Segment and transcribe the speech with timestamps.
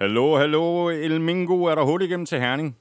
[0.00, 1.64] Hallo, hallo, El Mingo.
[1.64, 2.76] Er der hul igennem til Herning?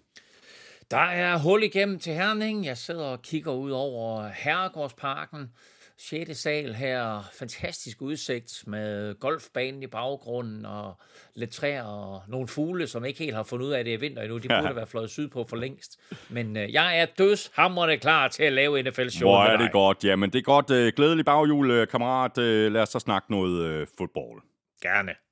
[0.92, 2.65] Der er hul igennem til Herning.
[2.65, 5.50] Jeg sidder og kigger ud over Herregårdsparken.
[5.97, 6.37] 6.
[6.37, 7.29] sal her.
[7.40, 10.93] Fantastisk udsigt med golfbanen i baggrunden og
[11.36, 13.98] lidt træer og nogle fugle, som ikke helt har fundet ud af, at det er
[13.98, 14.38] vinter endnu.
[14.38, 14.74] De burde ja.
[14.74, 16.00] være fløjet sydpå for længst.
[16.30, 20.04] Men øh, jeg er dødshamrende klar til at lave NFL-show Hvor er det godt.
[20.04, 20.72] Jamen, det er godt.
[20.72, 22.38] Øh, glædelig baghjul, øh, kammerat.
[22.38, 24.42] Øh, lad os så snakke noget øh, fodbold.
[24.82, 25.29] Gerne.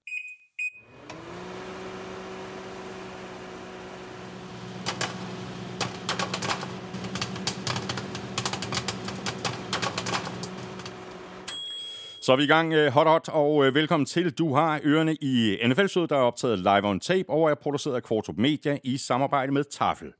[12.28, 14.32] Så er vi i gang, øh, hot hot, og øh, velkommen til.
[14.32, 18.04] Du har ørerne i nfl der er optaget live on tape, og er produceret af
[18.04, 20.14] Kvartrup Media i samarbejde med Tafel.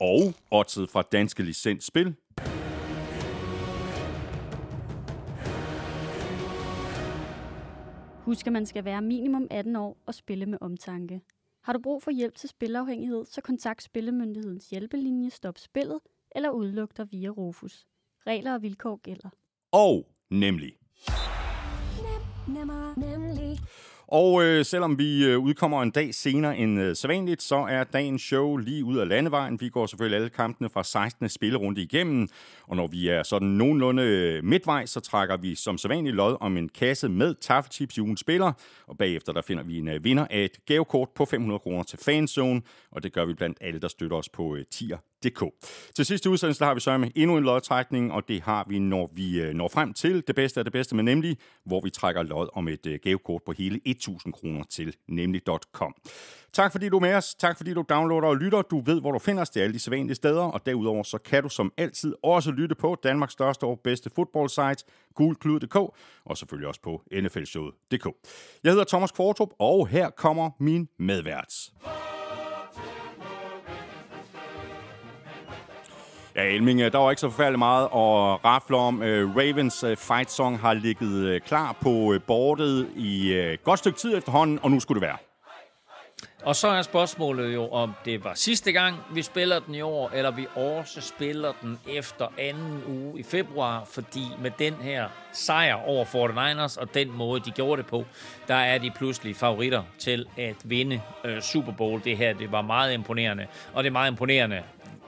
[0.00, 2.14] Og oddset fra Danske Licens Spil.
[8.24, 11.20] Husk, at man skal være minimum 18 år og spille med omtanke.
[11.62, 15.98] Har du brug for hjælp til spilafhængighed, så kontakt Spillemyndighedens hjælpelinje Stop Spillet
[16.36, 17.86] eller udluk dig via Rufus.
[18.26, 19.28] Regler og vilkår gælder.
[19.76, 20.72] Og nemlig.
[24.08, 28.22] Og øh, selvom vi øh, udkommer en dag senere end øh, sædvanligt, så er dagens
[28.22, 29.60] show lige ud af landevejen.
[29.60, 31.28] Vi går selvfølgelig alle kampene fra 16.
[31.28, 32.28] spillerunde igennem,
[32.66, 36.56] og når vi er sådan nogenlunde øh, midtvejs, så trækker vi som sædvanligt lod om
[36.56, 38.52] en kasse med taffelchips i ugens spiller,
[38.86, 41.98] og bagefter der finder vi en øh, vinder af et gavekort på 500 kroner til
[41.98, 45.44] Fanzone, og det gør vi blandt alle, der støtter os på øh, tier DK.
[45.96, 49.10] Til sidste udsendelse har vi så med endnu en lodtrækning, og det har vi, når
[49.14, 52.22] vi øh, når frem til det bedste af det bedste, men nemlig, hvor vi trækker
[52.22, 55.94] lod om et øh, gavekort på hele 1000 kroner til nemlig.com.
[56.54, 57.34] Tak fordi du er med os.
[57.34, 58.62] Tak fordi du downloader og lytter.
[58.62, 59.50] Du ved, hvor du finder os.
[59.50, 60.42] Det er alle de sædvanlige steder.
[60.42, 64.84] Og derudover så kan du som altid også lytte på Danmarks største og bedste fodboldsite,
[65.14, 65.76] gulklud.dk,
[66.24, 68.06] og selvfølgelig også på nflshowet.dk.
[68.64, 71.70] Jeg hedder Thomas Kvartrup, og her kommer min medvært.
[76.36, 79.02] Ja, Elming, øh, der var ikke så forfærdeligt meget at rafle om.
[79.02, 84.16] Øh, Ravens øh, fight song har ligget klar på bordet i et godt stykke tid
[84.16, 85.16] efterhånden, og nu skulle det være.
[86.44, 90.10] Og så er spørgsmålet jo, om det var sidste gang, vi spiller den i år,
[90.14, 95.74] eller vi også spiller den efter anden uge i februar, fordi med den her sejr
[95.74, 98.04] over 49ers og den måde, de gjorde det på,
[98.48, 102.04] der er de pludselig favoritter til at vinde øh, Super Bowl.
[102.04, 104.62] Det her, det var meget imponerende, og det er meget imponerende,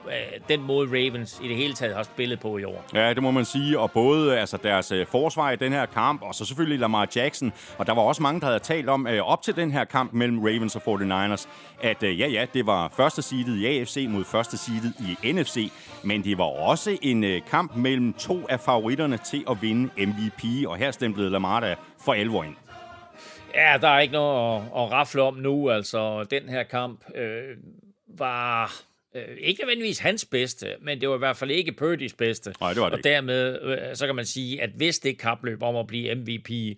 [0.07, 2.85] Øh, den måde Ravens i det hele taget har spillet på i år.
[2.93, 3.79] Ja, det må man sige.
[3.79, 7.53] Og både altså, deres øh, forsvar i den her kamp, og så selvfølgelig Lamar Jackson.
[7.77, 10.13] Og der var også mange, der havde talt om øh, op til den her kamp
[10.13, 11.47] mellem Ravens og 49ers,
[11.81, 15.71] at ja, ja, det var første seedet i AFC mod første seedet i NFC.
[16.03, 20.67] Men det var også en kamp mellem to af favoritterne til at vinde MVP.
[20.67, 21.75] Og her stemplede Lamar der
[22.05, 22.55] for alvor ind.
[23.55, 25.69] Ja, der er ikke noget at, at rafle om nu.
[25.69, 27.57] Altså, den her kamp øh,
[28.07, 28.73] var
[29.17, 32.53] øh, ikke nødvendigvis hans bedste, men det var i hvert fald ikke Purdy's bedste.
[32.61, 35.63] Nej, det var det Og dermed, øh, så kan man sige, at hvis det kapløb
[35.63, 36.77] om at blive MVP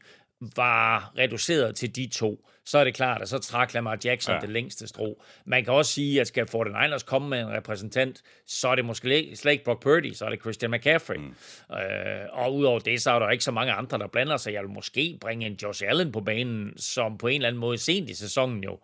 [0.56, 4.42] var reduceret til de to, så er det klart, at så trak Lamar Jackson ja.
[4.42, 5.24] det længste strå.
[5.46, 9.32] Man kan også sige, at skal 49ers komme med en repræsentant, så er det måske
[9.36, 11.18] slet ikke Brock Purdy, så er det Christian McCaffrey.
[11.18, 11.36] Mm.
[11.76, 14.54] Øh, og udover det, så er der ikke så mange andre, der blander sig.
[14.54, 17.78] Jeg vil måske bringe en Josh Allen på banen, som på en eller anden måde
[17.78, 18.80] sent i sæsonen jo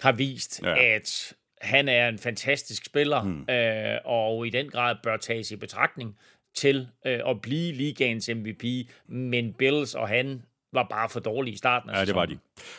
[0.00, 0.94] har vist, ja.
[0.94, 3.46] at han er en fantastisk spiller, mm.
[3.50, 6.16] øh, og i den grad bør tages i betragtning
[6.54, 8.64] til øh, at blive ligaens MVP,
[9.08, 10.42] men Bills og han
[10.72, 12.38] var bare for dårlige i starten af Ja, det var de.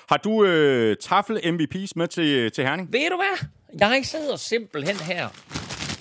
[0.09, 2.93] Har du øh, tafel MVP's med til, til Herning?
[2.93, 3.47] Ved du hvad?
[3.79, 5.27] Jeg sidder simpelthen her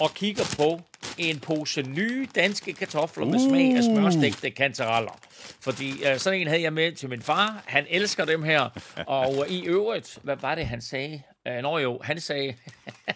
[0.01, 0.81] og kigger på
[1.19, 3.31] en pose nye danske kartofler uh.
[3.31, 5.19] med smag af smørstegte kantereller.
[5.61, 7.63] Fordi øh, sådan en havde jeg med til min far.
[7.67, 8.69] Han elsker dem her.
[9.07, 11.23] Og øh, i øvrigt, hvad var det, han sagde?
[11.49, 12.55] Øh, nå jo, han sagde,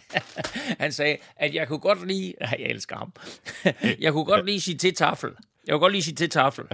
[0.80, 3.12] han sagde, at jeg kunne godt lide, jeg elsker ham,
[4.04, 5.30] jeg kunne godt lide sige til tafel,
[5.66, 6.64] jeg kunne godt lige sige til tafel,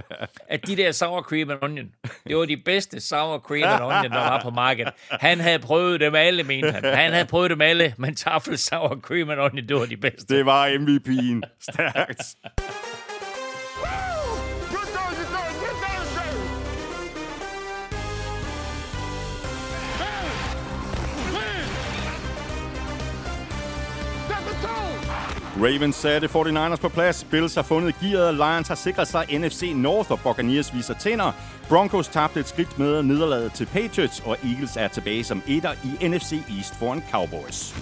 [0.47, 1.89] at de der sour cream and onion,
[2.27, 4.93] det var de bedste sour cream and onion, der var på markedet.
[5.09, 6.83] Han havde prøvet dem alle, mente han.
[6.83, 10.35] Han havde prøvet dem alle, men tafel sour cream and onion, det var de bedste.
[10.35, 11.49] Det var MVP'en.
[11.59, 12.23] Stærkt.
[25.61, 27.23] Ravens satte 49ers på plads.
[27.23, 28.33] Bills har fundet gearet.
[28.33, 31.31] Lions har sikret sig NFC North, og Buccaneers viser tænder.
[31.69, 36.07] Broncos tabte et skridt med nederlaget til Patriots, og Eagles er tilbage som etter i
[36.07, 37.75] NFC East foran Cowboys.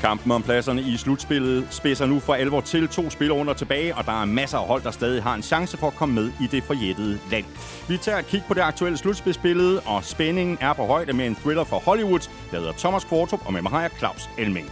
[0.00, 4.22] Kampen om pladserne i slutspillet spidser nu for alvor til to spillerunder tilbage, og der
[4.22, 6.62] er masser af hold, der stadig har en chance for at komme med i det
[6.62, 7.44] forjættede land.
[7.88, 11.34] Vi tager et kig på det aktuelle slutspilsbillede, og spændingen er på højde med en
[11.34, 12.20] thriller for Hollywood,
[12.50, 14.70] der hedder Thomas Kvartrup, og med mig har jeg Claus Elming.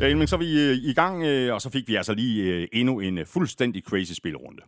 [0.00, 2.42] Ja, Elming, så er vi øh, i gang, øh, og så fik vi altså lige
[2.42, 4.62] øh, endnu en fuldstændig crazy spillerunde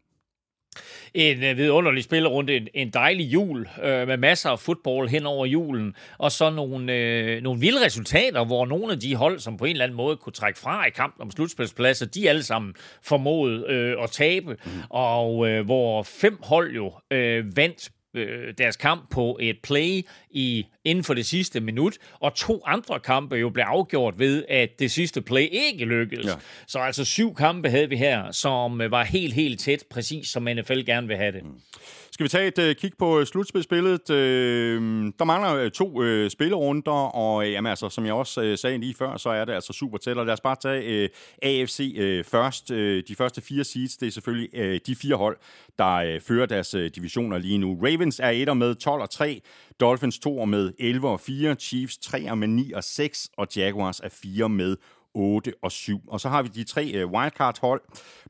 [1.15, 5.47] en øh, vidunderlig spillerunde, en, en dejlig jul øh, med masser af fodbold hen over
[5.47, 9.65] julen, og så nogle, øh, nogle vilde resultater, hvor nogle af de hold, som på
[9.65, 13.65] en eller anden måde kunne trække fra i kampen om slutspilspladser, de alle sammen formåede
[13.69, 14.71] øh, at tabe, mm.
[14.91, 20.67] og øh, hvor fem hold jo øh, vandt øh, deres kamp på et play i
[20.87, 24.91] inden for det sidste minut, og to andre kampe jo blev afgjort ved, at det
[24.91, 26.27] sidste play ikke lykkedes.
[26.27, 26.35] Ja.
[26.67, 30.81] Så altså syv kampe havde vi her, som var helt, helt tæt, præcis som NFL
[30.87, 31.45] gerne vil have det.
[31.45, 31.51] Mm.
[32.17, 34.11] Skal vi tage et uh, kig på uh, slutspilsbilledet?
[34.11, 34.17] Uh,
[35.19, 38.79] der mangler uh, to uh, spillerunder, og uh, jamen, altså, som jeg også uh, sagde
[38.79, 40.19] lige før, så er det altså super tæt.
[40.19, 41.09] Og lad os bare tage uh,
[41.43, 42.71] AFC uh, først.
[42.71, 45.37] Uh, de første fire seeds, det er selvfølgelig uh, de fire hold,
[45.79, 47.79] der uh, fører deres uh, divisioner lige nu.
[47.83, 49.41] Ravens er etter med 12 og 3,
[49.81, 54.09] Dolphins 2 med 11 og 4, Chiefs 3 med 9 og 6, og Jaguars er
[54.09, 54.77] 4 med
[55.17, 56.01] 8 og 7.
[56.09, 57.81] Og så har vi de tre uh, wildcard-hold.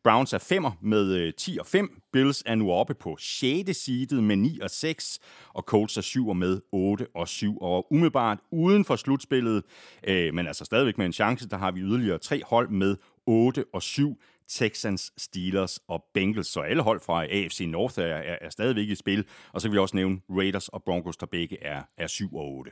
[0.04, 2.02] Browns er 5 med øh, 10 og 5.
[2.12, 3.76] Bills er nu oppe på 6.
[3.76, 5.18] seedet med 9 og 6.
[5.48, 7.58] Og Colts er 7 med 8 og 7.
[7.58, 9.62] Og umiddelbart uden for slutspillet,
[10.04, 12.96] øh, men altså stadigvæk med en chance, der har vi yderligere tre hold med
[13.26, 14.20] 8 og 7.
[14.48, 16.46] Texans, Steelers og Bengals.
[16.46, 19.26] Så alle hold fra AFC North er, er, er stadigvæk i spil.
[19.52, 22.44] Og så kan vi også nævne Raiders og Broncos, der begge er, er 7 og
[22.44, 22.70] 8.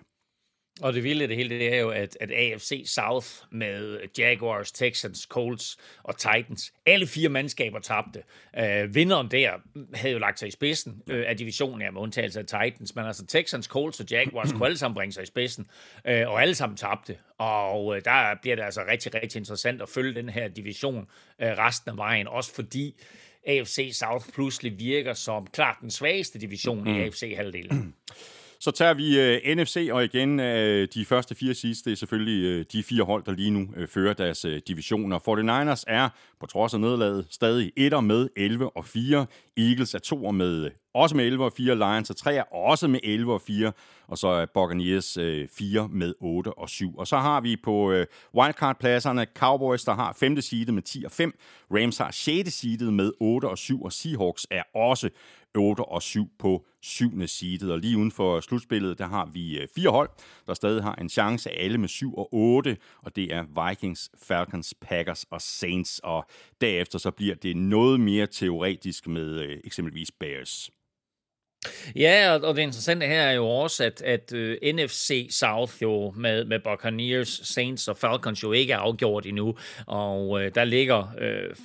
[0.80, 5.18] Og det vilde det hele, det er jo, at, at AFC South med Jaguars, Texans,
[5.18, 8.22] Colts og Titans, alle fire mandskaber tabte.
[8.58, 9.52] Uh, vinderen der
[9.94, 13.04] havde jo lagt sig i spidsen uh, af divisionen, ja, med undtagelse af Titans, men
[13.04, 15.66] altså Texans, Colts og Jaguars kunne alle sammen bringe sig i spidsen,
[16.08, 17.16] uh, og alle sammen tabte.
[17.38, 21.06] Og uh, der bliver det altså rigtig, rigtig interessant at følge den her division uh,
[21.38, 22.94] resten af vejen, også fordi
[23.46, 26.96] AFC South pludselig virker som klart den svageste division mm.
[26.96, 27.94] i AFC-halvdelen.
[28.64, 30.46] Så tager vi øh, uh, NFC, og igen uh,
[30.94, 33.88] de første fire sidste, det er selvfølgelig uh, de fire hold, der lige nu uh,
[33.88, 35.18] fører deres uh, divisioner.
[35.18, 36.08] 49ers er,
[36.40, 39.26] på trods af nedlaget, stadig etter med 11 og 4.
[39.56, 41.74] Eagles er to med også med 11 og 4.
[41.74, 43.72] Lions er 3 også med 11 og 4.
[44.08, 46.94] Og så er Buccaneers øh, 4 med 8 og 7.
[46.96, 50.40] Og så har vi på øh, wildcard-pladserne Cowboys, der har 5.
[50.40, 51.34] seedet med 10 og 5.
[51.70, 52.52] Rams har 6.
[52.52, 53.82] seedet med 8 og 7.
[53.82, 55.10] Og Seahawks er også
[55.56, 57.26] 8 og 7 på 7.
[57.26, 57.72] seedet.
[57.72, 60.10] Og lige uden for slutspillet, der har vi øh, fire hold,
[60.46, 64.74] der stadig har en chance, alle med 7 og 8, og det er Vikings, Falcons,
[64.80, 65.98] Packers og Saints.
[65.98, 66.26] Og
[66.60, 70.70] derefter så bliver det noget mere teoretisk med øh, eksempelvis Bears.
[71.96, 76.12] Ja, og det interessante her er jo også, at, at uh, øh, NFC South jo
[76.16, 79.54] med, med Buccaneers, Saints og Falcons jo ikke er afgjort endnu,
[79.86, 81.56] og uh, der ligger uh,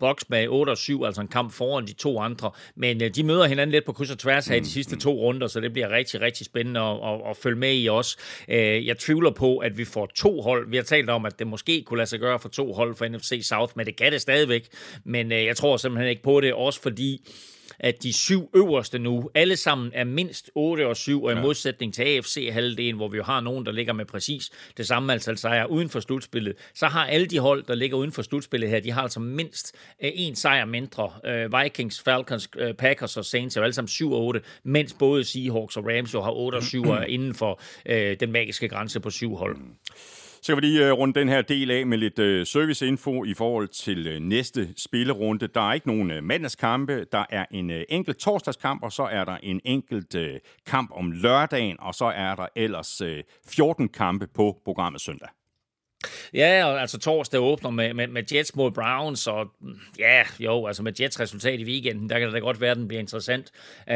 [0.00, 3.22] Bucks med 8 og 7, altså en kamp foran de to andre, men uh, de
[3.22, 5.00] møder hinanden lidt på kryds og tværs her i de mm, sidste mm.
[5.00, 8.16] to runder, så det bliver rigtig, rigtig spændende at, at, at følge med i os.
[8.48, 10.70] Uh, jeg tvivler på, at vi får to hold.
[10.70, 13.08] Vi har talt om, at det måske kunne lade sig gøre for to hold for
[13.08, 14.68] NFC South, men det kan det stadigvæk,
[15.04, 17.20] men uh, jeg tror simpelthen ikke på det, også fordi
[17.82, 21.40] at de syv øverste nu, alle sammen er mindst 8 og 7, og i ja.
[21.40, 25.38] modsætning til AFC-halvdelen, hvor vi jo har nogen, der ligger med præcis det samme antal
[25.38, 28.80] sejre uden for slutspillet, så har alle de hold, der ligger uden for slutspillet her,
[28.80, 29.74] de har altså mindst
[30.04, 31.10] øh, en sejr mindre.
[31.24, 34.96] Uh, Vikings, Falcons, uh, Packers og Saints er jo alle sammen 7 og 8, mens
[34.98, 37.60] både Seahawks og Rams jo har 8 og 7 inden for
[38.20, 39.56] den magiske grænse på syv hold.
[39.56, 39.74] Mm.
[40.44, 43.34] Så kan vi lige øh, runde den her del af med lidt øh, serviceinfo i
[43.34, 45.46] forhold til øh, næste spillerunde.
[45.46, 49.60] Der er ikke nogen mandagskampe, der er en enkelt torsdagskamp, og så er der en
[49.64, 50.16] enkelt
[50.66, 53.02] kamp om lørdagen, og så er der ellers
[53.48, 55.28] 14 kampe på programmet søndag.
[56.34, 59.50] Ja, og altså torsdag åbner med, med, med Jets mod Browns, og
[59.98, 62.76] ja, jo, altså med Jets resultat i weekenden, der kan det da godt være, at
[62.76, 63.50] den bliver interessant.
[63.86, 63.94] Uh,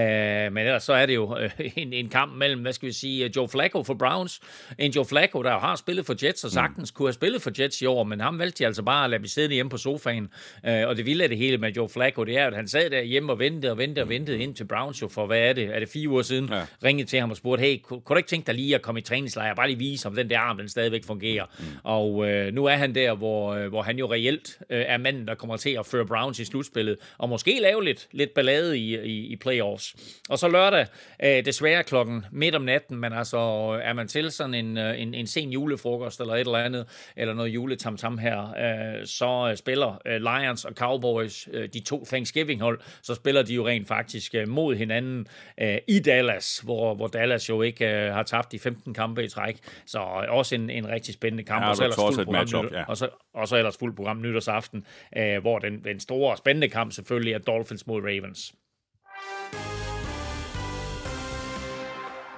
[0.52, 3.30] men ellers så er det jo uh, en, en kamp mellem, hvad skal vi sige,
[3.36, 4.40] Joe Flacco for Browns.
[4.78, 7.82] En Joe Flacco, der har spillet for Jets, og sagtens kunne have spillet for Jets
[7.82, 10.28] i år, men ham valgte de altså bare at lade blive siddende hjemme på sofaen.
[10.68, 12.90] Uh, og det vilde af det hele med Joe Flacco, det er, at han sad
[12.90, 15.52] der hjemme og ventede og ventede og ventede ind til Browns jo for, hvad er
[15.52, 16.62] det, er det fire uger siden, ja.
[16.84, 19.00] ringede til ham og spurgte, hey, kunne, kunne du ikke tænke dig lige at komme
[19.00, 21.44] i træningslejr, bare lige vise, om den der arm, den stadigvæk fungerer.
[21.58, 21.64] Mm.
[21.82, 24.96] Og Og øh, nu er han der, hvor, øh, hvor han jo reelt øh, er
[24.96, 28.78] manden, der kommer til at føre Browns i slutspillet, og måske lave lidt, lidt ballade
[28.78, 29.94] i, i, i playoffs.
[30.28, 30.86] Og så lørdag,
[31.24, 33.38] øh, desværre klokken midt om natten, men altså
[33.82, 36.86] er man til sådan en, øh, en, en sen julefrokost eller et eller andet,
[37.16, 42.80] eller noget juletamtam her, øh, så spiller øh, Lions og Cowboys, øh, de to Thanksgiving-hold,
[43.02, 45.26] så spiller de jo rent faktisk øh, mod hinanden
[45.60, 49.28] øh, i Dallas, hvor, hvor Dallas jo ikke øh, har tabt de 15 kampe i
[49.28, 49.56] træk.
[49.86, 49.98] Så
[50.28, 51.64] også en, en rigtig spændende kamp.
[51.64, 52.84] Ja, og, så ellers fuld program, matchup, ja.
[52.84, 56.92] og, så, og så ellers fuld program nytårsaften, øh, hvor den, den store spændende kamp
[56.92, 58.54] selvfølgelig er Dolphins mod Ravens.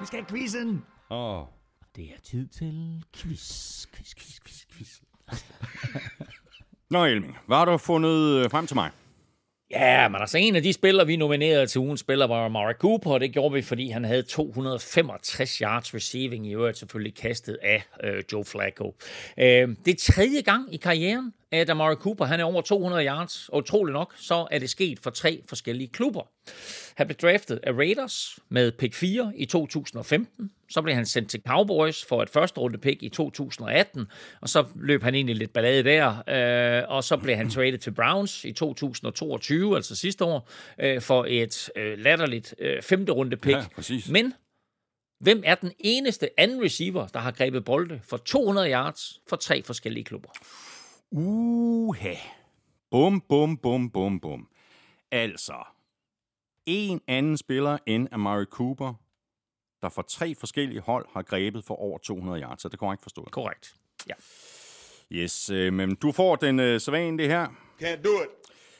[0.01, 0.85] Vi skal have quizzen!
[1.11, 1.41] Åh.
[1.41, 1.47] Oh.
[1.97, 5.01] Det er tid til quiz, quiz, quiz, quiz, quiz.
[6.91, 8.91] Nå, Elming, hvad har du fundet øh, frem til mig?
[9.71, 13.11] Ja, men altså en af de spillere, vi nominerede til ugens spiller, var Mara Cooper,
[13.11, 17.83] og det gjorde vi, fordi han havde 265 yards receiving, i øvrigt selvfølgelig kastet af
[18.05, 18.95] øh, Joe Flacco.
[19.39, 23.49] Øh, det er tredje gang i karrieren, at Amari Cooper han er over 200 yards,
[23.49, 26.23] og utroligt nok, så er det sket for tre forskellige klubber.
[26.95, 30.51] Han blev draftet af Raiders med pick 4 i 2015.
[30.71, 34.07] Så blev han sendt til Cowboys for et første runde pick i 2018,
[34.41, 37.79] og så løb han ind i lidt ballade der, øh, og så blev han traded
[37.79, 40.49] til Browns i 2022, altså sidste år,
[40.81, 43.57] øh, for et øh, latterligt øh, femte runde pick.
[43.57, 44.09] Ja, præcis.
[44.09, 44.33] Men
[45.21, 49.63] hvem er den eneste anden receiver, der har grebet bolde for 200 yards for tre
[49.63, 50.29] forskellige klubber?
[51.11, 52.15] Uha.
[52.91, 54.49] Bum, bum, bum, bum, bum.
[55.11, 55.65] Altså,
[56.67, 58.95] en anden spiller end Amari Cooper,
[59.83, 62.63] der for tre forskellige hold har grebet for over 200 yards.
[62.63, 63.29] Så det kan ikke forstå.
[63.33, 63.77] Korrekt.
[64.09, 64.15] Ja.
[65.13, 67.47] Yes, øh, men du får den øh, sædvanlige her.
[67.83, 68.29] Can't do it.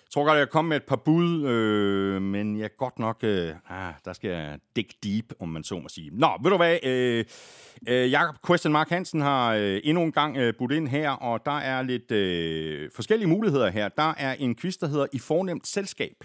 [0.09, 3.19] Jeg tror godt, jeg kommer med et par bud, øh, men jeg godt nok...
[3.23, 6.11] Øh, ah, der skal jeg dig deep, om man så må sige.
[6.13, 6.79] Nå, ved du hvad?
[6.83, 7.25] Øh,
[7.89, 11.47] øh, Jakob Question Mark Hansen har øh, endnu en gang øh, budt ind her, og
[11.47, 13.89] der er lidt øh, forskellige muligheder her.
[13.89, 16.25] Der er en quiz, der hedder I fornemt selskab.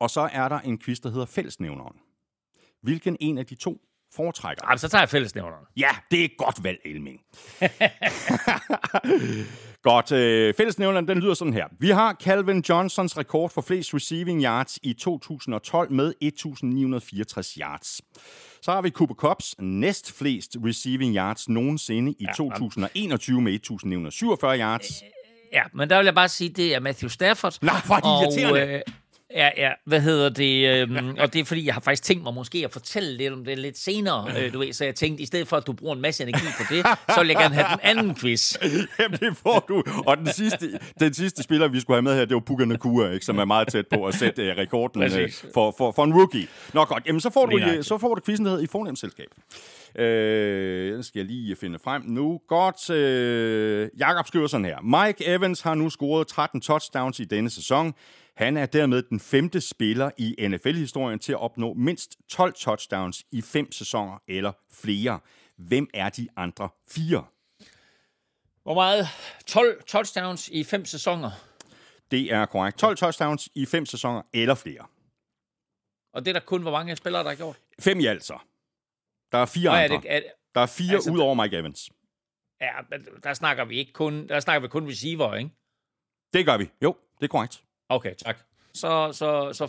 [0.00, 1.96] Og så er der en quiz, der hedder Fællesnævneren.
[2.82, 3.80] Hvilken en af de to
[4.16, 4.64] foretrækker?
[4.68, 5.64] Jamen, så tager jeg fællesnævneren.
[5.76, 7.20] Ja, det er et godt valg, Elming.
[9.90, 10.12] godt.
[10.12, 11.66] Øh, fællesnævneren, den lyder sådan her.
[11.80, 18.00] Vi har Calvin Johnsons rekord for flest receiving yards i 2012 med 1964 yards.
[18.62, 24.58] Så har vi Cooper Cups næst flest receiving yards nogensinde i ja, 2021 med 1947
[24.58, 25.02] yards.
[25.52, 27.58] Ja, men der vil jeg bare sige, det er Matthew Stafford.
[27.62, 28.80] Nej, hvor er de Øh,
[29.34, 30.68] Ja, ja, hvad hedder det?
[30.68, 33.44] Øhm, og det er fordi, jeg har faktisk tænkt mig måske at fortælle lidt om
[33.44, 35.94] det lidt senere, øh, du ved, så jeg tænkte, i stedet for at du bruger
[35.94, 38.56] en masse energi på det, så vil jeg gerne have den anden quiz.
[39.00, 39.82] Jamen, det får du.
[40.06, 43.10] Og den sidste, den sidste spiller, vi skulle have med her, det var Puka Nakua,
[43.10, 45.10] ikke, som er meget tæt på at sætte uh, rekorden uh,
[45.54, 46.46] for, for, for en rookie.
[46.74, 48.98] Nå godt, jamen så får du, uh, så får du quizzen, der hedder I fornemt
[48.98, 49.28] selskab.
[49.98, 52.40] Øh, den skal jeg lige finde frem nu.
[52.48, 52.90] Godt.
[52.90, 55.06] Øh, Jakob skriver sådan her.
[55.06, 57.94] Mike Evans har nu scoret 13 touchdowns i denne sæson.
[58.38, 63.42] Han er dermed den femte spiller i NFL-historien til at opnå mindst 12 touchdowns i
[63.42, 65.20] fem sæsoner eller flere.
[65.56, 67.24] Hvem er de andre fire?
[68.62, 69.06] Hvor meget?
[69.46, 71.30] 12 touchdowns i fem sæsoner?
[72.10, 72.78] Det er korrekt.
[72.78, 74.86] 12 touchdowns i fem sæsoner eller flere.
[76.12, 77.60] Og det er der kun, hvor mange spillere, der har gjort?
[77.80, 78.38] Fem i altså.
[79.32, 79.96] Der er fire Nå, andre.
[79.96, 80.20] Er det, er,
[80.54, 81.90] der er fire altså, ud over Mike Evans.
[82.60, 82.72] Ja,
[83.22, 85.50] der snakker vi ikke kun, der snakker vi kun receiver, ikke?
[86.32, 86.70] Det gør vi.
[86.82, 87.64] Jo, det er korrekt.
[87.88, 88.36] Okay, tak.
[88.74, 89.66] Så, så, så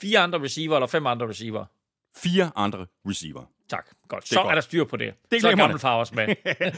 [0.00, 1.64] fire andre receiver, eller fem andre receiver?
[2.16, 3.44] Fire andre receiver.
[3.68, 3.90] Tak.
[4.08, 4.28] Godt.
[4.28, 4.50] Så er, godt.
[4.50, 5.14] er der styr på det.
[5.30, 6.26] det så er Gammelfar også med.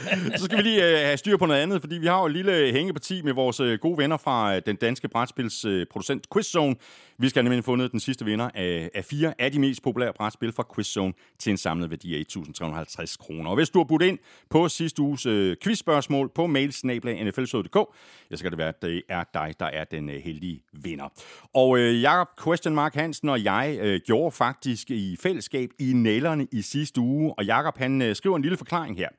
[0.37, 2.31] så skal vi lige uh, have styr på noget andet, fordi vi har jo et
[2.31, 6.75] lille hængeparti med vores uh, gode venner fra uh, den danske brætspilsproducent uh, Quizzone.
[7.17, 10.13] Vi skal nemlig have fundet den sidste vinder af, af fire af de mest populære
[10.13, 13.49] brætspil fra Quizzone til en samlet værdi af 1.350 kroner.
[13.49, 14.19] Og hvis du har budt ind
[14.49, 17.75] på sidste uges uh, quizspørgsmål på mailsnabla.nflshow.dk,
[18.31, 21.09] ja, så kan det være, at det er dig, der er den uh, heldige vinder.
[21.53, 26.47] Og uh, Jacob Question Mark Hansen og jeg uh, gjorde faktisk i fællesskab i nælderne
[26.51, 29.09] i sidste uge uge, og Jakob han øh, skriver en lille forklaring her.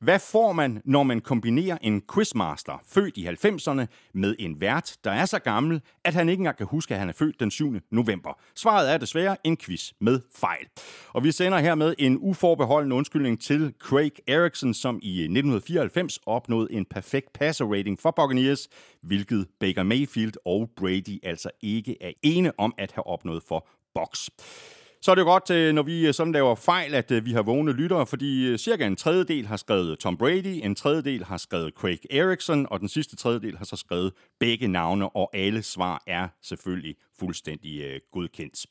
[0.00, 5.10] Hvad får man, når man kombinerer en quizmaster, født i 90'erne, med en vært, der
[5.10, 7.74] er så gammel, at han ikke engang kan huske, at han er født den 7.
[7.90, 8.40] november?
[8.56, 10.66] Svaret er desværre en quiz med fejl.
[11.12, 16.72] Og vi sender hermed en uforbeholden undskyldning til Craig Erickson, som i øh, 1994 opnåede
[16.72, 18.68] en perfekt passer rating for Buccaneers,
[19.02, 24.28] hvilket Baker Mayfield og Brady altså ikke er ene om at have opnået for Box
[25.04, 27.32] så er det jo godt, øh, når vi øh, sådan laver fejl, at øh, vi
[27.32, 31.74] har vågne lyttere, fordi cirka en tredjedel har skrevet Tom Brady, en tredjedel har skrevet
[31.74, 36.28] Craig Erickson, og den sidste tredjedel har så skrevet begge navne, og alle svar er
[36.42, 38.66] selvfølgelig fuldstændig godkendt.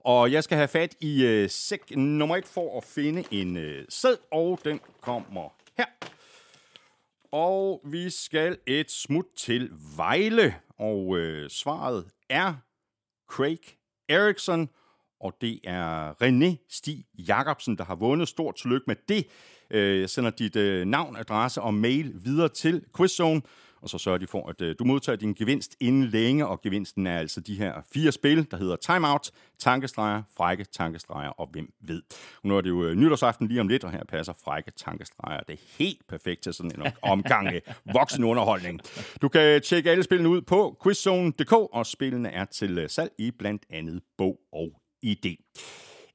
[0.00, 4.16] Og jeg skal have fat i sæk nummer et for at finde en uh, sæd,
[4.32, 5.86] og den kommer her.
[7.32, 12.54] Og vi skal et smut til Vejle, og øh, svaret er
[13.30, 13.60] Craig
[14.08, 14.68] Erickson,
[15.20, 18.28] og det er René Stig Jacobsen, der har vundet.
[18.28, 19.26] Stort tillykke med det.
[19.70, 23.42] Øh, jeg sender dit øh, navn, adresse og mail videre til Quizzone,
[23.82, 27.06] og så sørger de for, at øh, du modtager din gevinst inden længe, og gevinsten
[27.06, 32.02] er altså de her fire spil, der hedder Timeout, Tankestreger, Frække Tankestreger og Hvem ved.
[32.44, 35.40] Nu er det jo nytårsaften lige om lidt, og her passer Frække Tankestreger.
[35.40, 38.80] Det er helt perfekt til sådan en omgang af voksen underholdning.
[39.22, 43.62] Du kan tjekke alle spillene ud på quizzone.dk, og spillene er til salg i blandt
[43.70, 44.72] andet bog og
[45.02, 45.36] idé.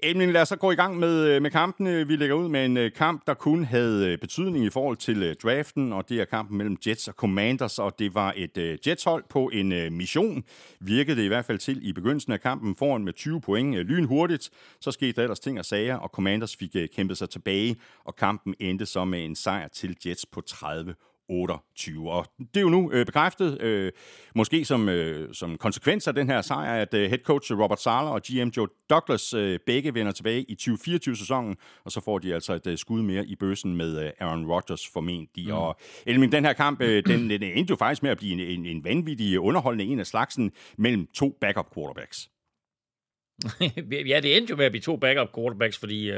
[0.05, 2.07] Emil, lad os så gå i gang med, øh, med kampene.
[2.07, 5.35] Vi lægger ud med en øh, kamp, der kun havde øh, betydning i forhold til
[5.43, 9.49] draften, og det er kampen mellem Jets og Commanders, og det var et Jets-hold på
[9.53, 10.43] en mission.
[10.79, 14.49] Virkede det i hvert fald til i begyndelsen af kampen foran med 20 point lynhurtigt.
[14.81, 18.55] Så skete der ellers ting og sager, og Commanders fik kæmpet sig tilbage, og kampen
[18.59, 20.95] endte så med en sejr til Jets på 30
[21.29, 22.11] 28.
[22.11, 23.91] Og det er jo nu øh, bekræftet, øh,
[24.35, 28.09] måske som, øh, som konsekvens af den her sejr, at øh, head coach Robert Sala
[28.09, 32.53] og GM Joe Douglas øh, begge vender tilbage i 2024-sæsonen, og så får de altså
[32.53, 35.47] et øh, skud mere i bøssen med øh, Aaron Rodgers formentlig.
[35.47, 35.53] Mm.
[35.53, 38.39] Og Elmin, den her kamp, øh, den, den endte jo faktisk med at blive en,
[38.39, 42.29] en, en vanvittig underholdende en af slagsen mellem to backup quarterbacks.
[44.11, 46.17] ja, det endte jo med at blive to backup quarterbacks, fordi uh,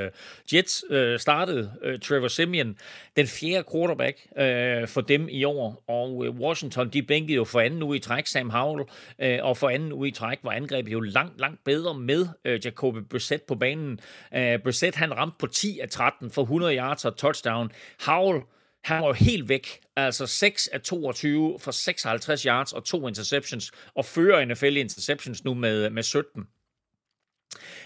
[0.54, 2.78] Jets uh, startede uh, Trevor Simeon,
[3.16, 7.60] den fjerde quarterback uh, for dem i år, og uh, Washington, de bænkede jo for
[7.60, 10.92] anden uge i træk Sam Howell, uh, og for anden uge i træk var angrebet
[10.92, 14.00] jo langt, langt bedre med uh, Jacoby Brissett på banen.
[14.38, 17.72] Uh, Brissett, han ramte på 10 af 13 for 100 yards og touchdown.
[18.06, 18.42] Howell,
[18.84, 19.80] han var jo helt væk.
[19.96, 25.54] Altså 6 af 22 for 56 yards og to interceptions, og fører NFL interceptions nu
[25.54, 26.48] med, med 17.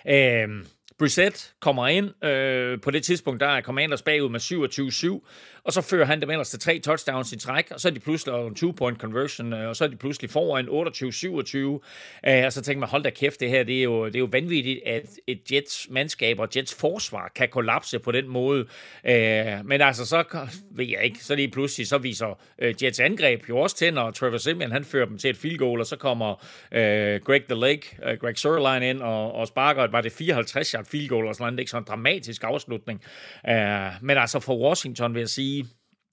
[0.05, 0.65] Um,
[0.99, 2.25] Brissett kommer ind.
[2.25, 5.27] Øh, på det tidspunkt, der er Commanders bagud med 27-7,
[5.63, 7.99] og så fører han dem ellers til tre touchdowns i træk, og så er de
[7.99, 12.29] pludselig en two-point conversion, øh, og så er de pludselig foran 28-27.
[12.29, 14.19] Øh, og så tænker man, hold da kæft, det her, det er jo, det er
[14.19, 18.65] jo vanvittigt, at et Jets mandskab og Jets forsvar kan kollapse på den måde.
[19.03, 23.49] Øh, men altså, så ved jeg ikke, så lige pludselig, så viser øh, Jets angreb
[23.49, 25.95] jo også til, og Trevor Simeon, han fører dem til et field goal, og så
[25.95, 30.71] kommer øh, Greg the Lake, øh, Greg Sørlein ind og, og sparker, var det 54
[30.71, 31.51] yard field goal, og sådan noget.
[31.51, 33.01] Det er ikke sådan en dramatisk afslutning.
[33.47, 33.53] Uh,
[34.01, 35.65] men altså for Washington vil jeg sige,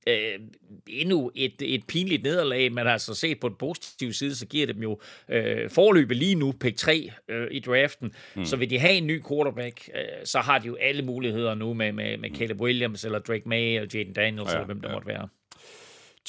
[0.06, 0.46] uh,
[0.88, 4.74] endnu et, et pinligt nederlag, men altså set på den positive side, så giver det
[4.74, 8.12] dem jo uh, forløbet lige nu, pick 3 uh, i draften.
[8.34, 8.44] Mm.
[8.44, 11.74] Så vil de have en ny quarterback, uh, så har de jo alle muligheder nu
[11.74, 14.88] med, med, med Caleb Williams, eller Drake May, og Jaden Daniels, ja, eller hvem det
[14.88, 14.94] ja.
[14.94, 15.28] måtte være.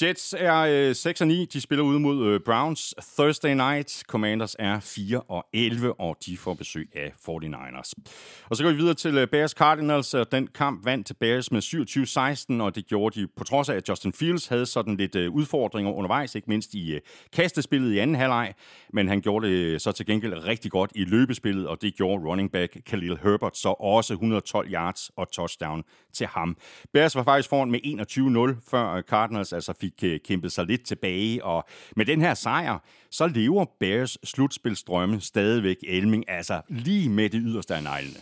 [0.02, 1.46] Jets er øh, 6 og 9.
[1.46, 4.04] De spiller ud mod øh, Browns Thursday night.
[4.08, 7.94] Commanders er 4 og 11, og de får besøg af 49ers.
[8.50, 10.14] Og så går vi videre til øh, Bears Cardinals.
[10.14, 11.62] Og den kamp vandt Bears med
[12.60, 15.32] 27-16, og det gjorde de på trods af, at Justin Fields havde sådan lidt øh,
[15.32, 17.02] udfordringer undervejs, ikke mindst i øh,
[17.34, 18.54] kastespillet i anden halvleg.
[18.94, 22.24] Men han gjorde det øh, så til gengæld rigtig godt i løbespillet, og det gjorde
[22.24, 25.84] running back Khalil Herbert så også 112 yards og touchdown
[26.14, 26.58] til ham.
[26.94, 27.80] Bears var faktisk foran med
[28.60, 32.22] 21-0, før øh, Cardinals altså fik fik øh, kæmpet sig lidt tilbage, og med den
[32.22, 32.78] her sejr,
[33.12, 38.20] så lever Bears slutspilsdrømme stadigvæk Elming, altså lige med det yderste af neglene.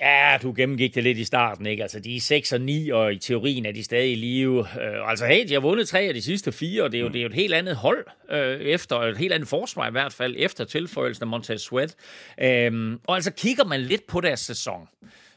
[0.00, 1.82] Ja, du gennemgik det lidt i starten, ikke?
[1.82, 4.60] Altså, de er 6 og 9, og i teorien er de stadig i live.
[4.60, 7.06] Uh, altså, hey, de har vundet tre af de sidste fire, og det er jo,
[7.06, 7.12] mm.
[7.12, 10.12] det er jo et helt andet hold uh, efter, et helt andet forsvar i hvert
[10.12, 11.94] fald, efter tilføjelsen af Montez Sweat.
[12.38, 14.88] Uh, og altså, kigger man lidt på deres sæson,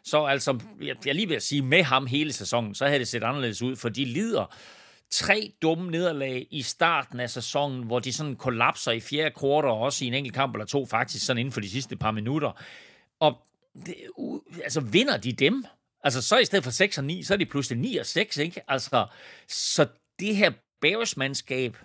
[0.04, 3.24] så altså, jeg, jeg lige vil sige, med ham hele sæsonen, så havde det set
[3.24, 4.56] anderledes ud, for de lider
[5.12, 9.80] tre dumme nederlag i starten af sæsonen, hvor de sådan kollapser i fjerde kvartal, og
[9.80, 12.52] også i en enkelt kamp eller to, faktisk sådan inden for de sidste par minutter.
[13.20, 13.38] Og
[13.86, 13.96] det,
[14.64, 15.66] altså, vinder de dem?
[16.04, 18.38] Altså, så i stedet for 6 og 9, så er de pludselig 9 og 6,
[18.38, 18.62] ikke?
[18.68, 19.06] Altså,
[19.48, 19.88] så
[20.20, 21.78] det her Bears-mandskab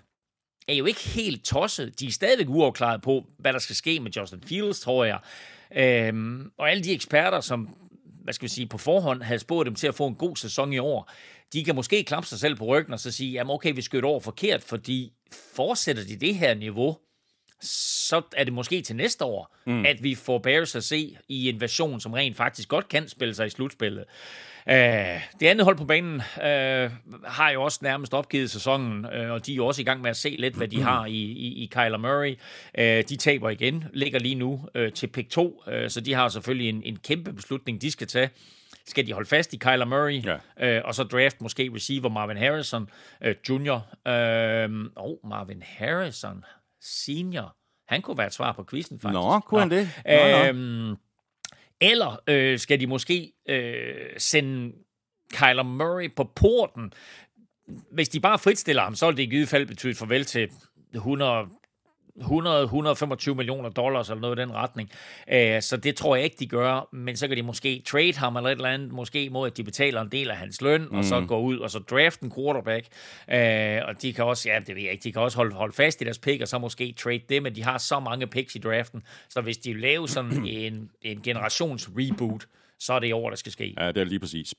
[0.67, 1.99] er jo ikke helt tosset.
[1.99, 5.19] De er stadigvæk uafklaret på, hvad der skal ske med Justin Fields, tror jeg.
[5.75, 7.77] Øhm, og alle de eksperter, som
[8.27, 10.73] hvad skal vi sige, på forhånd havde spået dem til at få en god sæson
[10.73, 11.11] i år,
[11.53, 14.03] de kan måske klappe sig selv på ryggen og så sige, jamen okay, vi skød
[14.03, 15.13] over forkert, fordi
[15.55, 16.97] fortsætter de det her niveau,
[17.61, 19.85] så er det måske til næste år, mm.
[19.85, 23.33] at vi får Bears at se i en version, som rent faktisk godt kan spille
[23.33, 24.05] sig i slutspillet.
[24.67, 24.73] Uh,
[25.39, 29.51] det andet hold på banen uh, har jo også nærmest opgivet sæsonen, uh, og de
[29.51, 31.69] er jo også i gang med at se lidt, hvad de har i, i, i
[31.73, 32.37] Kyler Murray.
[32.77, 36.29] Uh, de taber igen, ligger lige nu uh, til pick 2, uh, så de har
[36.29, 38.29] selvfølgelig en, en kæmpe beslutning, de skal tage
[38.87, 40.37] skal de holde fast i Kyler Murray, ja.
[40.67, 42.89] øh, og så draft måske receiver Marvin Harrison
[43.21, 43.79] øh, Jr.
[44.07, 46.45] Øh, oh, Marvin Harrison
[46.81, 47.55] Senior.
[47.87, 49.13] Han kunne være et svar på quizzen, faktisk.
[49.13, 49.89] Nå, kunne han det?
[50.05, 50.95] Nå, øhm,
[51.81, 54.73] Eller øh, skal de måske øh, sende
[55.33, 56.93] Kyler Murray på porten
[57.91, 60.49] hvis de bare fritstiller ham, så vil det i givet fald betyde farvel til
[60.93, 61.47] 100
[62.21, 64.89] 100-125 millioner dollars eller noget i den retning.
[65.27, 66.89] Uh, så det tror jeg ikke, de gør.
[66.91, 69.63] Men så kan de måske trade ham eller et eller andet, måske mod at de
[69.63, 70.97] betaler en del af hans løn, mm.
[70.97, 71.27] og så mm.
[71.27, 72.87] gå ud og så draft en quarterback.
[73.27, 75.73] Uh, og de kan også, ja, det ved jeg ikke, de kan også holde, holde
[75.73, 78.55] fast i deres pick, og så måske trade det, men de har så mange picks
[78.55, 82.47] i draften, så hvis de laver sådan en, en generations reboot,
[82.79, 83.73] så er det i år, der skal ske.
[83.79, 84.53] Ja, det er lige præcis.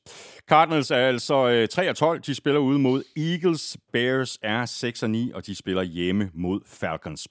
[0.49, 2.21] Cardinals er altså øh, 3 og 12.
[2.21, 3.77] De spiller ude mod Eagles.
[3.93, 7.29] Bears er 6 og 9, og de spiller hjemme mod Falcons.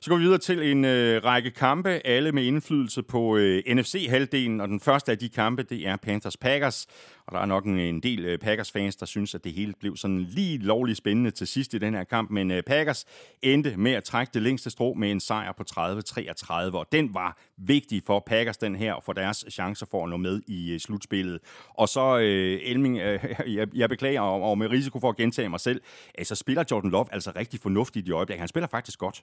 [0.00, 4.60] Så går vi videre til en øh, række kampe, alle med indflydelse på øh, NFC-halvdelen,
[4.60, 6.86] og den første af de kampe, det er Panthers-Packers.
[7.28, 9.96] Og der er nok en, en del øh, Packers-fans, der synes, at det hele blev
[9.96, 12.30] sådan lige lovligt spændende til sidst i den her kamp.
[12.30, 13.06] Men øh, Packers
[13.42, 17.38] endte med at trække det længste strå med en sejr på 30-33, og den var
[17.56, 20.80] vigtig for Packers, den her, og for deres chancer for at nå med i øh,
[20.80, 21.38] slutspillet.
[21.74, 22.16] Og så,
[22.62, 22.98] Elming,
[23.56, 25.80] jeg, jeg beklager, og, og med risiko for at gentage mig selv,
[26.14, 28.40] altså spiller Jordan Love altså rigtig fornuftigt i øjeblikket.
[28.40, 29.22] Han spiller faktisk godt.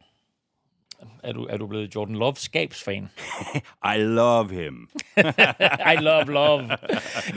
[1.23, 3.09] Er du, er du blevet Jordan Love skabsfan?
[3.95, 4.89] I love him.
[5.93, 6.69] I love love.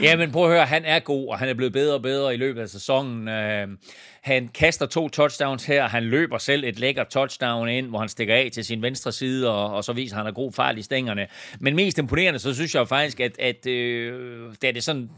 [0.01, 2.37] Jamen prøv at høre, han er god, og han er blevet bedre og bedre i
[2.37, 3.27] løbet af sæsonen.
[3.27, 3.77] Uh,
[4.21, 8.35] han kaster to touchdowns her, han løber selv et lækkert touchdown ind, hvor han stikker
[8.35, 10.77] af til sin venstre side, og, og så viser han, at han har god fart
[10.77, 11.27] i stængerne.
[11.59, 15.09] Men mest imponerende, så synes jeg faktisk, at, at øh, det er det sådan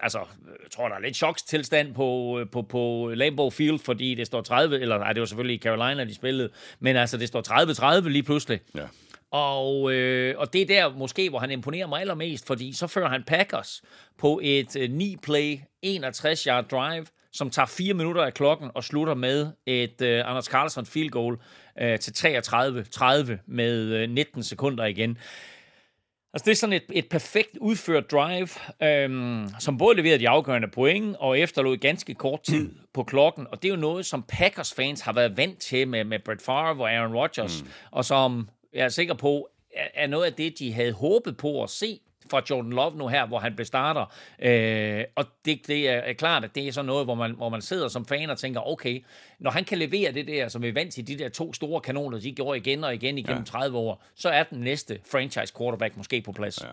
[0.00, 0.18] altså,
[0.62, 4.80] jeg tror, der er lidt chokstilstand på, på, på Lambeau Field, fordi det står 30,
[4.80, 8.22] eller nej, det var selvfølgelig i Carolina, de spillede, men altså, det står 30-30 lige
[8.22, 8.60] pludselig.
[8.74, 8.86] Ja.
[9.30, 13.08] Og, øh, og det er der måske, hvor han imponerer mig allermest, fordi så fører
[13.08, 13.82] han Packers
[14.18, 19.46] på et øh, 9-play, 61-yard drive, som tager fire minutter af klokken og slutter med
[19.66, 21.38] et øh, Anders Carlson field goal
[21.80, 25.18] øh, til 33-30 med øh, 19 sekunder igen.
[26.32, 28.48] Altså, det er sådan et, et perfekt udført drive,
[28.82, 33.46] øhm, som både leverede de afgørende point og efterlod ganske kort tid på klokken.
[33.50, 36.82] Og det er jo noget, som Packers-fans har været vant til med, med Brett Favre
[36.82, 37.68] og Aaron Rodgers, mm.
[37.90, 41.62] og som jeg er sikker på, er, er noget af det, de havde håbet på
[41.62, 44.12] at se fra Jordan Love nu her, hvor han blev starter.
[44.42, 47.62] Øh, og det, det er klart, at det er sådan noget, hvor man, hvor man
[47.62, 49.04] sidder som fan og tænker, okay,
[49.38, 52.20] når han kan levere det der, som vi vant til, de der to store kanoner,
[52.20, 53.44] de gjorde igen og igen igennem ja.
[53.44, 56.62] 30 år, så er den næste franchise quarterback måske på plads.
[56.62, 56.68] Ja.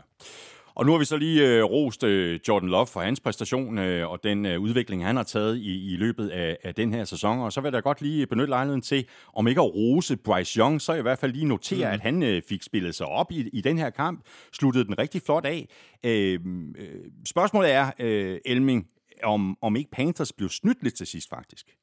[0.75, 4.11] Og nu har vi så lige øh, rost øh, Jordan Love for hans præstation øh,
[4.11, 7.39] og den øh, udvikling, han har taget i, i løbet af, af den her sæson.
[7.39, 10.59] Og så vil jeg da godt lige benytte lejligheden til, om ikke at rose Bryce
[10.59, 11.93] Young, så i hvert fald lige notere, mm.
[11.93, 15.21] at han øh, fik spillet sig op i, i den her kamp, sluttede den rigtig
[15.21, 15.67] flot af.
[16.03, 16.39] Øh,
[16.77, 18.87] øh, spørgsmålet er, øh, Elming,
[19.23, 21.77] om, om ikke Panthers blev snydt lidt til sidst faktisk?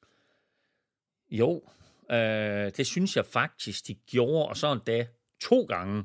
[1.31, 1.63] Jo,
[2.11, 5.07] øh, det synes jeg faktisk, de gjorde, og så endda
[5.41, 6.05] to gange,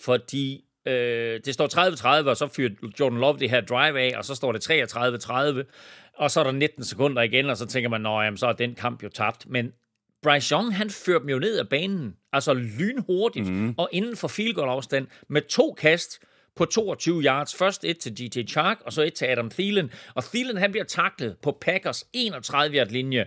[0.00, 4.24] fordi Øh, det står 30-30, og så fyrer Jordan Love det her drive af, og
[4.24, 8.06] så står det 33-30, og så er der 19 sekunder igen, og så tænker man,
[8.06, 9.46] at så er den kamp jo tabt.
[9.48, 9.72] Men
[10.22, 13.74] Bryce Young, han førte dem jo ned ad banen, altså lynhurtigt, mm.
[13.78, 16.18] og inden for field goal afstand, med to kast
[16.56, 17.54] på 22 yards.
[17.54, 19.90] Først et til DJ Chark, og så et til Adam Thielen.
[20.14, 23.26] Og Thielen, han bliver taklet på Packers 31 yard linje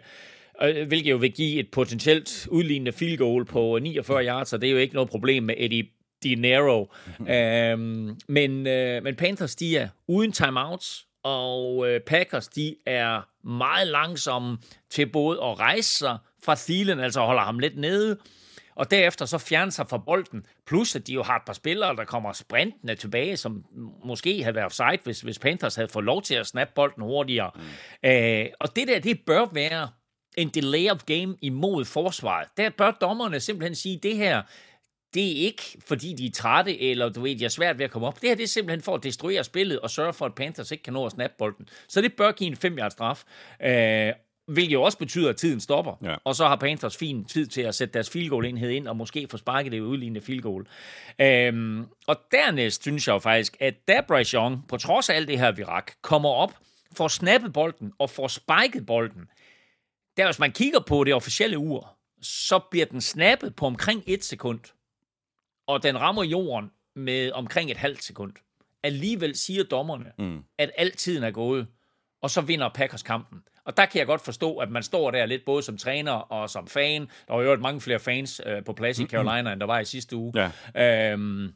[0.62, 4.72] hvilket jo vil give et potentielt udlignende field goal på 49 yards, så det er
[4.72, 5.88] jo ikke noget problem med Eddie
[6.26, 6.94] Dinero.
[7.30, 13.88] øhm, men, øh, men Panthers, de er uden timeouts, og øh, Packers, de er meget
[13.88, 14.58] langsomme
[14.90, 18.18] til både at rejse sig fra Thielen, altså holder ham lidt nede,
[18.76, 20.46] og derefter så fjerne sig fra bolden.
[20.68, 23.66] Plus, at de jo har et par spillere, der kommer sprintende tilbage, som
[24.06, 27.52] måske havde været offside, hvis, hvis Panthers havde fået lov til at snappe bolden hurtigere.
[27.56, 28.10] Mm.
[28.10, 29.90] Øh, og det der, det bør være
[30.38, 32.48] en delay of game imod forsvaret.
[32.58, 34.42] Der bør dommerne simpelthen sige, det her,
[35.14, 37.92] det er ikke, fordi de er trætte, eller du ved, de er svært ved at
[37.92, 38.22] komme op.
[38.22, 40.84] Det her det er simpelthen for at destruere spillet og sørge for, at Panthers ikke
[40.84, 41.70] kan nå at snappe bolden.
[41.88, 43.24] Så det bør give en 5 straf.
[43.64, 44.14] Øh,
[44.48, 45.94] hvilket jo også betyder, at tiden stopper.
[46.04, 46.16] Ja.
[46.24, 48.98] Og så har Panthers fin tid til at sætte deres field goal enhed ind, og
[48.98, 50.68] måske få sparket det udlignende field goal.
[51.22, 55.28] Øhm, og dernæst synes jeg jo faktisk, at da Bryce Young, på trods af alt
[55.28, 56.54] det her virak, kommer op,
[56.98, 59.22] får snappet bolden og får spiket bolden,
[60.18, 64.24] der hvis man kigger på det officielle ur, så bliver den snappet på omkring et
[64.24, 64.60] sekund
[65.68, 68.34] og den rammer jorden med omkring et halvt sekund.
[68.84, 70.44] Alligevel siger dommerne, mm.
[70.58, 71.68] at altiden er gået,
[72.22, 73.44] og så vinder Packers kampen.
[73.66, 76.50] Og der kan jeg godt forstå, at man står der lidt både som træner og
[76.50, 77.10] som fan.
[77.28, 79.86] Der var jo mange flere fans øh, på plads i Carolina, end der var i
[79.86, 80.52] sidste uge.
[80.76, 81.12] Ja.
[81.12, 81.54] Øhm,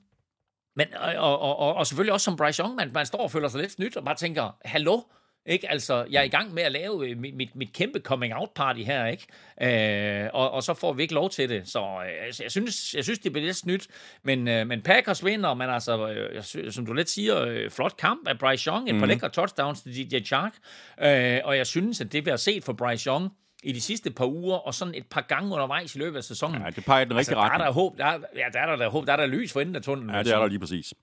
[0.75, 3.47] men, og, og, og, og selvfølgelig også som Bryce Young, man, man står og føler
[3.47, 5.01] sig lidt snydt og bare tænker, hallo,
[5.49, 5.71] Ikke?
[5.71, 9.05] Altså, jeg er i gang med at lave øh, mit, mit, mit kæmpe coming-out-party her,
[9.05, 10.23] ikke?
[10.23, 11.67] Øh, og, og så får vi ikke lov til det.
[11.67, 13.87] Så øh, jeg, synes, jeg synes, det bliver lidt snydt.
[14.23, 18.27] Men, øh, men Packers vinder, men altså, øh, som du lidt siger, øh, flot kamp
[18.27, 18.89] af Bryce Young.
[18.89, 18.99] Et mm.
[18.99, 19.09] par mhm.
[19.09, 20.53] lækre touchdowns til DJ Chark.
[21.01, 23.31] Øh, og jeg synes, at det vi har set for Bryce Young,
[23.63, 26.61] i de sidste par uger, og sådan et par gange undervejs i løbet af sæsonen.
[26.61, 27.59] Ja, det peger den rigtige altså, retning.
[27.59, 29.53] Der er der håb, der er, ja, der er der, håb, der er der lys
[29.53, 30.15] for enden af tunnelen.
[30.15, 30.93] Ja, det er der lige præcis.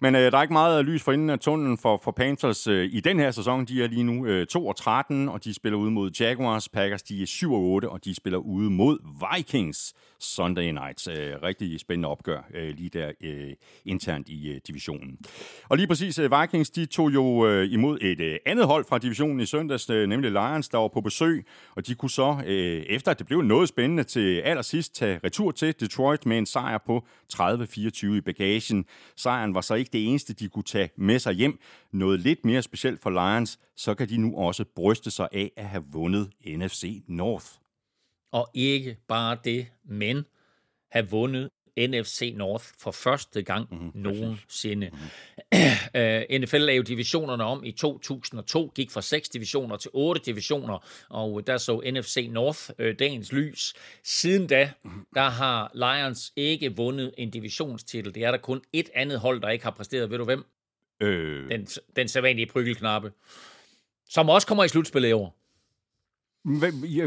[0.00, 2.66] Men øh, der er ikke meget øh, lys for inden af tunnelen for, for Panthers
[2.66, 3.64] øh, i den her sæson.
[3.64, 6.68] De er lige nu øh, 2 og 13, og de spiller ude mod Jaguars.
[6.68, 8.98] Packers de er 7 og 8, og de spiller ude mod
[9.36, 11.08] Vikings Sunday Nights.
[11.08, 13.52] Øh, rigtig spændende opgør øh, lige der øh,
[13.84, 15.18] internt i øh, divisionen.
[15.68, 18.98] Og lige præcis øh, Vikings, de tog jo øh, imod et øh, andet hold fra
[18.98, 21.46] divisionen i søndags, øh, nemlig Lions, der var på besøg,
[21.76, 25.50] og de kunne så, øh, efter at det blev noget spændende til allersidst, tage retur
[25.50, 28.84] til Detroit med en sejr på 30-24 i bagagen.
[29.16, 31.58] Sejren var så ikke det eneste, de kunne tage med sig hjem.
[31.92, 35.68] Noget lidt mere specielt for Lions, så kan de nu også bryste sig af at
[35.68, 37.46] have vundet NFC North.
[38.32, 40.24] Og ikke bare det, men
[40.90, 41.50] have vundet
[41.86, 43.90] NFC North for første gang mm-hmm.
[43.94, 44.90] nogensinde.
[44.92, 46.34] Mm-hmm.
[46.34, 51.46] uh, NFL lavede divisionerne om i 2002, gik fra seks divisioner til otte divisioner, og
[51.46, 53.74] der så NFC North uh, dagens lys.
[54.04, 54.70] Siden da,
[55.14, 58.14] der har Lions ikke vundet en divisionstitel.
[58.14, 60.10] Det er der kun et andet hold, der ikke har præsteret.
[60.10, 60.44] Ved du hvem?
[61.02, 61.50] Øh...
[61.50, 63.12] Den, den sædvanlige pryggelknappe.
[64.08, 65.38] Som også kommer i slutspillet i år.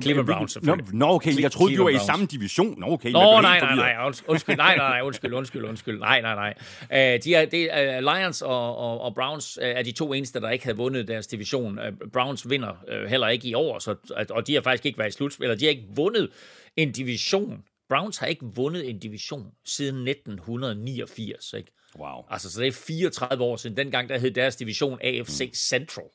[0.02, 0.96] Cleveland Browns, selvfølgelig.
[0.96, 2.80] Nå, okay, jeg troede, du var i samme division.
[2.80, 3.12] Nå, okay.
[3.12, 3.96] Nå, nej, nej, nej,
[4.28, 6.54] undskyld, nej, nej, nej, undskyld, undskyld, undskyld, nej, nej, nej.
[6.82, 10.42] Uh, de er, det, uh, Lions og, og, og Browns uh, er de to eneste,
[10.42, 11.80] der ikke havde vundet deres division.
[11.80, 13.96] Uh, Browns vinder uh, heller ikke i år, så,
[14.30, 16.30] og de har faktisk ikke været i slutspil, eller de har ikke vundet
[16.78, 17.64] en division.
[17.90, 21.72] Browns har ikke vundet en division siden 1989, ikke?
[22.00, 22.26] Wow.
[22.30, 23.78] Altså, så det er 34 år siden.
[23.78, 25.52] Dengang, der hed deres division AFC.
[25.54, 26.06] Central.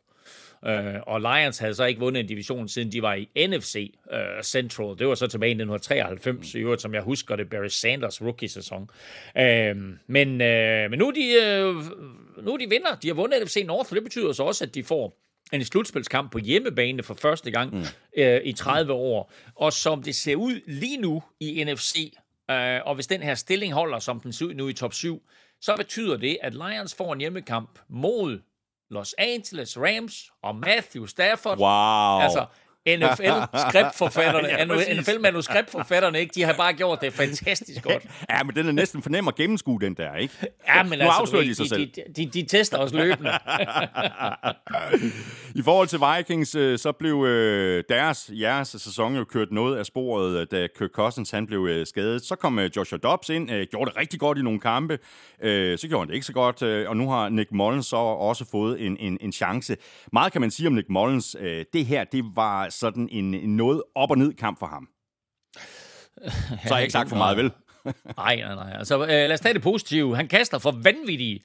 [0.67, 4.43] Øh, og Lions havde så ikke vundet en division, siden de var i NFC øh,
[4.43, 4.99] Central.
[4.99, 8.91] Det var så tilbage i 1993, i øvrigt, som jeg husker det, Barry Sanders rookie-sæson.
[9.39, 9.77] Øh,
[10.07, 12.95] men, uh, men nu, de, uh, nu de vinder.
[13.03, 15.19] De har vundet NFC North, og det betyder så også, at de får
[15.53, 17.81] en slutspilskamp på hjemmebane for første gang mm.
[18.19, 19.33] uh, i 30 år.
[19.55, 22.13] Og som det ser ud lige nu i NFC,
[22.49, 25.23] uh, og hvis den her stilling holder, som den ser ud nu i top 7,
[25.61, 28.39] så betyder det, at Lions får en hjemmekamp mod
[28.91, 31.59] Los Angeles Rams og Matthew Stafford.
[31.59, 32.21] Wow.
[32.21, 32.47] Altså,
[32.87, 36.33] NFL-skriptforfatterne, ja, NFL-manuskriptforfatterne, ikke?
[36.35, 38.07] De har bare gjort det fantastisk godt.
[38.31, 40.35] ja, men den er næsten for nem at gennemskue, den der, ikke?
[40.69, 41.91] Ja, men nu altså, de, sig selv.
[41.97, 43.31] De, de, de, tester os løbende.
[45.61, 49.87] I forhold til Vikings, øh, så blev øh, deres, jeres sæson jo kørt noget af
[49.87, 52.25] sporet, øh, da Kirk Cousins han blev skadet.
[52.25, 54.99] Så kom Joshua Dobbs ind, gjorde det rigtig godt i nogle kampe.
[55.43, 58.87] Så gjorde han det ikke så godt, og nu har Nick Mullins så også fået
[58.87, 59.77] en, en, en chance.
[60.13, 61.37] Meget kan man sige om Nick Mullins.
[61.73, 64.89] Det her, det var sådan en, en noget op- og ned kamp for ham.
[66.25, 67.53] Så har jeg ikke sagt for meget, vel?
[68.17, 68.73] nej, nej, nej.
[68.79, 70.17] Altså, øh, lad os tage det positive.
[70.17, 71.45] Han kaster for vanvittige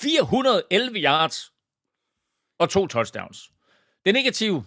[0.00, 1.52] 411 yards
[2.58, 3.50] og to touchdowns.
[4.06, 4.64] Det negative,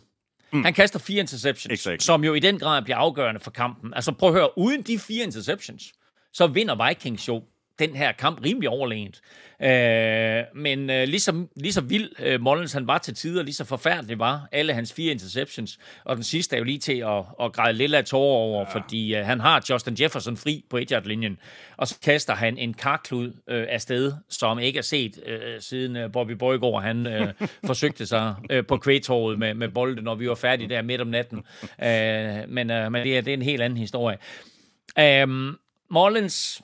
[0.54, 0.64] mm.
[0.64, 2.04] han kaster fire interceptions, exactly.
[2.06, 3.94] som jo i den grad bliver afgørende for kampen.
[3.94, 5.94] Altså prøv at høre, uden de fire interceptions,
[6.34, 7.44] så vinder Vikings jo
[7.82, 9.22] den her kamp rimelig overlegent.
[9.64, 13.66] Øh, men øh, ligesom, lige så vild øh, Mullins han var til tider, lige så
[13.66, 15.80] forfærdelig var alle hans fire interceptions.
[16.04, 18.76] Og den sidste er jo lige til at, at græde lille af tårer over, ja.
[18.76, 21.38] fordi øh, han har Justin Jefferson fri på et linjen
[21.78, 26.12] og så kaster han en karklud øh, afsted, som ikke er set øh, siden øh,
[26.12, 27.34] Bobby Bøjgaard, han øh,
[27.66, 31.08] forsøgte sig øh, på kvægtorvet med, med bolden, når vi var færdige der midt om
[31.08, 31.38] natten.
[31.84, 34.18] Øh, men øh, men det, er, det er en helt anden historie.
[35.00, 35.28] Øh,
[35.90, 36.62] Mullins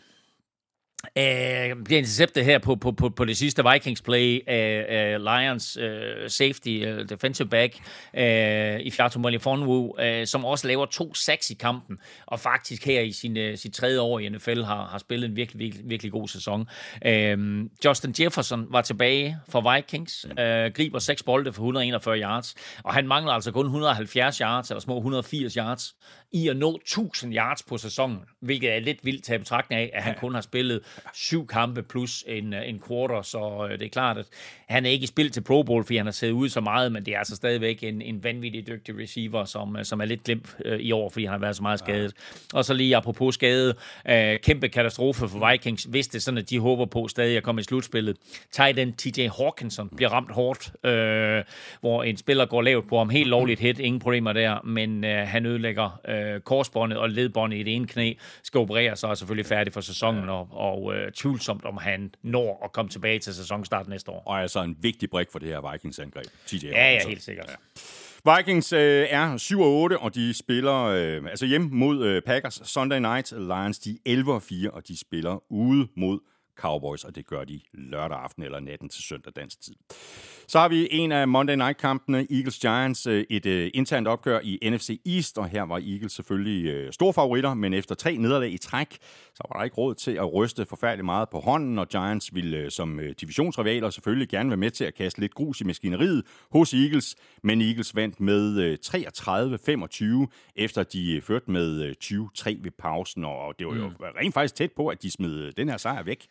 [1.06, 5.78] Øh, bliver interceptet her på, på, på, på det sidste Vikings play af, af Lions
[5.78, 7.76] uh, safety, uh, defensive back
[8.14, 13.02] uh, i Fiato Malifonwu, uh, som også laver to sacks i kampen, og faktisk her
[13.02, 16.12] i sin, uh, sit tredje år i NFL har, har spillet en virkelig, virkelig, virkelig
[16.12, 16.62] god sæson.
[17.06, 22.94] Uh, Justin Jefferson var tilbage for Vikings, uh, griber seks bolde for 141 yards, og
[22.94, 25.96] han mangler altså kun 170 yards, eller små 180 yards,
[26.32, 29.92] i at nå 1000 yards på sæsonen, hvilket er lidt vildt til at betragtning af,
[29.94, 30.82] at han kun har spillet
[31.14, 34.26] syv kampe plus en, øh, en quarter, så øh, det er klart, at
[34.70, 36.92] han er ikke i spil til Pro Bowl, fordi han har siddet ude så meget,
[36.92, 40.24] men det er altså stadigvæk en, en vanvittig dygtig receiver, som, øh, som er lidt
[40.24, 42.14] glemt i år, fordi han har været så meget skadet.
[42.54, 42.58] Ja.
[42.58, 43.76] Og så lige apropos skade,
[44.10, 47.44] øh, kæmpe katastrofe for Vikings, hvis det er sådan, at de håber på stadig at
[47.44, 48.18] komme i slutspillet.
[48.52, 51.44] Titan TJ Hawkinson bliver ramt hårdt, øh,
[51.82, 55.28] hvor en spiller går lavt på ham, helt lovligt hit, ingen problemer der, men øh,
[55.28, 59.46] han ødelægger øh, korsbåndet og ledbåndet i det ene knæ, skal operere, så er selvfølgelig
[59.46, 63.34] færdig for sæsonen, og, og og øh, tvivlsomt, om han når at komme tilbage til
[63.34, 64.24] sæsonstart næste år.
[64.26, 66.26] Og altså en vigtig brik for det her Vikings-angreb.
[66.46, 67.50] TJ Ja, ja, helt sikkert.
[67.50, 68.38] Ja.
[68.38, 72.62] Vikings øh, er 7 og 8, og de spiller øh, altså hjemme mod øh, Packers.
[72.64, 76.20] Sunday Night Lions, de er 11 og 4, og de spiller ude mod
[76.58, 79.76] Cowboys, og det gør de lørdag aften eller natten til søndag dansk tid.
[80.48, 85.02] Så har vi en af Monday Night-kampene, Eagles-Giants, øh, et øh, internt opgør i NFC
[85.06, 88.98] East, og her var Eagles selvfølgelig øh, store favoritter, men efter tre nederlag i træk,
[89.36, 92.58] så var der ikke råd til at ryste forfærdeligt meget på hånden, og Giants ville
[92.58, 96.24] øh, som øh, divisionsrivaler selvfølgelig gerne være med til at kaste lidt grus i maskineriet
[96.52, 102.58] hos Eagles, men Eagles vandt med øh, 33-25, efter de øh, førte med øh, 20-3
[102.64, 105.78] ved pausen, og det var jo rent faktisk tæt på, at de smed den her
[105.78, 106.26] sejr væk.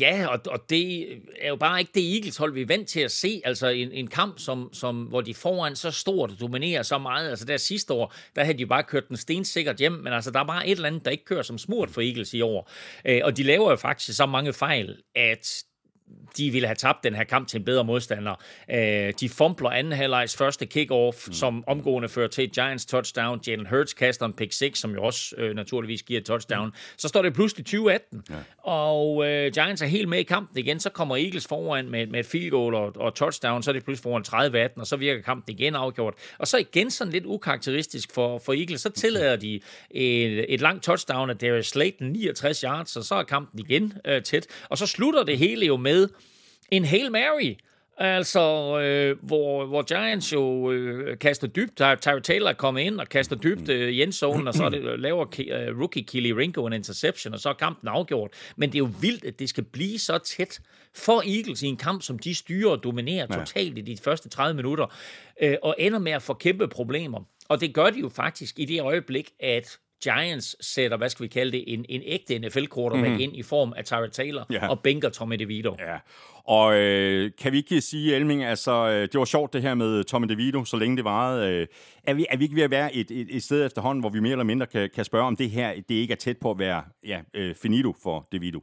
[0.00, 3.10] Ja, og, og det er jo bare ikke det Eagles-hold, vi er vant til at
[3.10, 3.42] se.
[3.44, 7.30] Altså en, en kamp, som, som, hvor de foran så stort og dominerer så meget.
[7.30, 10.40] Altså der sidste år, der havde de bare kørt den stensikkert hjem, men altså der
[10.40, 12.70] er bare et eller andet, der ikke kører som smurt for Eagles i år.
[13.04, 15.64] Øh, og de laver jo faktisk så mange fejl, at
[16.36, 18.34] de ville have tabt den her kamp til en bedre modstander.
[18.70, 21.32] Øh, de fumbler anden halvlejs første kickoff, mm.
[21.32, 23.40] som omgående fører til et Giants touchdown.
[23.46, 26.66] Jalen Hurts kaster en pick 6, som jo også øh, naturligvis giver et touchdown.
[26.66, 26.74] Mm.
[26.96, 28.34] Så står det pludselig 2018, ja.
[28.58, 30.80] og øh, Giants er helt med i kampen igen.
[30.80, 33.84] Så kommer Eagles foran med, med et field goal og, og touchdown, så er det
[33.84, 36.14] pludselig foran 30-18, og så virker kampen igen afgjort.
[36.38, 39.60] Og så igen sådan lidt ukarakteristisk for, for Eagles, så tillader de
[39.90, 44.22] et, et langt touchdown af Darius Slayton, 69 yards, og så er kampen igen øh,
[44.22, 44.46] tæt.
[44.68, 46.01] Og så slutter det hele jo med
[46.70, 47.54] en Hail Mary,
[47.96, 51.76] Altså, øh, hvor, hvor Giants jo øh, kaster dybt.
[51.76, 55.00] Ty- Tyra Taylor er kommet ind og kaster dybt øh, i endzonen, og så det,
[55.00, 58.30] laver øh, rookie Killy Ringo en interception, og så er kampen afgjort.
[58.56, 60.60] Men det er jo vildt, at det skal blive så tæt
[60.94, 63.38] for Eagles i en kamp, som de styrer og dominerer ja.
[63.38, 64.86] totalt i de første 30 minutter,
[65.42, 67.20] øh, og ender med at få kæmpe problemer.
[67.48, 71.28] Og det gør de jo faktisk i det øjeblik, at Giants sætter, hvad skal vi
[71.28, 73.20] kalde det, en, en ægte NFL-quarterback mm-hmm.
[73.20, 74.68] ind i form af Tyra Taylor Ja.
[74.68, 75.76] og bænker Tommy DeVito.
[75.78, 75.96] Ja,
[76.44, 80.04] og øh, kan vi ikke sige, Elming, altså, øh, det var sjovt det her med
[80.04, 81.50] Tommy DeVito, så længe det varede.
[81.50, 81.66] Øh,
[82.04, 84.20] er, vi, er vi ikke ved at være et, et, et sted efterhånden, hvor vi
[84.20, 86.58] mere eller mindre kan, kan spørge, om det her det ikke er tæt på at
[86.58, 88.60] være ja, øh, finito for DeVito?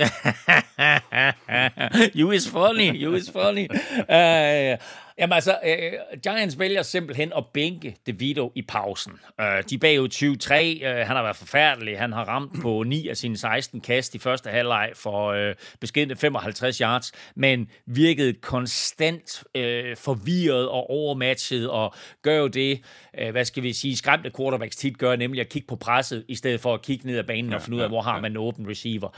[2.20, 3.68] you is funny, you is funny.
[3.98, 4.76] Uh,
[5.20, 9.12] jamen altså, uh, Giants vælger simpelthen at bænke DeVito i pausen.
[9.12, 10.90] Uh, de er bagud 20-3.
[10.90, 11.98] Uh, han har været forfærdelig.
[11.98, 16.16] Han har ramt på 9 af sine 16 kast i første halvleg for uh, beskedne
[16.16, 19.62] 55 yards, men virkede konstant uh,
[19.96, 22.80] forvirret og overmatchet og gør jo det,
[23.22, 26.34] uh, hvad skal vi sige, skræmte quarterbacks tit gør, nemlig at kigge på presset, i
[26.34, 28.30] stedet for at kigge ned ad banen ja, og finde ud af, hvor har man
[28.30, 29.08] en åben receiver.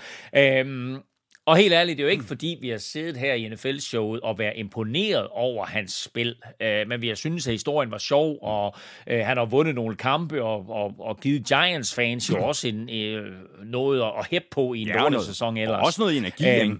[0.63, 1.03] Um,
[1.47, 4.39] og helt ærligt, det er jo ikke fordi, vi har siddet her i NFL-showet og
[4.39, 8.75] været imponeret over hans spil, øh, men vi har syntes, at historien var sjov, og
[9.07, 13.33] øh, han har vundet nogle kampe, og, og, og givet Giants-fans jo også en, øh,
[13.65, 15.79] noget at hæppe på i en Ja, og noget- sæson ellers.
[15.79, 16.77] Og også noget energi, ikke?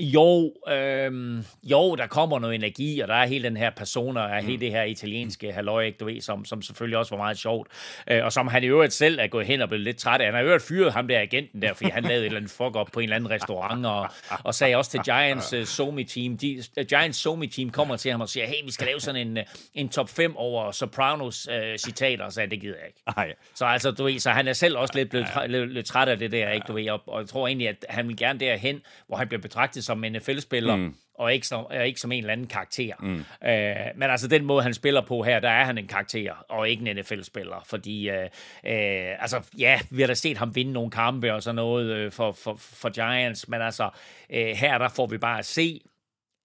[0.00, 4.42] Jo, øhm, jo, der kommer noget energi, og der er hele den her persona, og
[4.42, 7.68] hele det her italienske halløj, ikke, du ved, som, som selvfølgelig også var meget sjovt.
[8.10, 10.26] Øh, og som han i øvrigt selv er gået hen og blevet lidt træt af.
[10.26, 12.50] Han har i øvrigt fyret ham der agenten der, fordi han lavede et eller andet
[12.50, 14.08] fuck op på en eller anden restaurant, og,
[14.44, 18.28] og sagde også til Giants uh, Somi-team, de, uh, Giants Somi-team kommer til ham og
[18.28, 19.42] siger, hey, vi skal lave sådan en, uh,
[19.74, 23.00] en top 5 over Sopranos uh, citater, og sagde, det gider jeg ikke.
[23.16, 23.34] Nej.
[23.54, 26.18] Så altså, du ved, så han er selv også lidt blevet lidt, lidt træt af
[26.18, 28.82] det der, ikke, du ved, og, og jeg tror egentlig, at han vil gerne derhen,
[29.06, 30.94] hvor han bliver betragtet som en NFL-spiller, mm.
[31.14, 32.94] og ikke som, og ikke som en eller anden karakter.
[33.00, 33.24] Mm.
[33.48, 36.68] Øh, men altså, den måde, han spiller på her, der er han en karakter, og
[36.68, 38.24] ikke en NFL-spiller, fordi, øh,
[38.66, 42.12] øh, altså, ja, vi har da set ham vinde nogle kampe og sådan noget øh,
[42.12, 43.90] for, for, for Giants, men altså,
[44.30, 45.80] øh, her der får vi bare at se,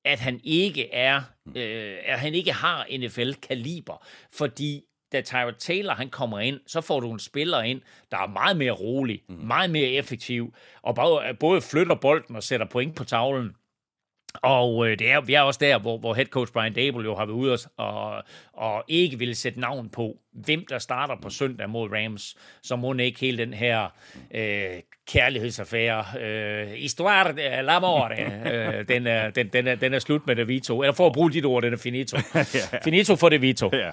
[0.05, 1.21] at han ikke er,
[1.55, 6.99] øh, at han ikke har NFL-kaliber, fordi da Tyra Taylor han kommer ind, så får
[6.99, 9.35] du en spiller ind, der er meget mere rolig, mm.
[9.35, 13.55] meget mere effektiv, og både, både flytter bolden og sætter point på tavlen.
[14.33, 17.15] Og øh, det er, vi er også der, hvor, hvor head coach Brian Dable jo
[17.15, 21.29] har været ude og, og, og ikke ville sætte navn på, hvem der starter på
[21.29, 22.35] søndag mod Rams.
[22.63, 23.87] Så må ikke hele den her
[24.33, 30.27] øh, kærlighedsaffære, øh, histoire de l'amore, øh, den, er, den, den, er, den er slut
[30.27, 30.81] med det Vito.
[30.81, 32.17] Eller for at bruge dit ord, den er finito.
[32.83, 33.69] Finito for det Vito.
[33.73, 33.91] Ja.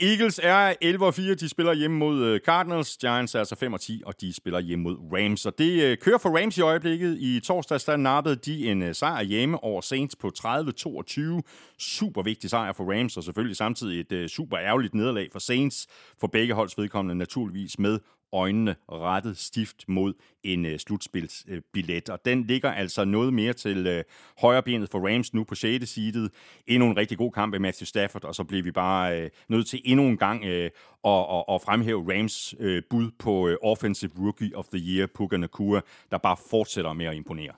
[0.00, 2.96] Eagles er 11 og 4, de spiller hjemme mod øh, Cardinals.
[2.96, 5.46] Giants er altså 5 og 10, og de spiller hjemme mod Rams.
[5.46, 7.16] Og det øh, kører for Rams i øjeblikket.
[7.18, 11.40] I torsdags der nappede de en øh, sejr hjemme over Saints på 30-22.
[11.78, 15.86] Super vigtig sejr for Rams, og selvfølgelig samtidig et super ærgerligt nederlag for Saints.
[16.20, 17.98] For begge holds vedkommende naturligvis med
[18.36, 22.08] øjnene rettet stift mod en øh, slutspilsbillet.
[22.08, 24.04] Og den ligger altså noget mere til øh,
[24.40, 25.88] højre benet for Rams nu på 6.
[25.88, 26.30] seedet.
[26.66, 29.66] Endnu en rigtig god kamp med Matthew Stafford, og så bliver vi bare øh, nødt
[29.66, 30.70] til endnu en gang øh,
[31.04, 35.36] at, at, at fremhæve Rams øh, bud på øh, Offensive Rookie of the Year, Puka
[35.36, 37.52] Nakua, der bare fortsætter med at imponere.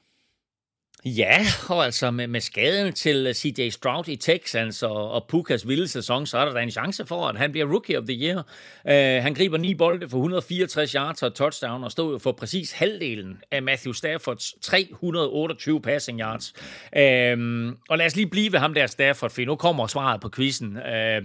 [1.04, 5.68] Ja, og altså med, med skaden til øh, CJ Stroud i Texans og, og Pukas
[5.68, 8.14] vilde sæson, så er der da en chance for, at han bliver Rookie of the
[8.14, 8.36] Year.
[8.84, 13.38] Uh, han griber ni bolde for 164 yards og touchdown og stod for præcis halvdelen
[13.50, 16.52] af Matthew Staffords 328 passing yards.
[16.92, 20.30] Uh, og lad os lige blive ved ham der Stafford, for nu kommer svaret på
[20.36, 20.76] quizzen.
[20.76, 21.24] Uh,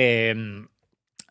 [0.00, 0.64] uh,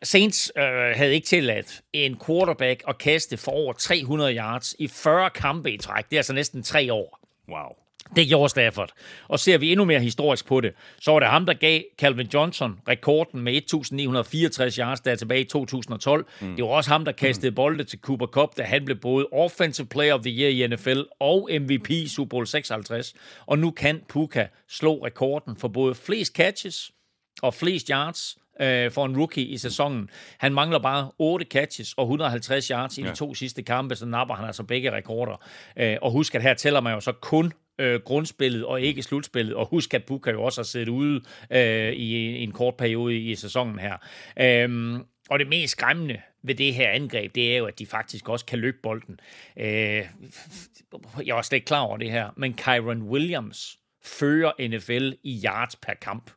[0.02, 0.62] Saints øh,
[0.96, 5.78] havde ikke tilladt en quarterback at kaste for over 300 yards i 40 kampe i
[5.78, 6.04] træk.
[6.10, 7.19] Det er altså næsten tre år.
[7.50, 7.76] Wow.
[8.16, 8.92] Det gjorde Stafford.
[9.28, 12.28] Og ser vi endnu mere historisk på det, så var det ham, der gav Calvin
[12.34, 16.26] Johnson rekorden med 1964 yards der tilbage i 2012.
[16.40, 16.56] Mm.
[16.56, 19.86] Det var også ham, der kastede bolde til Cooper Cup, da han blev både Offensive
[19.86, 23.14] Player of the Year i NFL og MVP i Super Bowl 56.
[23.46, 26.92] Og nu kan Puka slå rekorden for både flest catches
[27.42, 30.10] og flest yards øh, for en rookie i sæsonen.
[30.38, 33.10] Han mangler bare 8 catches og 150 yards i ja.
[33.10, 35.44] de to sidste kampe, så napper han altså begge rekorder.
[35.76, 39.54] Øh, og husk, at her tæller man jo så kun øh, grundspillet og ikke slutspillet.
[39.54, 43.16] Og husk, at Buka jo også har siddet ude øh, i, i en kort periode
[43.16, 43.96] i, i sæsonen her.
[44.40, 45.00] Øh,
[45.30, 48.44] og det mest skræmmende ved det her angreb, det er jo, at de faktisk også
[48.44, 49.20] kan løbe bolden.
[49.56, 50.06] Øh,
[51.26, 55.76] jeg var slet ikke klar over det her, men Kyron Williams fører NFL i yards
[55.76, 56.30] per kamp.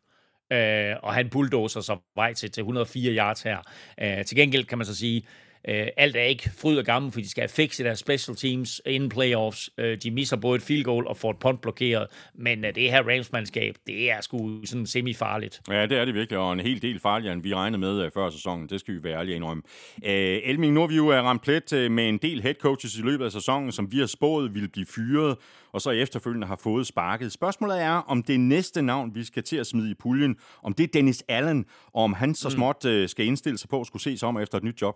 [0.52, 3.58] Øh, og han bulldozer så vej til, til 104 yards her.
[4.02, 5.28] Øh, til gengæld kan man så sige,
[5.70, 8.82] Øh, alt er ikke fryd og gammel, for de skal have fikset deres special teams
[8.86, 9.70] inden playoffs.
[9.78, 12.92] Øh, de misser både et field goal og får et punt blokeret, men øh, det
[12.92, 15.62] her Rams-mandskab, det er sgu sådan semi-farligt.
[15.70, 18.12] Ja, det er det virkelig, og en hel del farligere, end vi regnede med øh,
[18.14, 18.70] før sæsonen.
[18.70, 19.64] Det skal vi være ærlige indrømme.
[20.06, 23.02] Øh, Elming, nu har vi jo ramt plet øh, med en del head coaches i
[23.02, 25.38] løbet af sæsonen, som vi har spået ville blive fyret,
[25.72, 27.32] og så efterfølgende har fået sparket.
[27.32, 30.84] Spørgsmålet er, om det næste navn, vi skal til at smide i puljen, om det
[30.84, 32.52] er Dennis Allen, og om han så mm.
[32.52, 34.96] småt øh, skal indstille sig på at skulle se sig om efter et nyt job.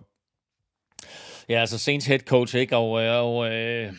[1.50, 2.78] Ja, altså Saints head coach, ikke?
[2.78, 3.94] Og, øh, og øh,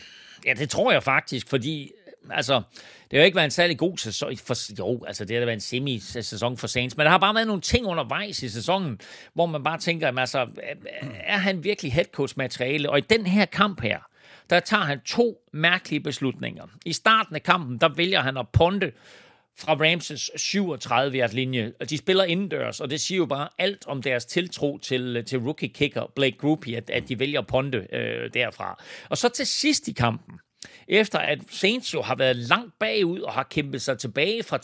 [0.45, 1.91] ja, det tror jeg faktisk, fordi
[2.31, 2.61] altså,
[3.11, 4.37] det har jo ikke været en særlig god sæson.
[4.37, 7.47] For, jo, altså det har været en semi-sæson for Saints, men der har bare været
[7.47, 8.99] nogle ting undervejs i sæsonen,
[9.33, 10.47] hvor man bare tænker, altså,
[11.23, 12.89] er han virkelig head coach materiale?
[12.89, 13.99] Og i den her kamp her,
[14.49, 16.63] der tager han to mærkelige beslutninger.
[16.85, 18.91] I starten af kampen, der vælger han at ponte,
[19.59, 21.73] fra Ramses 37 yards linje.
[21.89, 25.39] De spiller indendørs, og det siger jo bare alt om deres tiltro til, øh, til
[25.39, 28.83] rookie kicker Blake Groupie, at, at de vælger at ponde øh, derfra.
[29.09, 30.39] Og så til sidst i kampen,
[30.87, 34.57] efter at Saints jo har været langt bagud og har kæmpet sig tilbage fra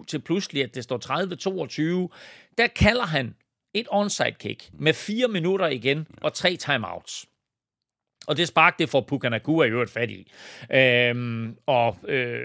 [0.00, 2.14] 30-7 til pludselig, at det står 30-22,
[2.58, 3.34] der kalder han
[3.74, 7.26] et onside kick med fire minutter igen og tre timeouts.
[8.26, 10.32] Og det spark, det får Pukanakua i øvrigt fat i.
[10.74, 12.38] Øhm, og øh,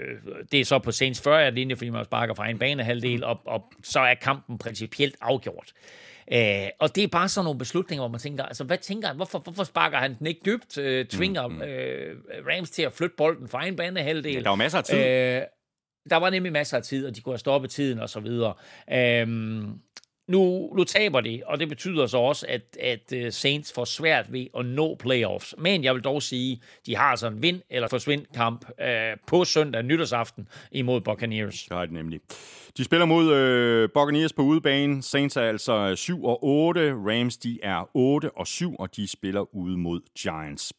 [0.52, 3.72] det er så på Saints 40 linje, fordi man sparker fra en banehalvdel, og, og
[3.82, 5.72] så er kampen principielt afgjort.
[6.32, 9.16] Øh, og det er bare sådan nogle beslutninger, hvor man tænker, altså hvad tænker han,
[9.16, 11.62] hvorfor, hvorfor sparker han den ikke dybt, øh, tvinger mm, mm.
[11.62, 12.16] øh,
[12.50, 14.34] Rams til at flytte bolden fra en banehalvdel.
[14.34, 14.98] Ja, der var masser af tid.
[14.98, 15.42] Øh,
[16.10, 18.54] der var nemlig masser af tid, og de kunne have stoppet tiden og så videre.
[18.92, 19.78] Øhm,
[20.28, 24.32] nu, nu taber de, og det betyder så også, at, at øh, Saints får svært
[24.32, 25.54] ved at nå playoffs.
[25.58, 29.44] Men jeg vil dog sige, de har altså en vind- eller forsvind kamp øh, på
[29.44, 31.62] søndag nytårsaften imod Buccaneers.
[31.68, 32.20] Det har de nemlig.
[32.76, 35.02] De spiller mod øh, Buccaneers på udebane.
[35.02, 36.92] Saints er altså 7 og 8.
[36.94, 40.72] Rams de er 8 og 7, og de spiller ude mod Giants.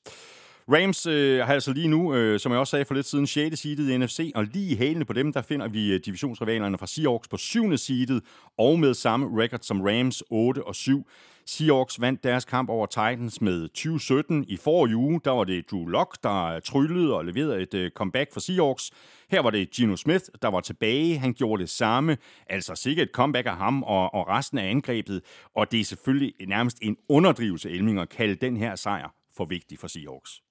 [0.67, 3.59] Rams øh, har altså lige nu, øh, som jeg også sagde for lidt siden, 6.
[3.59, 6.87] seedet i NFC, og lige i hælene på dem, der finder vi øh, divisionsrivalerne fra
[6.87, 7.77] Seahawks på 7.
[7.77, 8.23] seedet,
[8.57, 11.07] og med samme record som Rams, 8 og 7.
[11.45, 14.45] Seahawks vandt deres kamp over Titans med 2017.
[14.47, 17.91] I forrige uge, der var det Drew Lock, der øh, tryllede og leverede et øh,
[17.91, 18.91] comeback for Seahawks.
[19.29, 21.17] Her var det Gino Smith, der var tilbage.
[21.17, 22.17] Han gjorde det samme.
[22.49, 25.21] Altså sikkert et comeback af ham og, og resten af angrebet.
[25.55, 29.79] Og det er selvfølgelig nærmest en underdrivelse, Elming, at kalde den her sejr for vigtig
[29.79, 30.41] for Seahawks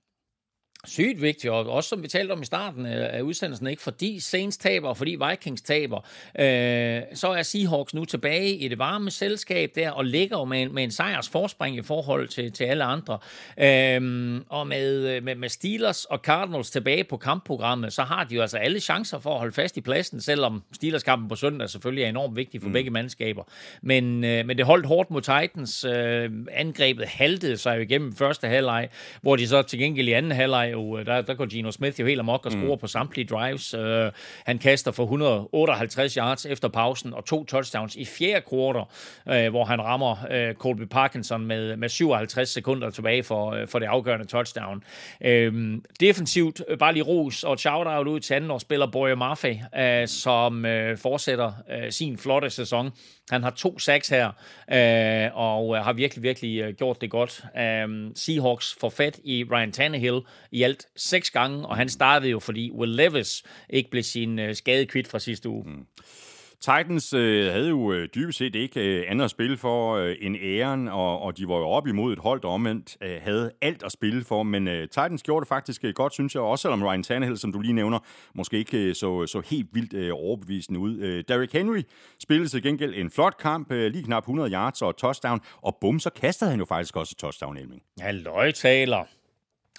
[0.86, 4.56] sygt vigtigt, og også som vi talte om i starten af udsendelsen, ikke fordi Saints
[4.56, 5.98] taber, og fordi Vikings taber,
[6.38, 10.68] øh, så er Seahawks nu tilbage i det varme selskab der, og ligger jo med,
[10.68, 13.18] med en sejrs forspring i forhold til, til alle andre.
[13.58, 18.40] Øh, og med, med, med Steelers og Cardinals tilbage på kampprogrammet, så har de jo
[18.40, 22.08] altså alle chancer for at holde fast i pladsen, selvom Steelers-kampen på søndag selvfølgelig er
[22.08, 22.72] enormt vigtig for mm.
[22.72, 23.42] begge mandskaber.
[23.82, 25.84] Men, øh, men det holdt hårdt mod Titans.
[25.84, 28.88] Øh, angrebet haltede sig jo igennem første halvleg,
[29.20, 32.00] hvor de så til gengæld i anden halvleg jo, øh, der, der går Gino Smith
[32.00, 32.80] jo helt amok og scorer mm.
[32.80, 33.74] på samtlige drives.
[33.74, 34.12] Uh,
[34.46, 38.82] han kaster for 158 yards efter pausen og to touchdowns i fjerde kvartal,
[39.26, 43.78] uh, hvor han rammer uh, Colby Parkinson med, med 57 sekunder tilbage for, uh, for
[43.78, 44.84] det afgørende touchdown.
[45.20, 50.64] Uh, defensivt, bare lige ros og shout-out ud til anden spiller Boye Maffei, uh, som
[50.64, 52.90] uh, fortsætter uh, sin flotte sæson.
[53.30, 57.44] Han har to sacks her, uh, og uh, har virkelig, virkelig uh, gjort det godt.
[57.54, 60.20] Uh, Seahawks får fat i Ryan Tannehill
[60.50, 64.54] i alt seks gange, og han startede jo, fordi Will Levis ikke blev sin uh,
[64.54, 65.64] skadekvidt fra sidste uge.
[65.66, 65.86] Mm.
[66.62, 70.36] Titans øh, havde jo øh, dybest set ikke øh, andet at spille for øh, end
[70.36, 73.82] æren, og, og de var jo op imod et hold, der omvendt øh, havde alt
[73.82, 74.42] at spille for.
[74.42, 77.52] Men øh, Titans gjorde det faktisk øh, godt, synes jeg, også selvom Ryan Tannehill, som
[77.52, 77.98] du lige nævner,
[78.34, 80.98] måske ikke øh, så, så helt vildt øh, overbevisende ud.
[80.98, 81.82] Øh, Derrick Henry
[82.20, 86.00] spillede til gengæld en flot kamp, øh, lige knap 100 yards og touchdown, og bum,
[86.00, 87.82] så kastede han jo faktisk også touchdown, Elming.
[88.00, 89.04] Ja, taler.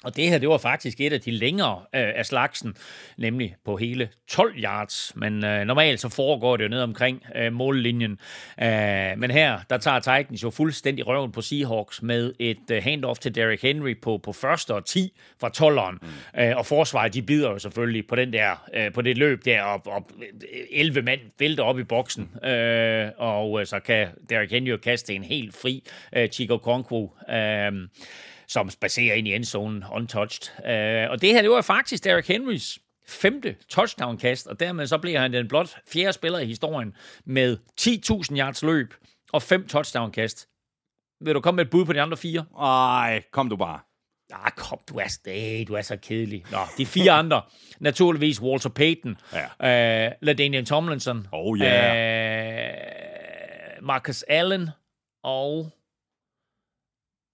[0.03, 2.75] Og det her, det var faktisk et af de længere øh, af slagsen,
[3.17, 5.11] nemlig på hele 12 yards.
[5.15, 8.19] Men øh, normalt så foregår det jo ned omkring øh, mållinjen.
[8.61, 13.19] Øh, men her, der tager Titans jo fuldstændig røven på Seahawks med et øh, handoff
[13.19, 15.97] til Derrick Henry på, på første og 10 fra 12'eren.
[16.01, 16.41] Mm.
[16.41, 19.61] Øh, og forsvaret, de bider jo selvfølgelig på den der, øh, på det løb der,
[19.61, 20.09] og, og
[20.71, 22.45] 11 mand vælter op i boksen.
[22.45, 25.83] Øh, og øh, så kan Derrick Henry jo kaste en helt fri
[26.15, 27.11] øh, Chico Conquo.
[27.29, 27.71] Øh,
[28.53, 30.49] som spacerer ind i endzonen untouched.
[30.59, 35.19] Uh, og det her, det var faktisk Derrick Henrys femte touchdown-kast, og dermed så bliver
[35.19, 36.93] han den blot fjerde spiller i historien
[37.25, 38.93] med 10.000 yards løb
[39.33, 40.49] og fem touchdown-kast.
[41.21, 42.45] Vil du komme med et bud på de andre fire?
[42.57, 43.79] Nej, kom du bare.
[44.33, 46.43] Ah, kom, du er, hey, du er så kedelig.
[46.51, 47.41] Nå, de fire andre.
[47.79, 50.07] Naturligvis Walter Payton, ja.
[50.07, 52.77] uh, LaDainian Tomlinson, oh, yeah.
[53.77, 54.69] uh, Marcus Allen
[55.23, 55.71] og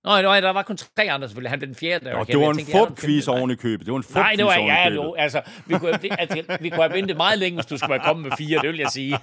[0.09, 1.49] Nå, nej, der var kun tre andre selvfølgelig.
[1.49, 2.05] Han blev den fjerde.
[2.05, 3.85] Der Nå, det var en fupquiz oven i købet.
[3.85, 6.81] Det var en fupquiz Nej, det var ja, jo, altså, vi kunne, altså, vi kunne
[6.81, 9.19] have ventet meget længe, hvis du skulle være kommet med fire, det vil jeg sige.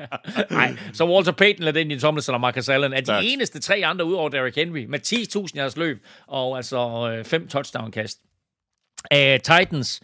[0.50, 3.22] nej, så Walter Payton, den Tomlinson og Marcus Allen er de tak.
[3.26, 7.48] eneste tre andre ud over Derrick Henry med 10.000 jeres løb og altså øh, fem
[7.48, 8.18] touchdown-kast.
[9.14, 10.00] Uh, Titans,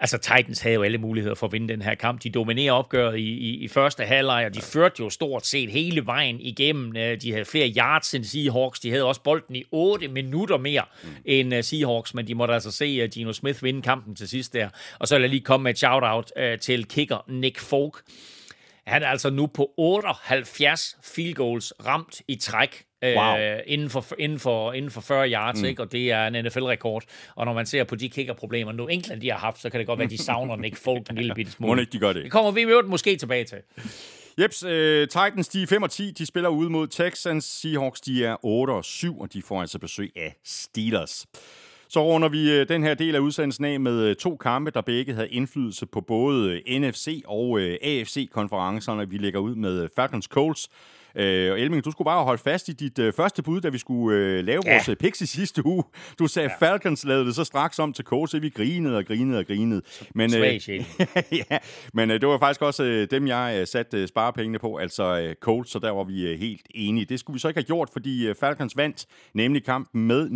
[0.00, 2.22] Altså, Titans havde jo alle muligheder for at vinde den her kamp.
[2.22, 6.06] De dominerer opgøret i, i, i første halvleg, og de førte jo stort set hele
[6.06, 6.96] vejen igennem.
[6.96, 8.80] Øh, de havde flere yards end Seahawks.
[8.80, 11.08] De havde også bolden i 8 minutter mere mm.
[11.24, 14.68] end uh, Seahawks, men de måtte altså se Gino Smith vinde kampen til sidst der.
[14.98, 18.02] Og så vil jeg lige komme med et shout-out uh, til kicker Nick Folk.
[18.86, 23.38] Han er altså nu på 78 field goals ramt i træk Wow.
[23.38, 25.68] Øh, inden, for, inden, for, inden for 40 yards, mm.
[25.68, 25.82] ikke?
[25.82, 27.04] og det er en NFL-rekord.
[27.34, 29.86] Og når man ser på de kickerproblemer, nu England de har haft, så kan det
[29.86, 31.74] godt være, at de savner Nick Folk en lille bitte smule.
[31.74, 32.24] Må ikke de gør det?
[32.24, 33.58] Det kommer vi med måske tilbage til.
[34.40, 34.70] Jeps, uh,
[35.00, 37.44] Titans de er 5 og 10, de spiller ude mod Texans.
[37.44, 41.26] Seahawks de er 8 og 7, og de får altså besøg af Steelers.
[41.88, 44.80] Så runder vi uh, den her del af udsendelsen af med uh, to kampe, der
[44.80, 49.08] begge havde indflydelse på både NFC og AFC-konferencerne.
[49.08, 50.68] Vi lægger ud med Falcons Colts,
[51.16, 53.78] Øh, og Elming, du skulle bare holde fast i dit øh, første bud, da vi
[53.78, 54.72] skulle øh, lave ja.
[54.72, 55.84] vores øh, picks i sidste uge.
[56.18, 56.66] Du sagde, ja.
[56.66, 59.82] Falcons lavede det så straks om til Colts, vi grinede og grinede og grinede.
[60.14, 60.60] Men, øh,
[61.50, 61.58] ja,
[61.94, 65.18] men øh, det var faktisk også øh, dem, jeg øh, satte øh, sparepengene på, altså
[65.20, 67.04] øh, Colts, så der var vi øh, helt enige.
[67.04, 70.26] Det skulle vi så ikke have gjort, fordi øh, Falcons vandt nemlig kampen med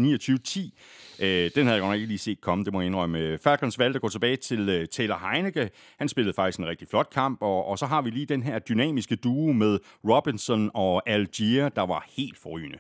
[1.18, 1.24] 29-10.
[1.24, 3.38] Øh, den havde jeg godt nok ikke lige set komme, det må jeg indrømme.
[3.38, 5.70] Falcons valgte at gå tilbage til øh, Taylor Heineke.
[5.98, 8.58] Han spillede faktisk en rigtig flot kamp, og, og så har vi lige den her
[8.58, 12.78] dynamiske duo med Robinson og Algier, der var helt forrygende.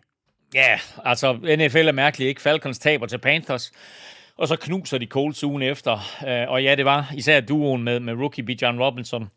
[0.54, 2.40] Ja, altså NFL er mærkeligt, ikke?
[2.40, 3.72] Falcons taber til Panthers,
[4.36, 5.92] og så knuser de Colts ugen efter.
[6.28, 9.30] Øh, og ja, det var især duoen med, med rookie Bijan Robinson,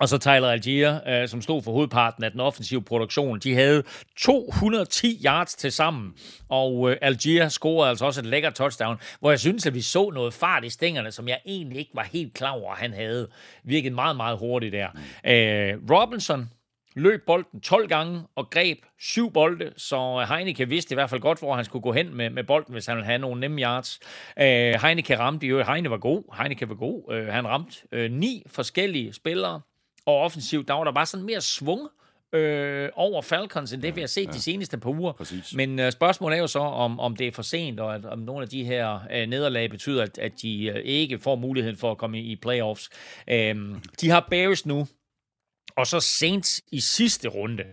[0.00, 3.38] og så Tyler Algier, øh, som stod for hovedparten af den offensive produktion.
[3.38, 3.82] De havde
[4.16, 6.12] 210 yards til sammen,
[6.48, 10.10] og øh, Algier scorede altså også et lækkert touchdown, hvor jeg synes, at vi så
[10.10, 13.28] noget fart i stængerne, som jeg egentlig ikke var helt klar over, han havde.
[13.64, 14.88] Virket meget, meget hurtigt der.
[15.24, 16.48] Øh, Robinson
[16.96, 21.38] løb bolden 12 gange og greb syv bolde, så Heineke vidste i hvert fald godt,
[21.38, 24.00] hvor han skulle gå hen med, med bolden, hvis han ville have nogle nemme yards.
[24.38, 27.12] Øh, Heineke ramte jo, Heine var god, Heineke var god.
[27.12, 29.60] Øh, han ramte øh, ni forskellige spillere,
[30.06, 31.88] og offensivt, der var der bare sådan mere svung
[32.32, 35.12] øh, over Falcons, end det vi har set ja, de seneste par uger.
[35.12, 35.54] Præcis.
[35.54, 38.18] Men øh, spørgsmålet er jo så, om, om det er for sent, og at, om
[38.18, 41.90] nogle af de her øh, nederlag betyder, at, at de øh, ikke får muligheden for
[41.90, 42.90] at komme i, i playoffs.
[43.28, 43.56] Øh,
[44.00, 44.86] de har Bears nu,
[45.80, 47.64] og så Saints i sidste runde,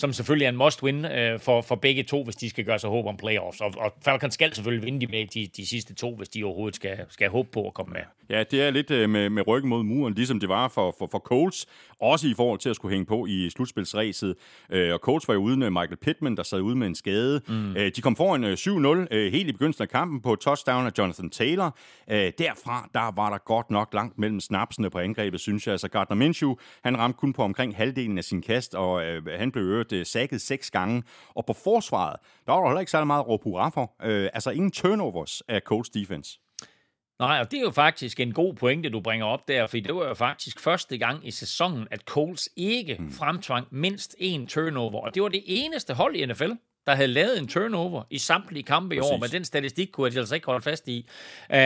[0.00, 2.90] som selvfølgelig er en must-win øh, for, for begge to, hvis de skal gøre sig
[2.90, 3.60] håb om playoffs.
[3.60, 6.76] Og, og Falcons skal selvfølgelig vinde de, med de, de sidste to, hvis de overhovedet
[6.76, 8.00] skal, skal håbe på at komme med.
[8.36, 11.08] Ja, det er lidt øh, med, med ryggen mod muren, ligesom det var for, for,
[11.10, 11.66] for Colts,
[12.00, 14.34] også i forhold til at skulle hænge på i slutspilsræset.
[14.70, 17.40] Øh, og Colts var jo uden Michael Pittman, der sad ude med en skade.
[17.48, 17.76] Mm.
[17.76, 20.90] Øh, de kom foran øh, 7-0 øh, helt i begyndelsen af kampen på touchdown af
[20.98, 21.76] Jonathan Taylor.
[22.10, 25.72] Øh, derfra, der var der godt nok langt mellem snapsene på angrebet, synes jeg.
[25.72, 29.52] Altså Gardner Minshew, han ramte kun på omkring halvdelen af sin kast, og øh, han
[29.52, 31.02] blev øvrigt øh, sækket seks gange.
[31.34, 32.16] Og på forsvaret,
[32.46, 33.94] der var der heller ikke særlig meget råb hurra for.
[34.02, 36.38] Øh, altså ingen turnovers af Colts defense.
[37.18, 39.94] Nej, og det er jo faktisk en god pointe, du bringer op der, for det
[39.94, 43.12] var jo faktisk første gang i sæsonen, at Colts ikke mm.
[43.12, 46.52] fremtvang mindst én turnover, og det var det eneste hold i NFL,
[46.86, 49.10] der havde lavet en turnover i samtlige kampe Præcis.
[49.10, 51.08] i år, men den statistik kunne jeg altså ikke holde fast i.
[51.50, 51.56] Uh,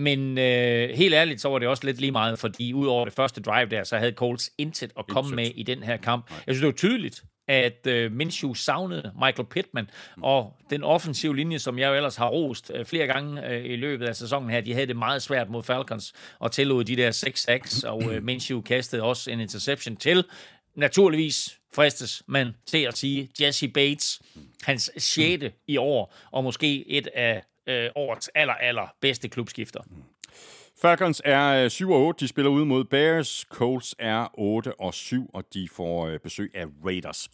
[0.00, 3.14] men uh, helt ærligt, så var det også lidt lige meget, fordi ud over det
[3.14, 5.36] første drive der, så havde Colts intet at komme intet.
[5.36, 6.30] med i den her kamp.
[6.30, 6.38] Nej.
[6.46, 10.22] Jeg synes, det var tydeligt, at uh, Minshew savnede Michael Pittman, mm.
[10.22, 13.76] og den offensive linje, som jeg jo ellers har rost uh, flere gange uh, i
[13.76, 17.10] løbet af sæsonen her, de havde det meget svært mod Falcons, og tillod de der
[17.10, 20.24] 6 sacks, og uh, Minshew kastede også en interception til.
[20.74, 24.22] Naturligvis fristes man til at sige Jesse Bates,
[24.62, 25.54] hans 6.
[25.66, 29.80] i år, og måske et af øh, årets aller, aller bedste klubskifter.
[30.82, 33.46] Falcons er 7 og 8, de spiller ud mod Bears.
[33.50, 37.28] Colts er 8 og 7, og de får øh, besøg af Raiders.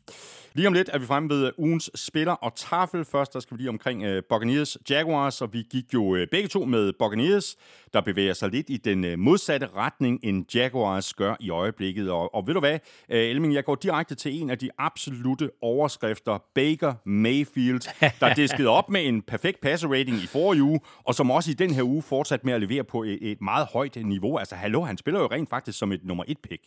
[0.55, 3.05] Lige om lidt er vi fremme ved ugens spiller og tafel.
[3.05, 6.93] Først der skal vi lige omkring Buccaneers Jaguars, og vi gik jo begge to med
[6.99, 7.57] Buccaneers,
[7.93, 12.11] der bevæger sig lidt i den modsatte retning, end Jaguars gør i øjeblikket.
[12.11, 12.79] Og, og ved du hvad,
[13.09, 16.39] Elming, jeg går direkte til en af de absolute overskrifter.
[16.55, 21.31] Baker Mayfield, der diskede op med en perfekt passer rating i forrige uge, og som
[21.31, 24.39] også i den her uge fortsat med at levere på et meget højt niveau.
[24.39, 26.63] Altså, hallo, han spiller jo rent faktisk som et nummer et pick.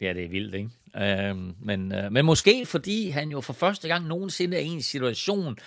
[0.00, 0.70] Ja, det er vildt, ikke?
[1.28, 4.82] Øhm, men, øh, men måske fordi han jo for første gang nogensinde er i en
[4.82, 5.58] situation,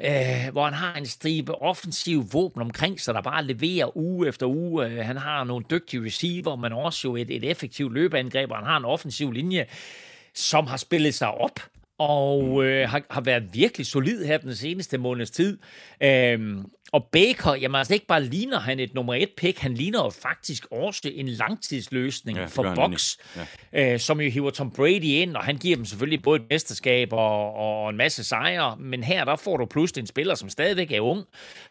[0.00, 4.46] øh, hvor han har en stribe offensiv våben omkring sig, der bare leverer uge efter
[4.46, 4.86] uge.
[4.86, 8.66] Øh, han har nogle dygtige receiver, men også jo et, et effektivt løbeangreb, og han
[8.66, 9.66] har en offensiv linje,
[10.34, 11.60] som har spillet sig op
[11.98, 15.58] og øh, har, har været virkelig solid her den seneste måneds tid.
[16.02, 20.04] Øhm, og Baker, jamen altså ikke bare ligner han et nummer et pick, han ligner
[20.04, 23.16] jo faktisk også en langtidsløsning ja, for Box,
[23.72, 23.94] ja.
[23.94, 27.12] øh, som jo hiver Tom Brady ind, og han giver dem selvfølgelig både et mesterskab
[27.12, 30.92] og, og en masse sejre, men her der får du pludselig en spiller, som stadigvæk
[30.92, 31.24] er ung,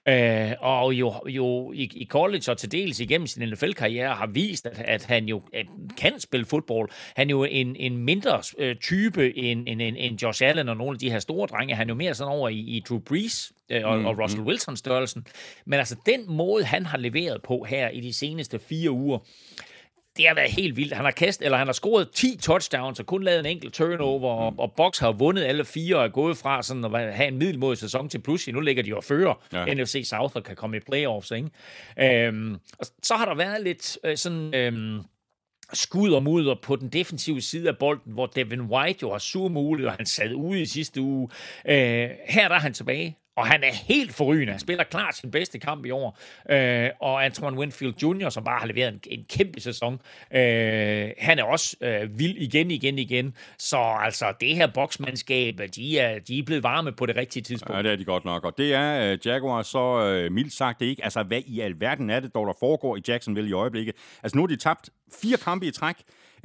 [0.08, 4.66] øh, og jo, jo i, i college og til dels igennem sin NFL-karriere har vist,
[4.66, 5.66] at, at han jo at
[5.98, 6.90] kan spille fodbold.
[7.16, 10.78] Han er jo en, en mindre øh, type end, end, end, end Josh Allen og
[10.78, 11.76] nogle af de her store drenge.
[11.76, 14.42] Han er jo mere sådan over i, i Drew Brees øh, og, mm, og Russell
[14.42, 14.48] mm.
[14.48, 15.28] Wilson størrelsen.
[15.66, 19.20] Men altså den måde, han har leveret på her i de seneste fire uger,
[20.18, 20.94] det har været helt vildt.
[20.94, 24.32] Han har kastet, eller han har scoret 10 touchdowns og kun lavet en enkelt turnover,
[24.32, 27.38] og, og Box har vundet alle fire og er gået fra sådan at have en
[27.38, 28.56] middelmodig sæson til pludselig.
[28.56, 29.74] Nu ligger de jo føre ja.
[29.74, 31.32] NFC South og kan komme i playoffs.
[31.32, 32.28] Ikke?
[32.28, 34.56] Øhm, og så har der været lidt øh, sådan...
[34.56, 35.02] Øhm,
[35.74, 39.48] skud og mudder på den defensive side af bolden, hvor Devin White jo har sur
[39.48, 41.30] mulighed, og han sad ude i sidste uge.
[41.68, 44.52] Øh, her der er han tilbage, og han er helt forrygende.
[44.52, 46.20] Han spiller klart sin bedste kamp i år.
[46.50, 49.94] Øh, og Antoine Winfield Jr., som bare har leveret en, en kæmpe sæson,
[50.34, 53.36] øh, han er også øh, vild igen, igen, igen.
[53.58, 57.78] Så altså, det her boksmandskab, de er, de er blevet varme på det rigtige tidspunkt.
[57.78, 58.46] Ja, det er de godt nok.
[58.46, 61.04] Og det er uh, Jaguar så uh, mildt sagt det ikke.
[61.04, 63.96] Altså, hvad i alverden er det, dog, der foregår i Jacksonville i øjeblikket?
[64.24, 64.90] Altså, nu har de tabt
[65.22, 65.96] fire kampe i træk.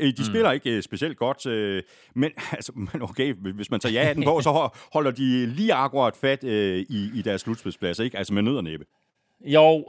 [0.01, 0.25] Øh, de mm.
[0.25, 1.83] spiller ikke øh, specielt godt, øh,
[2.15, 6.17] men, altså, men okay, hvis man tager ja den på, så holder de lige akkurat
[6.17, 8.19] fat i, i deres slutspidsplads, ikke?
[8.19, 8.85] Altså med nød og næppe.
[9.45, 9.85] Jo,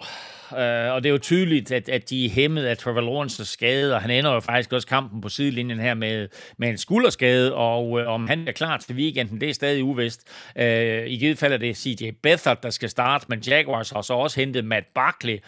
[0.51, 3.95] øh, og det er jo tydeligt, at, at de er hæmmet af Trevor Lawrence skade,
[3.95, 6.27] og han ender jo faktisk også kampen på sidelinjen her med,
[6.57, 10.27] med en skulderskade, og øh, om han er klar til weekenden, det er stadig uvist.
[10.55, 14.13] Øh, I givet fald er det CJ Beathard, der skal starte, men Jaguars har så
[14.13, 15.39] også hentet Matt Barkley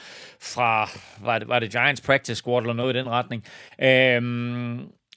[0.42, 0.90] fra,
[1.22, 3.44] var det, var det Giants practice squad eller noget i den retning.
[3.82, 4.22] Øh,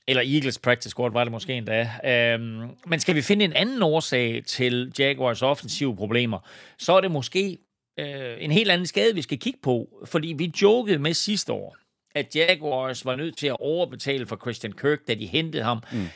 [0.08, 1.90] eller Eagles practice squad var det måske endda.
[2.04, 6.38] Øhm, men skal vi finde en anden årsag til Jaguars offensive problemer,
[6.78, 7.58] så er det måske
[7.98, 9.88] øh, en helt anden skade, vi skal kigge på.
[10.04, 11.76] Fordi vi jokede med sidste år,
[12.14, 15.82] at Jaguars var nødt til at overbetale for Christian Kirk, da de hentede ham.
[15.92, 16.06] Mm.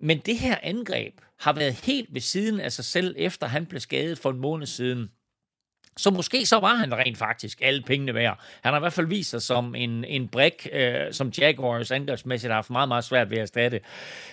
[0.00, 3.80] Men det her angreb har været helt ved siden af sig selv, efter han blev
[3.80, 5.10] skadet for en måned siden.
[5.96, 8.40] Så måske så var han rent faktisk alle pengene værd.
[8.62, 12.50] Han har i hvert fald vist sig som en, en brik, øh, som Jaguars angrebsmæssigt
[12.50, 13.80] har haft meget, meget svært ved at erstatte.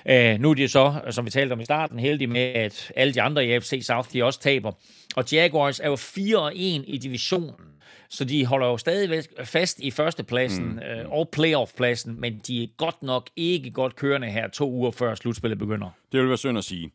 [0.06, 3.14] Øh, nu er de så, som vi talte om i starten, heldige med, at alle
[3.14, 4.72] de andre i AFC South, de også taber.
[5.16, 6.54] Og Jaguars er jo 4-1
[6.88, 7.77] i divisionen.
[8.10, 10.80] Så de holder jo stadig fast i førstepladsen mm.
[10.80, 15.16] øh, og playoff-pladsen, men de er godt nok ikke godt kørende her to uger før
[15.16, 15.90] slutspillet begynder.
[16.12, 16.92] Det vil være synd at sige.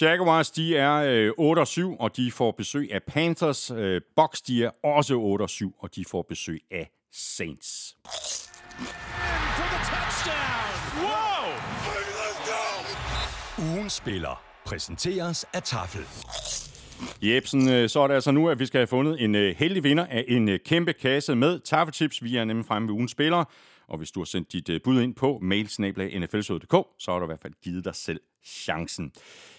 [0.00, 3.70] Jaguars, de er øh, 8-7, og de får besøg af Panthers.
[3.70, 5.38] Øh, Bucks, de er også
[5.72, 7.96] 8-7, og de får besøg af Saints.
[13.58, 16.04] Ugen spiller præsenteres af Tafel.
[17.22, 19.84] Jebsen, øh, så er det altså nu, at vi skal have fundet en øh, heldig
[19.84, 22.22] vinder af en øh, kæmpe kasse med taffetips.
[22.22, 23.44] Vi er nemlig fremme ved ugens spillere,
[23.88, 27.40] og hvis du har sendt dit bud ind på mailsnablag.nflsød.dk, så har du i hvert
[27.40, 29.12] fald givet dig selv chancen.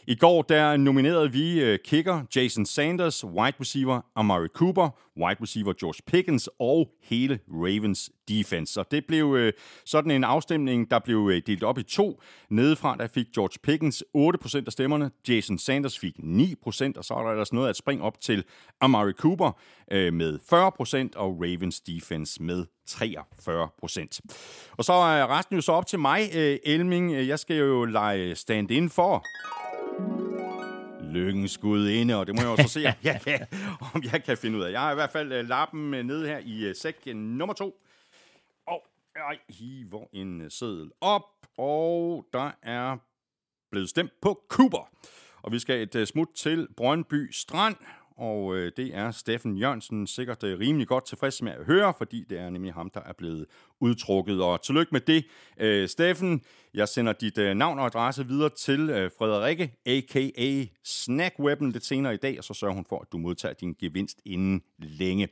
[0.10, 5.74] I går der nominerede vi øh, kicker Jason Sanders, wide receiver Amari Cooper, wide receiver
[5.74, 8.80] George Pickens og hele Ravens defense.
[8.80, 9.54] Og det blev øh,
[9.86, 12.22] sådan en afstemning, der blev øh, delt op i to.
[12.50, 16.24] Nedefra der fik George Pickens 8% af stemmerne, Jason Sanders fik 9%,
[16.98, 18.44] og så er der ellers noget at springe op til
[18.82, 19.52] Amari Cooper
[20.12, 20.40] med
[21.14, 24.20] 40%, og Ravens defense med 43%.
[24.78, 26.30] Og så er resten jo så op til mig,
[26.64, 27.14] Elming.
[27.14, 29.26] Jeg skal jo lege stand-in for
[31.10, 33.48] lykkens skud inde, og det må jeg også se, om jeg, kan,
[33.94, 34.72] om jeg kan finde ud af.
[34.72, 37.82] Jeg har i hvert fald øh, lappen øh, nede her i øh, sæk nummer to.
[38.68, 38.84] Og
[39.16, 41.24] jeg hiver en seddel op,
[41.58, 42.98] og der er
[43.72, 44.90] blevet stemt på Cooper.
[45.42, 47.76] Og vi skal et smut til Brøndby Strand,
[48.20, 52.26] og øh, det er Steffen Jørgensen sikkert øh, rimelig godt tilfreds med at høre, fordi
[52.30, 53.46] det er nemlig ham, der er blevet
[53.80, 54.42] udtrukket.
[54.42, 55.26] Og tillykke med det,
[55.58, 56.42] øh, Steffen.
[56.74, 60.66] Jeg sender dit øh, navn og adresse videre til øh, Frederikke, a.k.a.
[60.84, 64.22] Snackweapon, lidt senere i dag, og så sørger hun for, at du modtager din gevinst
[64.26, 65.28] inden længe.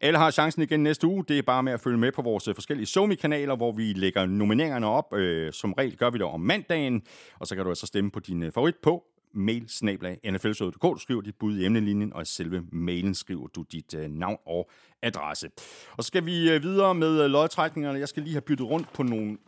[0.00, 1.24] Alle har chancen igen næste uge.
[1.28, 4.26] Det er bare med at følge med på vores øh, forskellige Somi-kanaler, hvor vi lægger
[4.26, 5.14] nomineringerne op.
[5.14, 7.02] Øh, som regel gør vi det om mandagen,
[7.38, 9.04] og så kan du altså stemme på din øh, favorit på
[9.36, 14.10] mail Du skriver dit bud i emnelinjen, og i selve mailen skriver du dit øh,
[14.10, 14.70] navn og
[15.02, 15.50] adresse.
[15.96, 17.98] Og så skal vi øh, videre med øh, lodtrækningerne.
[17.98, 19.38] Jeg skal lige have byttet rundt på nogle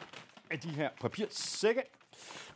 [0.51, 1.83] af de her papirsække.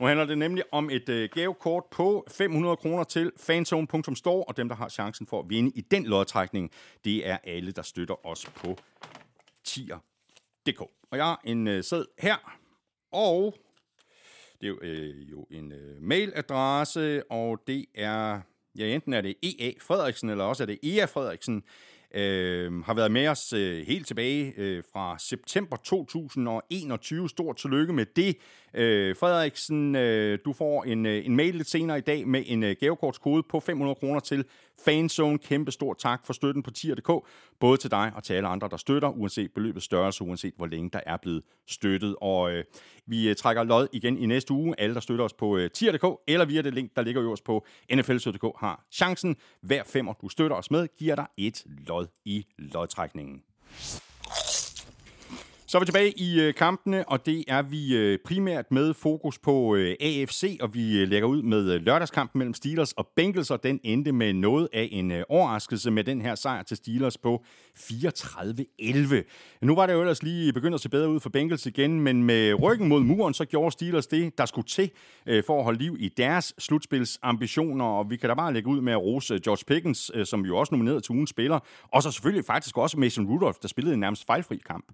[0.01, 4.69] Nu handler det nemlig om et øh, gavekort på 500 kroner til fanzone.store, og dem,
[4.69, 6.71] der har chancen for at vinde i den lodtrækning,
[7.05, 8.77] det er alle, der støtter os på
[9.65, 10.81] tier.dk.
[10.81, 12.37] Og jeg har en øh, sæd her,
[13.13, 13.55] og
[14.63, 18.41] det er jo, øh, jo en øh, mailadresse, og det er,
[18.79, 21.63] ja, enten er det EA Frederiksen, eller også er det EA Frederiksen,
[22.15, 27.29] øh, har været med os øh, helt tilbage øh, fra september 2021.
[27.29, 28.37] Stort tillykke med det.
[28.75, 32.63] Øh, Frederiksen, øh, du får en, øh, en mail lidt senere i dag med en
[32.63, 34.45] øh, gavekortskode på 500 kroner til
[34.85, 35.39] Fanzone.
[35.39, 37.27] Kæmpe stor tak for støtten på tier.dk,
[37.61, 40.91] både til dig og til alle andre, der støtter, uanset beløbets størrelse, uanset hvor længe
[40.93, 42.17] der er blevet støttet.
[42.21, 42.65] Og øh,
[43.07, 44.75] vi øh, trækker lod igen i næste uge.
[44.79, 47.67] Alle, der støtter os på øh, tier.dk, eller via det link, der ligger øverst på
[47.95, 49.37] nfl.dk, har chancen.
[49.61, 53.43] Hver femmer, du støtter os med, giver dig et lod i lodtrækningen.
[55.73, 59.39] Så er vi tilbage i øh, kampene, og det er vi øh, primært med fokus
[59.39, 63.81] på øh, AFC, og vi lægger ud med lørdagskampen mellem Steelers og Bengals, og den
[63.83, 67.45] endte med noget af en overraskelse med den her sejr til Steelers på
[67.79, 69.15] 34-11.
[69.63, 72.25] Nu var det jo ellers lige begyndt at se bedre ud for Bengals igen, men
[72.25, 74.91] med ryggen mod muren, så gjorde Steelers det, der skulle til
[75.47, 78.93] for at holde liv i deres slutspilsambitioner, og vi kan da bare lægge ud med
[78.93, 81.59] at rose George Pickens, som jo også nomineret til ugens spiller,
[81.93, 84.93] og så selvfølgelig faktisk også Mason Rudolph, der spillede en nærmest fejlfri kamp.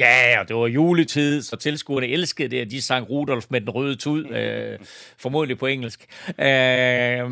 [0.00, 3.70] Ja, og det var juletid, så tilskuerne elskede det, at de sang Rudolf med den
[3.70, 4.78] røde tud, øh,
[5.18, 6.06] formodentlig på engelsk.
[6.38, 7.30] Øh,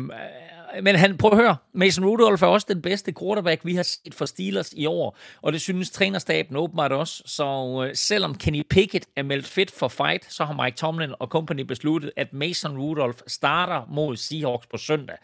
[0.83, 4.13] men han, prøv at høre, Mason Rudolph er også den bedste quarterback, vi har set
[4.13, 7.23] for Steelers i år, og det synes trænerstaben åbenbart også.
[7.25, 7.45] Så
[7.87, 11.61] øh, selvom Kenny Pickett er meldt fit for fight, så har Mike Tomlin og company
[11.61, 15.15] besluttet, at Mason Rudolph starter mod Seahawks på søndag.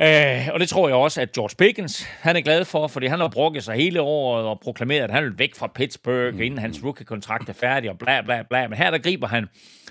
[0.00, 3.20] Øh, og det tror jeg også, at George Pickens, han er glad for, fordi han
[3.20, 6.42] har brokket sig hele året og proklameret, at han vil væk fra Pittsburgh, mm.
[6.42, 8.68] inden hans rookie-kontrakt er færdig, og bla bla bla.
[8.68, 9.46] Men her der griber han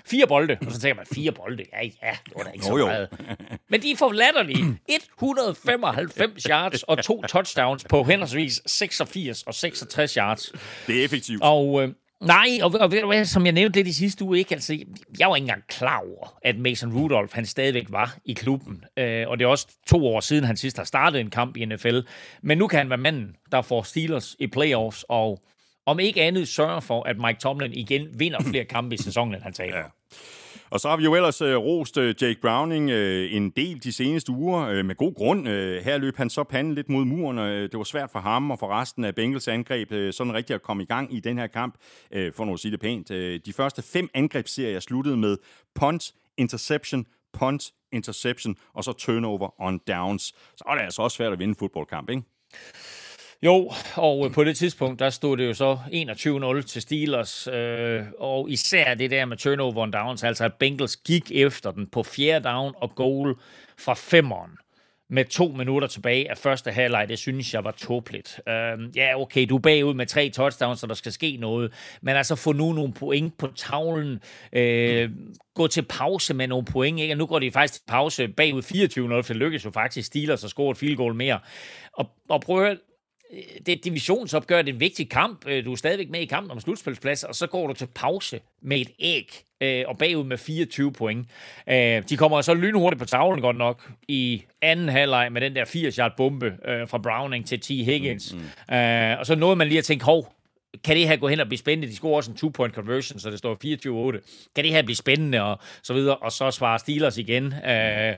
[0.06, 2.76] fire bolde, og så tænker man, fire bolde, ja ja, det var da ikke så
[2.76, 3.08] meget.
[3.68, 4.78] Men de får latterlige
[5.18, 10.52] 195 yards og to touchdowns på henholdsvis 86 og 66 yards.
[10.86, 11.42] Det er effektivt.
[11.42, 11.88] Og øh,
[12.20, 14.54] Nej, og, og ved du hvad, som jeg nævnte det i sidste uge, ikke?
[14.54, 14.78] Altså,
[15.18, 18.84] jeg var ikke engang klar over, at Mason Rudolph, han stadigvæk var i klubben.
[18.96, 21.64] Øh, og det er også to år siden, han sidst har startet en kamp i
[21.64, 21.98] NFL.
[22.42, 25.42] Men nu kan han være manden, der får Steelers i playoffs, og
[25.86, 29.42] om ikke andet sørger for, at Mike Tomlin igen vinder flere kampe i sæsonen, end
[29.42, 29.76] han taler.
[29.76, 29.84] Ja.
[30.70, 33.92] Og så har vi jo ellers øh, rost øh, Jake Browning øh, en del de
[33.92, 35.48] seneste uger, øh, med god grund.
[35.48, 38.18] Øh, her løb han så panden lidt mod muren, og øh, det var svært for
[38.18, 41.20] ham og for resten af Bengals angreb øh, sådan rigtig at komme i gang i
[41.20, 41.74] den her kamp,
[42.12, 43.10] øh, for nu at sige det pænt.
[43.10, 45.36] Øh, de første fem angrebsserier sluttede med
[45.74, 50.22] punt, interception, punt, interception, og så turnover on downs.
[50.56, 52.22] Så er det altså også svært at vinde en fodboldkamp, ikke?
[53.42, 55.78] Jo, og øh, på det tidspunkt, der stod det jo så
[56.60, 60.96] 21-0 til Steelers, øh, og især det der med turnover on downs, altså at Bengals
[60.96, 63.34] gik efter den på fjerde down og goal
[63.78, 64.50] fra femmeren
[65.10, 68.40] med to minutter tilbage af første halvleg, det synes jeg var tåbeligt.
[68.46, 71.72] Uh, ja, okay, du er bagud med tre touchdowns, så der skal ske noget,
[72.02, 74.20] men altså få nu nogle point på tavlen,
[74.56, 75.10] uh,
[75.54, 77.14] gå til pause med nogle point, ikke?
[77.14, 80.44] Og nu går de faktisk til pause bagud 24-0, for det lykkedes jo faktisk Steelers
[80.44, 81.38] at score et field goal mere.
[81.92, 82.76] Og, og prøv at høre,
[83.66, 85.46] det er divisionsopgør, det er en vigtig kamp.
[85.46, 88.40] Øh, du er stadigvæk med i kampen om slutspilsplads, og så går du til pause
[88.62, 91.26] med et æg øh, og bagud med 24 point.
[91.68, 95.64] Øh, de kommer så lynhurtigt på tavlen godt nok i anden halvleg med den der
[95.64, 96.56] 80-yard bombe
[96.86, 97.68] fra Browning til T.
[97.68, 98.34] Higgins.
[98.34, 99.18] Mm, mm.
[99.18, 100.34] og så nåede man lige at tænke, hov,
[100.84, 101.88] kan det her gå hen og blive spændende?
[101.88, 103.54] De scorer også en two-point conversion, så det står
[104.18, 104.50] 24-8.
[104.54, 105.42] Kan det her blive spændende?
[105.42, 106.16] Og så videre.
[106.16, 107.44] Og så svarer Steelers igen.
[107.44, 108.14] Øh,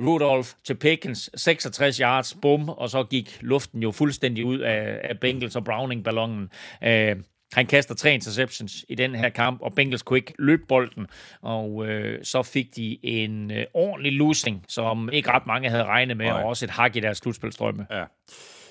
[0.00, 5.20] Rudolph til Pickens, 66 yards, bum, og så gik luften jo fuldstændig ud af, af
[5.20, 6.50] Bengals og Browning-ballonen.
[6.86, 7.22] Uh,
[7.52, 11.06] han kaster tre interceptions i den her kamp, og Bengals kunne ikke løbe bolden,
[11.42, 16.16] og øh, så fik de en øh, ordentlig losing, som ikke ret mange havde regnet
[16.16, 16.42] med, Nej.
[16.42, 17.86] og også et hak i deres slutspilstrømme.
[17.90, 18.04] Ja.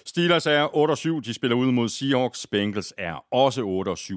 [0.06, 0.68] Steelers er
[1.22, 2.47] 8-7, de spiller ude mod Seahawks.
[2.47, 3.62] Bengals er også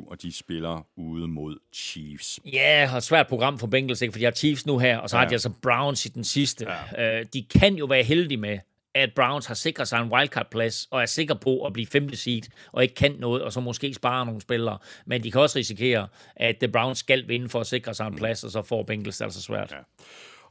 [0.05, 2.41] 8-7, og de spiller ude mod Chiefs.
[2.53, 4.13] Ja, og svært program for Bengals, ikke?
[4.13, 5.23] for de har Chiefs nu her, og så ja.
[5.23, 6.67] har de altså Browns i den sidste.
[6.97, 7.21] Ja.
[7.21, 8.59] Uh, de kan jo være heldige med,
[8.95, 12.43] at Browns har sikret sig en wildcard-plads, og er sikker på at blive femte seed,
[12.73, 14.79] og ikke kan noget, og så måske spare nogle spillere.
[15.07, 18.17] Men de kan også risikere, at The Browns skal vinde for at sikre sig en
[18.17, 19.73] plads, og så får Bengals altså svært.
[19.73, 19.77] Ja.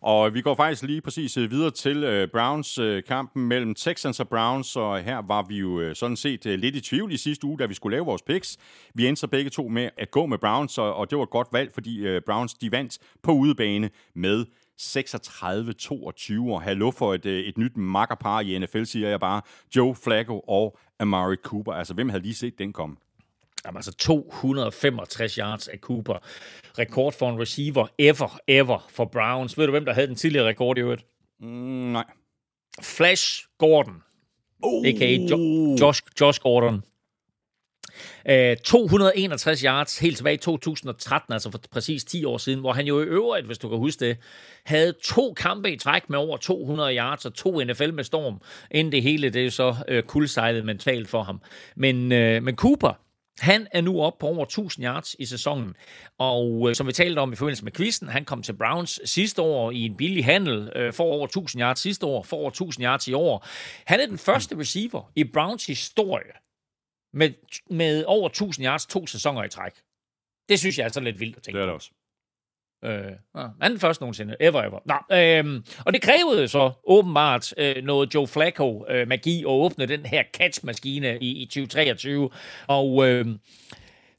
[0.03, 4.29] Og vi går faktisk lige præcis øh, videre til øh, Browns-kampen øh, mellem Texans og
[4.29, 7.65] Browns, og her var vi jo sådan set lidt i tvivl i sidste uge, da
[7.65, 8.57] vi skulle lave vores picks.
[8.93, 11.47] Vi endte så begge to med at gå med Browns, og, det var et godt
[11.51, 14.45] valg, fordi Browns de vandt på udebane med
[14.81, 19.41] 36-22, og hallo for et, et nyt makkerpar i NFL, siger jeg bare.
[19.75, 21.73] Joe Flacco og Amari Cooper.
[21.73, 22.95] Altså, hvem havde lige set den komme?
[23.65, 26.17] Jamen, altså 265 yards af Cooper.
[26.79, 29.57] Rekord for en receiver ever, ever for Browns.
[29.57, 31.05] Ved du, hvem der havde den tidligere rekord i øvrigt?
[31.39, 32.05] Mm, nej.
[32.81, 33.95] Flash Gordon.
[34.63, 34.85] Oh.
[34.87, 35.15] A.k.a.
[35.15, 36.83] Jo- Josh, Josh Gordon.
[38.29, 42.73] Uh, øh, 261 yards helt tilbage i 2013, altså for præcis 10 år siden, hvor
[42.73, 44.17] han jo i øvrigt, hvis du kan huske det,
[44.65, 48.41] havde to kampe i træk med over 200 yards og to NFL med storm,
[48.71, 51.41] inden det hele det er så uh, kuldsejlet mentalt for ham.
[51.75, 52.93] Men, uh, men Cooper,
[53.39, 55.75] han er nu op på over 1000 yards i sæsonen,
[56.17, 59.41] og øh, som vi talte om i forbindelse med quizzen, han kom til Browns sidste
[59.41, 62.85] år i en billig handel, øh, for over 1000 yards sidste år, for over 1000
[62.85, 63.47] yards i år.
[63.85, 66.31] Han er den første receiver i Browns historie
[67.13, 67.33] med,
[67.69, 69.73] med over 1000 yards to sæsoner i træk.
[70.49, 71.91] Det synes jeg er altså lidt vildt at tænke Det er det også.
[72.85, 74.35] Øh, anden først nogensinde.
[74.39, 74.79] Ever, ever.
[74.85, 80.05] Nå, øh, og det krævede så åbenbart øh, noget Joe Flacco-magi øh, at åbne den
[80.05, 82.29] her catch-maskine i, i 2023.
[82.67, 83.25] Og øh,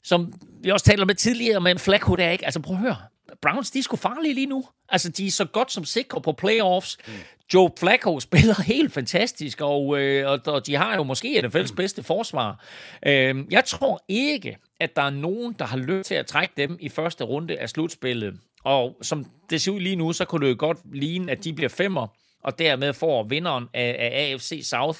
[0.03, 2.45] som vi også talte om det tidligere med Flacco der, ikke?
[2.45, 2.97] Altså prøv at høre.
[3.41, 4.65] Browns, de er sgu farlige lige nu.
[4.89, 6.97] Altså, de er så godt som sikre på playoffs.
[7.07, 7.13] Mm.
[7.53, 12.03] Joe Flacco spiller helt fantastisk, og, øh, og, og de har jo måske NFL's bedste
[12.03, 12.65] forsvar.
[13.05, 16.77] Øh, jeg tror ikke, at der er nogen, der har lyst til at trække dem
[16.79, 18.39] i første runde af slutspillet.
[18.65, 21.53] Og som det ser ud lige nu, så kunne det jo godt ligne, at de
[21.53, 22.07] bliver femmer,
[22.43, 24.99] og dermed får vinderen af, af AFC South.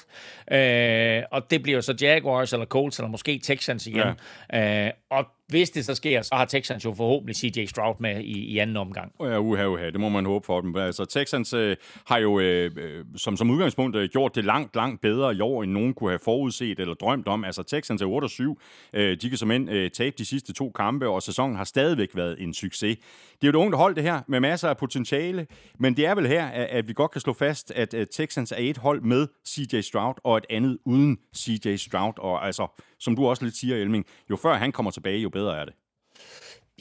[0.52, 4.04] Øh, og det bliver så Jaguars eller Colts, eller måske Texans igen.
[4.52, 4.86] Ja.
[4.86, 8.38] Øh, og hvis det så sker, så har Texans jo forhåbentlig CJ Stroud med i,
[8.38, 9.12] i anden omgang.
[9.20, 10.76] Ja, uha, uha, det må man håbe for dem.
[10.76, 11.76] Altså, Texans øh,
[12.06, 15.62] har jo øh, øh, som, som udgangspunkt øh, gjort det langt, langt bedre i år,
[15.62, 17.44] end nogen kunne have forudset eller drømt om.
[17.44, 18.56] Altså, Texans er
[18.92, 18.98] 8-7.
[18.98, 22.08] Øh, de kan som end øh, tabe de sidste to kampe, og sæsonen har stadigvæk
[22.14, 22.96] været en succes.
[23.40, 25.46] Det er jo et ungt hold, det her, med masser af potentiale,
[25.78, 28.52] men det er vel her, at, at vi godt kan slå fast, at, at Texans
[28.52, 33.16] er et hold med CJ Stroud, og et andet uden CJ Stroud, og altså som
[33.16, 35.74] du også lidt siger, Elming, jo før han kommer tilbage, jo bedre er det.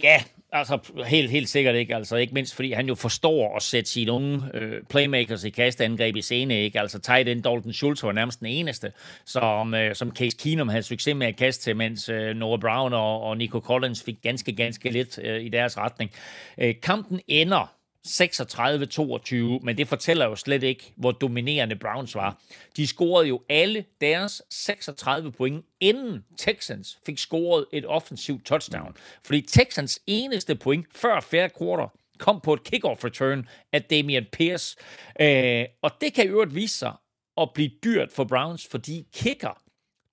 [0.03, 1.95] Ja, altså helt, helt sikkert ikke.
[1.95, 6.15] Altså ikke mindst fordi han jo forstår at sætte sine unge øh, playmakers i kasteangreb
[6.15, 6.61] i scene.
[6.63, 6.79] Ikke?
[6.79, 8.91] Altså tight end Dalton Schultz var nærmest den eneste,
[9.25, 12.93] som, øh, som Case Keenum havde succes med at kaste til, mens øh, Noah Brown
[12.93, 16.11] og, og Nico Collins fik ganske, ganske lidt øh, i deres retning.
[16.57, 17.74] Øh, kampen ender
[18.05, 22.41] 36-22, men det fortæller jo slet ikke, hvor dominerende Browns var.
[22.77, 28.95] De scorede jo alle deres 36 point, inden Texans fik scoret et offensivt touchdown.
[29.25, 31.87] Fordi Texans eneste point før fjerde quarter
[32.19, 34.77] kom på et kickoff return af Damian Pierce.
[35.19, 36.93] Øh, og det kan i øvrigt vise sig
[37.37, 39.61] at blive dyrt for Browns, fordi kicker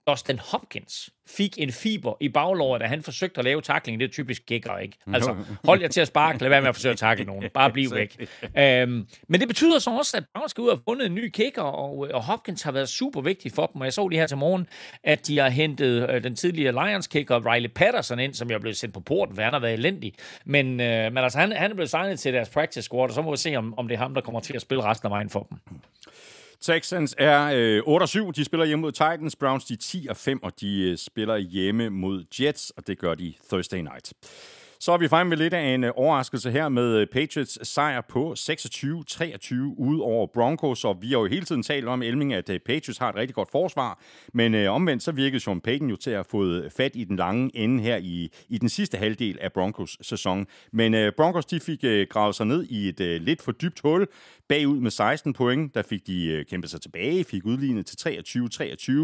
[0.06, 4.00] Austin Hopkins fik en fiber i baglåret, da han forsøgte at lave takling.
[4.00, 4.96] Det er typisk kicker, ikke?
[5.14, 7.44] Altså, hold jer til at sparke, lad være med at forsøge at takle nogen.
[7.54, 8.28] Bare bliv væk.
[8.58, 11.28] Øhm, men det betyder så også, at Browns skal ud og have fundet en ny
[11.28, 13.80] kicker, og, og Hopkins har været super vigtig for dem.
[13.80, 14.66] Og jeg så lige her til morgen,
[15.04, 18.94] at de har hentet øh, den tidligere Lions-kicker, Riley Patterson, ind, som jeg blev sendt
[18.94, 20.14] på porten, for han har været elendig.
[20.44, 23.22] Men, øh, men altså, han, han er blevet signet til deres practice squad, og så
[23.22, 25.10] må vi se, om, om det er ham, der kommer til at spille resten af
[25.10, 25.58] vejen for dem.
[26.62, 28.32] Texans er øh, 8 7.
[28.32, 29.36] De spiller hjemme mod Titans.
[29.36, 32.98] Browns de er 10 og 5, og de øh, spiller hjemme mod Jets, og det
[32.98, 34.12] gør de Thursday night.
[34.82, 38.00] Så er vi fremme ved lidt af en øh, overraskelse her med øh, Patriots sejr
[38.00, 42.50] på 26-23 ud over Broncos, og vi har jo hele tiden talt om, Elming, at
[42.50, 44.00] øh, Patriots har et rigtig godt forsvar,
[44.34, 47.16] men øh, omvendt så virkede Sean Payton jo til at have fået fat i den
[47.16, 50.46] lange ende her i, i den sidste halvdel af Broncos sæson.
[50.72, 53.80] Men øh, Broncos de fik øh, gravet sig ned i et øh, lidt for dybt
[53.80, 54.06] hul,
[54.48, 58.22] bagud med 16 point, der fik de øh, kæmpet sig tilbage, fik udlignet til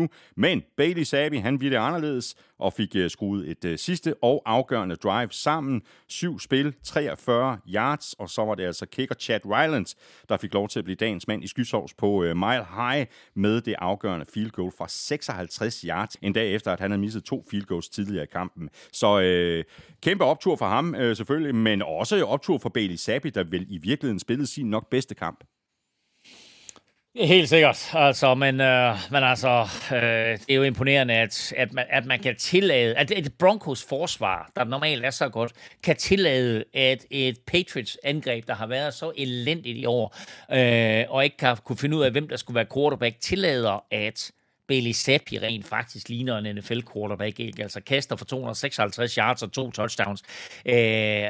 [0.05, 0.07] 23-23,
[0.37, 4.43] men Bailey Sabi, han ville det anderledes, og fik øh, skruet et øh, sidste og
[4.47, 5.68] afgørende drive sammen.
[6.09, 9.97] Syv spil, 43 yards, og så var det altså kicker Chad Rylands,
[10.29, 13.61] der fik lov til at blive dagens mand i skysovs på øh, Mile High med
[13.61, 17.45] det afgørende field goal fra 56 yards, en dag efter, at han havde misset to
[17.51, 18.71] field goals tidligere i kampen.
[18.93, 19.65] Så øh,
[20.03, 23.79] kæmpe optur for ham øh, selvfølgelig, men også optur for Bailey Zappi, der vel i
[23.79, 25.45] virkeligheden spillede sin nok bedste kamp.
[27.19, 27.91] Helt sikkert.
[27.95, 32.19] Altså, men, øh, men altså, øh, det er jo imponerende, at, at, man, at man
[32.19, 35.53] kan tillade, at et Broncos forsvar, der normalt er så godt,
[35.83, 40.17] kan tillade, at et Patriots angreb, der har været så elendigt i år,
[40.53, 44.31] øh, og ikke kan kunne finde ud af, hvem der skulle være quarterback, tillader, at
[44.69, 47.63] Bailey Zappi rent faktisk ligner en NFL-quarterback, ikke?
[47.63, 50.23] altså kaster for 256 yards og to touchdowns.
[50.67, 51.25] Øh,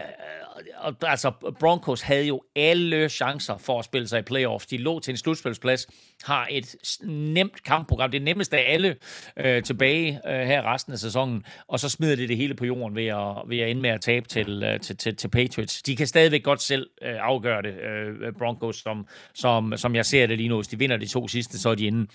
[0.76, 1.30] og, altså,
[1.60, 4.66] Broncos havde jo alle chancer for at spille sig i playoffs.
[4.66, 5.86] De lå til en slutspilsplads,
[6.24, 8.96] har et nemt kampprogram, det nemmeste af alle
[9.36, 12.96] øh, tilbage øh, her resten af sæsonen, og så smider de det hele på jorden
[12.96, 15.82] ved at, ved at ende med at tabe til, øh, til, til, til Patriots.
[15.82, 20.26] De kan stadigvæk godt selv øh, afgøre det, øh, Broncos, som, som, som jeg ser
[20.26, 20.56] det lige nu.
[20.56, 22.06] Hvis de vinder de to sidste, så er de inde.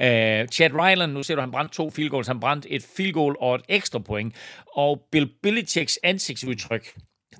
[0.00, 3.12] Øh, Chad Ryland, nu ser du, han brændte to field goals, han brændte et field
[3.12, 4.34] goal og et ekstra point,
[4.76, 6.94] og Bill Belichicks ansigtsudtryk,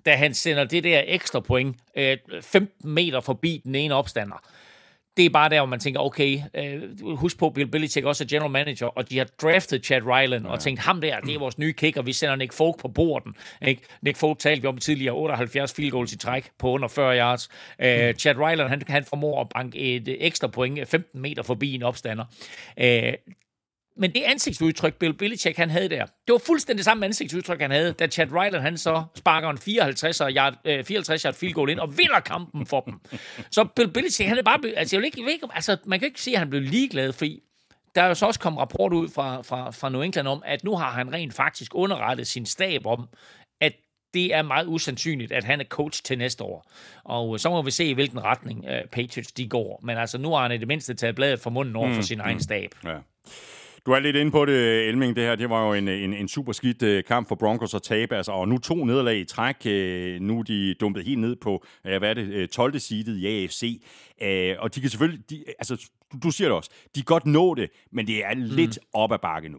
[0.07, 4.37] da han sender det der ekstra point øh, 15 meter forbi den ene opstander.
[5.17, 8.29] Det er bare der, hvor man tænker, okay, øh, husk på, Bill Belichick også er
[8.29, 10.53] general manager, og de har draftet Chad Ryland, ja.
[10.53, 13.35] og tænkt, ham der, det er vores nye kicker, vi sender Nick Folk på borden.
[13.67, 13.83] Ikke?
[14.03, 17.49] Nick Folk talte vi om tidligere, 78 field goals i træk på under 40 yards.
[17.79, 21.83] Øh, Chad Ryland, han, han formår at banke et ekstra point 15 meter forbi en
[21.83, 22.25] opstander.
[22.81, 23.13] Øh,
[23.97, 27.93] men det ansigtsudtryk, Bill Belichick han havde der, det var fuldstændig samme ansigtsudtryk, han havde,
[27.93, 31.81] da Chad Ryland han så sparker en 54 yard, øh, 54 yard field goal ind
[31.81, 32.95] og vinder kampen for dem.
[33.51, 35.77] Så Bill Belichick, han er bare blevet, altså, jeg vil ikke, jeg vil ikke, altså
[35.85, 37.43] man kan ikke sige, at han blev ligeglad, fordi
[37.95, 40.65] der er jo så også kommet rapport ud fra, fra, fra New England om, at
[40.65, 43.09] nu har han rent faktisk underrettet sin stab om,
[43.61, 43.73] at
[44.15, 46.71] det er meget usandsynligt, at han er coach til næste år.
[47.05, 49.81] Og så må vi se, i hvilken retning uh, Patriots de går.
[49.83, 52.03] Men altså, nu har han i det mindste taget bladet fra munden over mm, for
[52.03, 52.71] sin mm, egen stab.
[52.85, 52.97] Ja.
[53.87, 55.17] Du er lidt inde på det, Elming.
[55.17, 57.83] Det her det var jo en, en, en super skidt øh, kamp for Broncos at
[57.83, 58.17] tabe.
[58.17, 59.57] Altså, og nu to nederlag i træk.
[59.67, 62.79] Øh, nu er de dumpet helt ned på, hvad er det, 12.
[62.79, 63.83] seedet i AFC.
[64.59, 67.55] Og de kan selvfølgelig, de, altså, du, du siger det også, de kan godt nå
[67.55, 68.89] det, men det er lidt mm.
[68.95, 69.59] op ad bakke nu.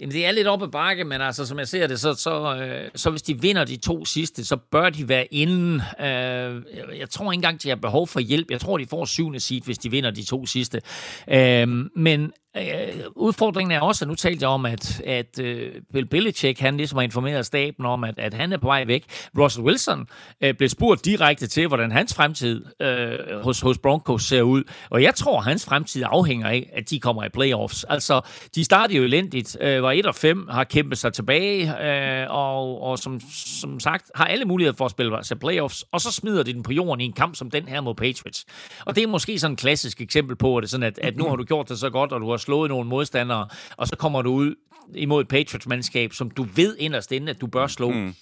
[0.00, 2.56] Jamen, det er lidt op ad bakke, men altså, som jeg ser det, så, så,
[2.56, 5.74] øh, så hvis de vinder de to sidste, så bør de være inden.
[6.00, 6.62] Øh,
[6.98, 8.50] jeg tror ikke engang, de har behov for hjælp.
[8.50, 10.80] Jeg tror, de får syvende seed, hvis de vinder de to sidste.
[11.28, 15.46] Øh, men Øh, udfordringen er også, at nu talte jeg om, at, at uh,
[15.92, 19.04] Bill Belichick, han ligesom har informeret staben om, at, at han er på vej væk.
[19.38, 20.08] Russell Wilson
[20.44, 24.62] uh, blev spurgt direkte til, hvordan hans fremtid uh, hos, hos Broncos ser ud.
[24.90, 27.84] Og jeg tror, at hans fremtid afhænger af, at de kommer i playoffs.
[27.84, 28.20] Altså,
[28.54, 32.82] de startede jo elendigt, uh, var 1 og 5, har kæmpet sig tilbage, uh, og,
[32.82, 33.20] og som,
[33.60, 36.62] som sagt, har alle muligheder for at spille sig playoffs, og så smider de den
[36.62, 38.44] på jorden i en kamp som den her mod Patriots.
[38.84, 41.28] Og det er måske sådan et klassisk eksempel på, at, det sådan at, at nu
[41.28, 44.22] har du gjort det så godt, og du har slået nogle modstandere, og så kommer
[44.22, 44.54] du ud
[44.94, 47.90] imod et Patriots-mandskab, som du ved inderst inde, at du bør slå.
[47.90, 48.14] Mm.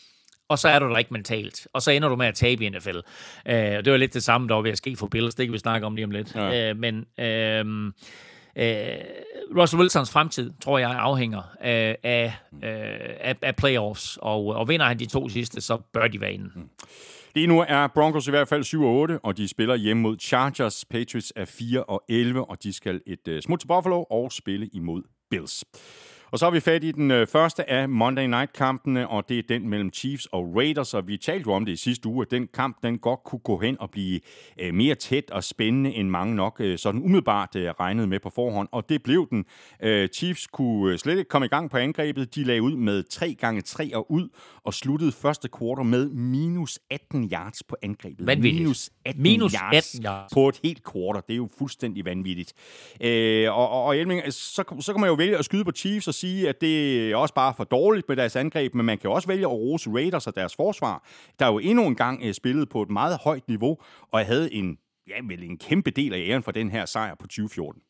[0.48, 1.66] Og så er du der ikke mentalt.
[1.72, 2.96] Og så ender du med at tabe i NFL.
[2.96, 5.34] Uh, det var lidt det samme, der var ved at ske for Bills.
[5.34, 6.34] Det kan vi snakke om lige om lidt.
[6.34, 6.70] Ja.
[6.70, 7.66] Uh, men uh,
[8.56, 8.72] uh,
[9.56, 12.34] Russell Wilsons fremtid, tror jeg, afhænger af, af,
[13.20, 14.18] af, af playoffs.
[14.22, 16.50] Og, og vinder han de to sidste, så bør de være inde.
[16.54, 16.68] Mm.
[17.34, 20.84] Lige nu er Broncos i hvert fald 7 8, og de spiller hjemme mod Chargers.
[20.84, 24.66] Patriots er 4 og 11, og de skal et uh, smut til Buffalo og spille
[24.72, 25.64] imod Bills.
[26.32, 29.42] Og så har vi fat i den øh, første af Monday Night-kampene, og det er
[29.48, 32.30] den mellem Chiefs og Raiders, og vi talte jo om det i sidste uge, at
[32.30, 34.20] den kamp den godt kunne gå hen og blive
[34.60, 38.68] øh, mere tæt og spændende, end mange nok øh, sådan umiddelbart regnede med på forhånd,
[38.72, 39.44] og det blev den.
[40.14, 43.62] Chiefs kunne slet ikke komme i gang på angrebet, de lagde ud med 3 gange
[43.62, 44.28] 3 og ud,
[44.64, 48.26] og sluttede første kvartal med minus 18 yards på angrebet.
[48.26, 48.62] Vanvittigt.
[48.62, 50.32] Minus 18, Minus yards, 18 yards.
[50.34, 51.22] på et helt kvartal.
[51.26, 52.52] Det er jo fuldstændig vanvittigt.
[53.00, 56.08] Øh, og, og, og Elming, så, så kan man jo vælge at skyde på Chiefs
[56.08, 59.10] og sige, at det er også bare for dårligt med deres angreb, men man kan
[59.10, 61.04] jo også vælge at rose Raiders og deres forsvar,
[61.38, 63.78] der jo endnu en gang øh, spillede på et meget højt niveau,
[64.12, 67.26] og havde en, ja, vel en kæmpe del af æren for den her sejr på
[67.26, 67.82] 2014.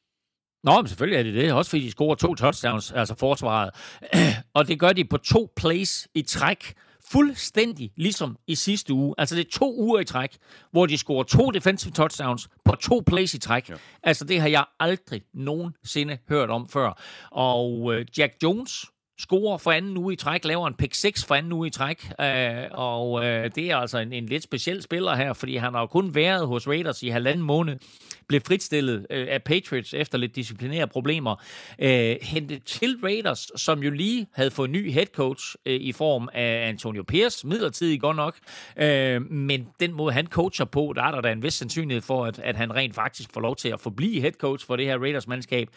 [0.65, 1.53] Nå, men selvfølgelig er det det.
[1.53, 3.71] Også fordi de scorer to touchdowns, altså forsvaret.
[4.57, 6.75] og det gør de på to plays i træk.
[7.11, 9.15] Fuldstændig ligesom i sidste uge.
[9.19, 10.37] Altså det er to uger i træk,
[10.71, 13.71] hvor de scorer to defensive touchdowns på to plays i træk.
[13.71, 13.75] Ja.
[14.03, 17.03] Altså det har jeg aldrig nogensinde hørt om før.
[17.31, 18.85] Og øh, Jack Jones
[19.19, 22.11] scorer for anden uge i træk, laver en pick 6 for anden uge i træk,
[22.21, 25.81] øh, og øh, det er altså en, en lidt speciel spiller her, fordi han har
[25.81, 27.77] jo kun været hos Raiders i halvanden måned,
[28.29, 31.37] blev fritstillet øh, af Patriots efter lidt disciplinære problemer,
[31.79, 36.29] øh, hentet til Raiders, som jo lige havde fået ny head coach øh, i form
[36.33, 38.37] af Antonio Pierce, midlertidigt godt nok,
[38.77, 42.25] øh, men den måde han coacher på, der er der da en vis sandsynlighed for,
[42.27, 44.99] at, at han rent faktisk får lov til at forblive head coach for det her
[44.99, 45.69] Raiders-mandskab.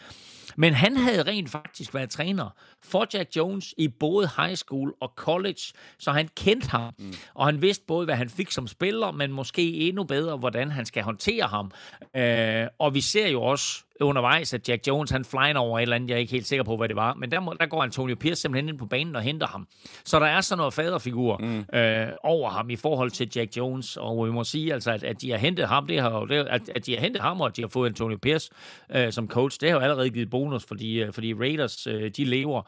[0.56, 2.50] Men han havde rent faktisk været træner
[2.82, 5.60] for Jack Jones i både high school og college,
[5.98, 7.14] så han kendte ham, mm.
[7.34, 10.86] og han vidste både, hvad han fik som spiller, men måske endnu bedre, hvordan han
[10.86, 11.70] skal håndtere ham.
[12.16, 15.96] Øh, og vi ser jo også undervejs, at Jack Jones han flyner over et eller
[15.96, 17.82] andet, jeg er ikke helt sikker på, hvad det var, men der, må, der går
[17.82, 19.68] Antonio Pierce simpelthen ind på banen og henter ham.
[20.04, 21.78] Så der er sådan noget faderfigur mm.
[21.78, 25.22] øh, over ham i forhold til Jack Jones, og vi må sige altså, at, at
[25.22, 27.56] de har hentet ham, det har, det, at, at de har hentet ham, og at
[27.56, 28.50] de har fået Antonio Pierce
[28.90, 32.24] øh, som coach, det har jo allerede givet bonus, fordi, øh, fordi Raiders, øh, de
[32.24, 32.62] lever.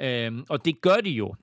[0.00, 1.34] Øh, og det gør de jo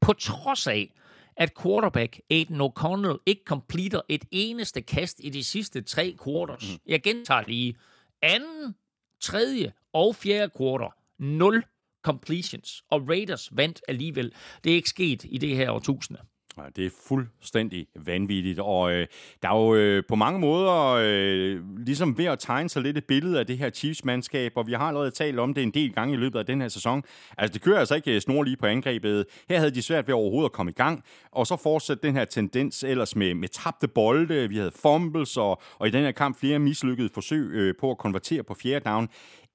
[0.00, 0.92] på trods af,
[1.36, 6.72] at quarterback Aiden O'Connell ikke completer et eneste kast i de sidste tre quarters.
[6.72, 6.78] Mm.
[6.86, 7.74] Jeg gentager lige.
[8.22, 8.74] Anden,
[9.20, 10.90] tredje og fjerde quarter.
[11.18, 11.64] 0
[12.02, 12.84] completions.
[12.90, 14.34] Og Raiders vandt alligevel.
[14.64, 16.20] Det er ikke sket i det her årtusinde.
[16.58, 19.06] Ja, det er fuldstændig vanvittigt, og øh,
[19.42, 23.04] der er jo øh, på mange måder øh, ligesom ved at tegne sig lidt et
[23.04, 26.14] billede af det her Chiefs-mandskab, og vi har allerede talt om det en del gange
[26.14, 27.02] i løbet af den her sæson.
[27.38, 29.26] Altså, det kører altså ikke øh, snor lige på angrebet.
[29.48, 32.24] Her havde de svært ved overhovedet at komme i gang, og så fortsatte den her
[32.24, 34.48] tendens ellers med, med tabte bolde.
[34.48, 37.98] Vi havde fumbles, og, og i den her kamp flere mislykkede forsøg øh, på at
[37.98, 39.08] konvertere på fjerde down.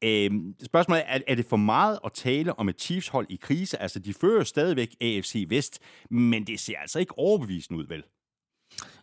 [0.04, 0.32] Øh,
[0.66, 3.82] spørgsmålet er, er det for meget at tale om et Chiefs-hold i krise?
[3.82, 5.80] Altså, de fører stadigvæk AFC Vest,
[6.10, 8.04] men det ser altså ikke overbevisende ud, vel?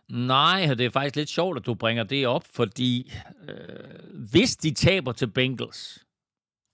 [0.09, 3.11] Nej, det er faktisk lidt sjovt, at du bringer det op, fordi
[3.49, 6.05] øh, hvis de taber til Bengals,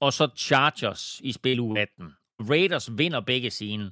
[0.01, 3.91] og så Chargers i spil u 18, Raiders vinder begge sine,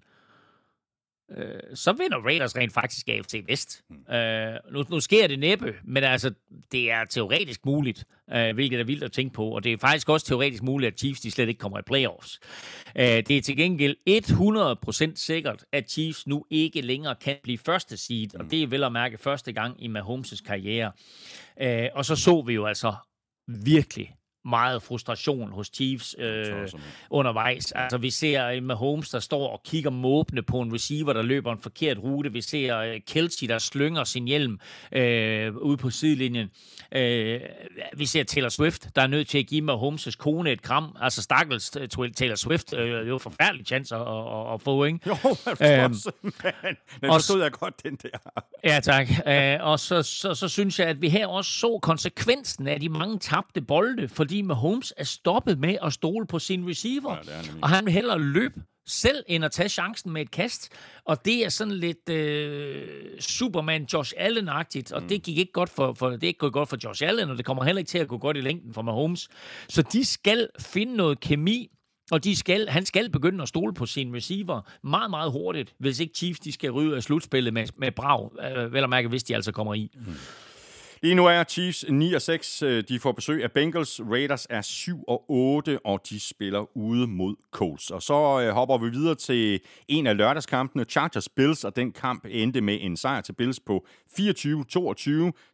[1.37, 3.83] øh, så vinder Raiders rent faktisk AFC Vest.
[3.89, 4.13] Mm.
[4.13, 6.33] Øh, nu, nu sker det næppe, men altså,
[6.71, 10.09] det er teoretisk muligt, øh, hvilket er vildt at tænke på, og det er faktisk
[10.09, 12.39] også teoretisk muligt, at Chiefs de slet ikke kommer i playoffs.
[12.95, 13.95] Øh, det er til gengæld
[15.09, 18.39] 100% sikkert, at Chiefs nu ikke længere kan blive første seed, mm.
[18.39, 20.91] og det er vel at mærke første gang i Mahomes' karriere.
[21.61, 22.93] Øh, og så så vi jo altså
[23.47, 24.16] virkelig
[24.47, 26.67] meget frustration hos Chiefs øh,
[27.09, 27.71] undervejs.
[27.71, 31.59] Altså, vi ser Mahomes, der står og kigger måbende på en receiver, der løber en
[31.61, 32.31] forkert rute.
[32.31, 34.59] Vi ser uh, Kelsey, der slynger sin hjelm
[34.91, 36.49] øh, ude på sidelinjen.
[36.91, 37.41] Øh,
[37.97, 40.97] vi ser Taylor Swift, der er nødt til at give Mahomes' kone et kram.
[41.01, 41.69] Altså, stakkels
[42.15, 44.99] Taylor Swift, øh, det er jo forfærdelig chance at, at, at få, ikke?
[45.07, 45.15] Jo,
[45.61, 45.95] øhm,
[47.01, 48.41] men forstod jeg godt, den der.
[48.63, 49.07] Ja, tak.
[49.27, 52.89] Øh, og så, så, så synes jeg, at vi her også så konsekvensen af de
[52.89, 57.15] mange tabte bolde, fordi Mahomes er stoppet med at stole på sin receiver.
[57.27, 60.69] Ja, og han vil hellere løbe selv, end at tage chancen med et kast.
[61.05, 62.87] Og det er sådan lidt øh,
[63.19, 65.07] Superman Josh Allen-agtigt, og mm.
[65.07, 67.37] det gik ikke godt for, for, det er ikke gået godt for Josh Allen, og
[67.37, 69.29] det kommer heller ikke til at gå godt i længden for Mahomes.
[69.69, 71.71] Så de skal finde noget kemi,
[72.11, 75.99] og de skal, han skal begynde at stole på sin receiver meget, meget hurtigt, hvis
[75.99, 79.23] ikke Chiefs de skal ryge af slutspillet med, med brag, øh, vel at mærke, hvis
[79.23, 79.91] de altså kommer i.
[79.95, 80.13] Mm.
[81.01, 82.61] Lige nu er Chiefs 9 og 6.
[82.61, 84.01] Øh, de får besøg af Bengals.
[84.11, 87.91] Raiders er 7 og 8, og de spiller ude mod Colts.
[87.91, 92.25] Og så øh, hopper vi videre til en af lørdagskampene, Chargers Bills, og den kamp
[92.29, 93.85] endte med en sejr til Bills på
[94.19, 94.21] 24-22.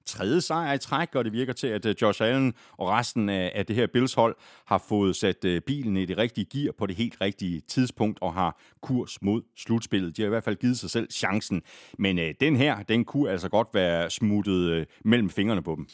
[0.06, 3.66] Tredje sejr i træk, og det virker til, at øh, Josh Allen og resten af,
[3.66, 4.36] det her Bills-hold
[4.66, 8.60] har fået sat bilen i det rigtige gear på det helt rigtige tidspunkt og har
[8.82, 10.18] kurs mod slutspillet.
[10.18, 11.62] De har i hvert fald givet sig selv chancen.
[12.00, 15.88] Men øh, den her, den kunne altså godt være smuttet øh, mellem fingrene på dem.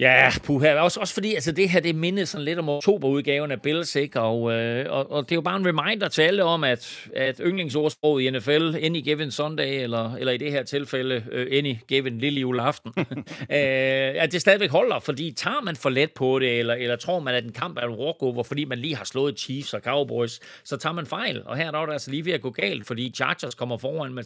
[0.00, 0.74] Ja, puha.
[0.74, 4.20] Også, også fordi altså, det her det minder sådan lidt om oktoberudgaven af Bills, ikke?
[4.20, 7.40] Og, øh, og, og det er jo bare en reminder til alle om, at, at
[7.46, 12.18] yndlingsordsproget i NFL, any given Sunday, eller, eller i det her tilfælde, uh, any given
[12.18, 13.06] lille juleaften, øh,
[13.50, 17.34] at det stadigvæk holder, fordi tager man for let på det, eller, eller tror man,
[17.34, 20.76] at en kamp er en walkover, fordi man lige har slået Chiefs og Cowboys, så
[20.76, 21.42] tager man fejl.
[21.44, 24.14] Og her der er det altså lige ved at gå galt, fordi Chargers kommer foran
[24.14, 24.24] med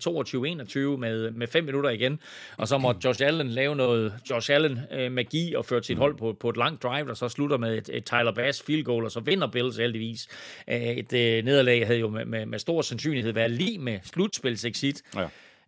[0.95, 2.21] 22-21 med, med 5 minutter igen,
[2.57, 6.49] og så må Josh Allen lave noget Josh Allen-magi og ført sit hold på, på
[6.49, 9.21] et langt drive, der så slutter med et, et Tyler Bass field goal, og så
[9.21, 10.29] vinder Bills heldigvis.
[10.69, 15.03] Et et nederlag havde jo med, med, med stor sandsynlighed været lige med slutspilsexit.
[15.17, 15.25] Ja.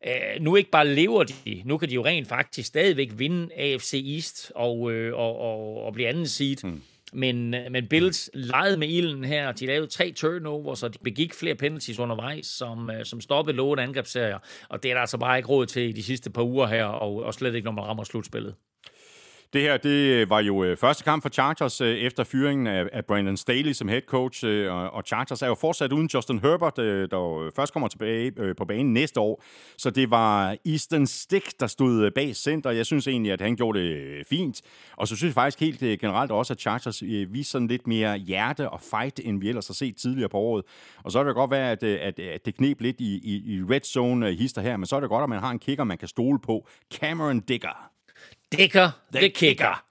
[0.06, 4.04] Uh, nu ikke bare lever de, nu kan de jo rent faktisk stadigvæk vinde AFC
[4.14, 6.56] East og, øh, og, og, og blive anden seed.
[6.62, 6.82] Hmm.
[7.12, 9.52] Men, men Bills legede med ilden her.
[9.52, 14.38] De lavede tre turnovers, og de begik flere penalties undervejs, som, som stoppede lovende angrebsserier.
[14.68, 16.84] Og det er der altså bare ikke råd til i de sidste par uger her,
[16.84, 18.54] og, og slet ikke, når man rammer slutspillet.
[19.52, 23.04] Det her, det øh, var jo øh, første kamp for Chargers øh, efter fyringen af,
[23.04, 27.72] Brandon Staley som head coach, og Chargers er jo fortsat uden Justin Herbert, der først
[27.72, 29.42] kommer tilbage på banen næste år.
[29.76, 32.70] Så det var Easton Stick, der stod bag center.
[32.70, 34.62] Jeg synes egentlig, at han gjorde det fint.
[34.96, 38.70] Og så synes jeg faktisk helt generelt også, at Chargers viste sådan lidt mere hjerte
[38.70, 40.64] og fight, end vi ellers har set tidligere på året.
[41.04, 43.62] Og så er det godt være, at, at, at det knep lidt i, i, i
[43.62, 45.98] red zone hister her, men så er det godt, at man har en kicker, man
[45.98, 46.66] kan stole på.
[46.94, 47.91] Cameron Digger.
[48.52, 49.84] Digger, the, kicker.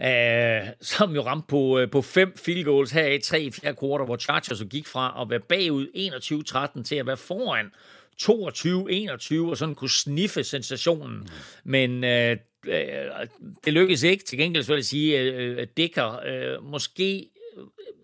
[0.00, 4.04] Uh, som jo ramte på, uh, på fem field goals her i tre fjerde kvartal,
[4.04, 5.86] hvor Chargers gik fra at være bagud
[6.78, 7.66] 21-13 til at være foran
[8.22, 11.18] 22-21 og sådan kunne sniffe sensationen.
[11.18, 11.26] Mm.
[11.64, 12.36] Men uh,
[13.64, 14.24] det lykkedes ikke.
[14.24, 15.18] Til gengæld så vil jeg sige,
[15.60, 17.26] at Dicker uh, måske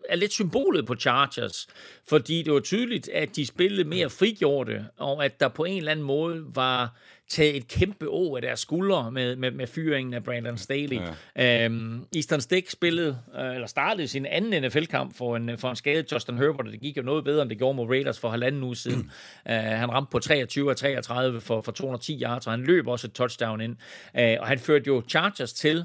[0.09, 1.68] er lidt symbolet på Chargers,
[2.09, 5.93] fordi det var tydeligt, at de spillede mere frigjorte, og at der på en eller
[5.93, 6.97] anden måde var
[7.33, 11.01] taget et kæmpe å af deres skuldre med, med, med fyringen af Brandon Staley.
[11.37, 11.65] Ja.
[11.65, 16.13] Øhm, Eastern Stick spillede, øh, eller startede sin anden NFL-kamp for en, for en skadet
[16.13, 18.63] Justin Herbert, og det gik jo noget bedre, end det gjorde mod Raiders for halvanden
[18.63, 19.11] uge siden.
[19.47, 19.53] uh,
[19.83, 23.13] han ramte på 23 af 33 for, for 210 yards, og han løb også et
[23.13, 23.77] touchdown ind.
[24.15, 25.85] Uh, og han førte jo Chargers til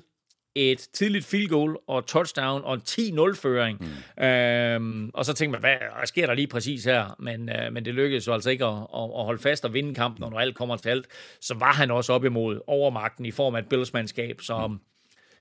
[0.57, 3.79] et tidligt field goal og touchdown og en 10-0-føring.
[4.17, 4.23] Mm.
[4.23, 7.15] Øhm, og så tænkte man, hvad, sker der lige præcis her?
[7.19, 9.95] Men, øh, men det lykkedes jo altså ikke at, at, at holde fast og vinde
[9.95, 11.07] kampen, når alt kommer til alt.
[11.41, 14.81] Så var han også op imod overmagten i form af et billsmandskab, som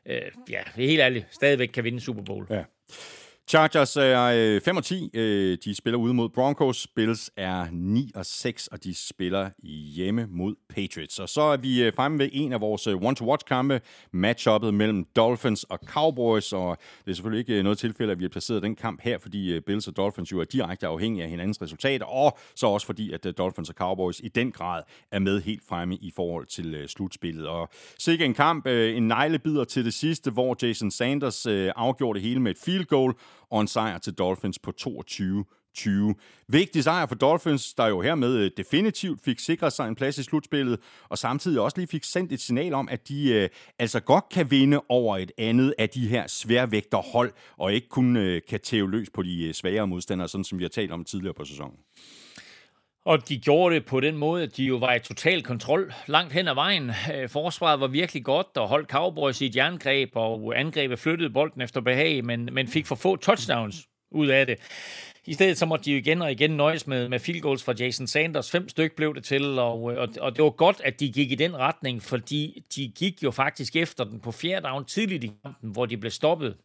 [0.06, 0.20] øh,
[0.50, 2.46] ja, helt ærligt stadigvæk kan vinde Super Bowl.
[2.50, 2.62] Ja.
[3.48, 5.10] Chargers er øh, 5 og 10.
[5.14, 6.86] Øh, de spiller ude mod Broncos.
[6.86, 9.50] Bills er 9 og 6, og de spiller
[9.94, 11.18] hjemme mod Patriots.
[11.18, 13.80] Og så er vi øh, fremme ved en af vores one-to-watch-kampe,
[14.12, 16.52] matchuppet mellem Dolphins og Cowboys.
[16.52, 19.60] Og det er selvfølgelig ikke noget tilfælde, at vi har placeret den kamp her, fordi
[19.60, 23.38] Bills og Dolphins jo er direkte afhængige af hinandens resultater, og så også fordi, at
[23.38, 27.46] Dolphins og Cowboys i den grad er med helt fremme i forhold til slutspillet.
[27.46, 27.68] Og
[27.98, 32.50] sikke en kamp, en neglebider til det sidste, hvor Jason Sanders afgjorde det hele med
[32.50, 33.14] et field goal,
[33.50, 35.44] og en sejr til Dolphins på 22
[35.76, 36.14] 20.
[36.48, 40.22] Vigtig sejr for Dolphins, der jo hermed øh, definitivt fik sikret sig en plads i
[40.22, 43.48] slutspillet, og samtidig også lige fik sendt et signal om, at de øh,
[43.78, 48.42] altså godt kan vinde over et andet af de her sværvægterhold, og ikke kun øh,
[48.48, 51.34] kan tæve løs på de øh, svagere modstandere, sådan som vi har talt om tidligere
[51.34, 51.76] på sæsonen.
[53.06, 56.32] Og de gjorde det på den måde, at de jo var i total kontrol langt
[56.32, 56.90] hen ad vejen.
[57.14, 61.60] Øh, forsvaret var virkelig godt og holdt Cowboys i et jerngreb, og angrebet flyttede bolden
[61.60, 64.56] efter behag, men, men fik for få touchdowns ud af det.
[65.26, 67.74] I stedet så måtte de jo igen og igen nøjes med, med field goals fra
[67.78, 68.50] Jason Sanders.
[68.50, 71.32] Fem styk blev det til, og, øh, og, og det var godt, at de gik
[71.32, 75.32] i den retning, fordi de gik jo faktisk efter den på fjerde down tidligt i
[75.44, 76.56] kampen, hvor de blev stoppet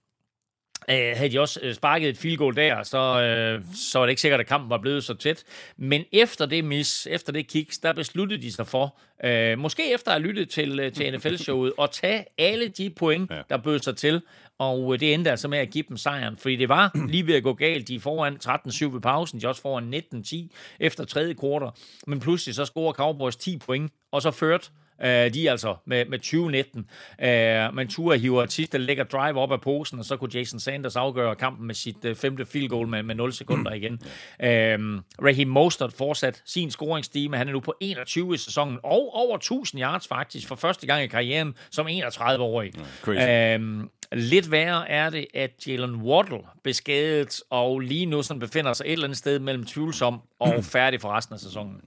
[0.89, 4.11] Øh, havde de også øh, sparket et field goal der, så, øh, så var det
[4.11, 5.43] ikke sikkert, at kampen var blevet så tæt.
[5.77, 10.11] Men efter det miss, efter det kicks, der besluttede de sig for, øh, måske efter
[10.11, 13.41] at have lyttet til, øh, til NFL-showet, at tage alle de point, ja.
[13.49, 14.21] der bød sig til.
[14.57, 17.35] Og øh, det endte altså med at give dem sejren, fordi det var lige ved
[17.35, 17.87] at gå galt.
[17.87, 20.35] De er foran 13-7 ved pausen, de er også foran 19-10
[20.79, 21.69] efter tredje kvartal.
[22.07, 24.71] Men pludselig så scorer Cowboys 10 point, og så ført
[25.03, 26.79] Uh, de er altså med, med 2019.
[27.19, 30.59] Uh, men Tua hiver et sidste lækker drive op af posen, og så kunne Jason
[30.59, 33.93] Sanders afgøre kampen med sit uh, femte field goal med, med 0 sekunder igen.
[33.93, 37.37] Uh, Raheem Mostert fortsat sin scoringsstime.
[37.37, 41.03] Han er nu på 21 i sæsonen, og over 1000 yards faktisk, for første gang
[41.03, 42.71] i karrieren som 31-årig.
[43.07, 48.73] Uh, Lidt værre er det, at Jalen Waddle blev skadet, og lige nu sådan befinder
[48.73, 51.81] sig et eller andet sted mellem tvivlsom og færdig for resten af sæsonen.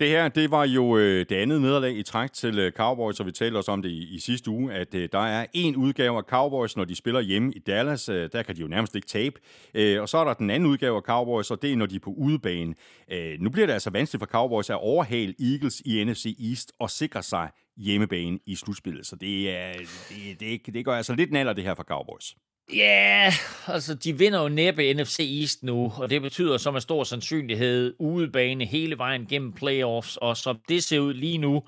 [0.00, 3.26] Det her, det var jo øh, det andet nederlag i træk til øh, Cowboys, og
[3.26, 6.16] vi talte også om det i, i sidste uge, at øh, der er en udgave
[6.16, 8.08] af Cowboys, når de spiller hjemme i Dallas.
[8.08, 9.40] Øh, der kan de jo nærmest ikke tabe.
[9.74, 11.96] Øh, og så er der den anden udgave af Cowboys, og det er, når de
[11.96, 12.74] er på udebane.
[13.12, 16.90] Øh, nu bliver det altså vanskeligt for Cowboys at overhale Eagles i NFC East og
[16.90, 19.06] sikre sig hjemmebane i slutspillet.
[19.06, 19.72] Så det, er,
[20.08, 22.34] det, det, det gør altså lidt naller, det her for Cowboys.
[22.72, 23.32] Ja, yeah,
[23.74, 27.94] altså de vinder jo næppe NFC East nu, og det betyder så med stor sandsynlighed
[27.98, 31.62] udebane hele vejen gennem playoffs, og som det ser ud lige nu,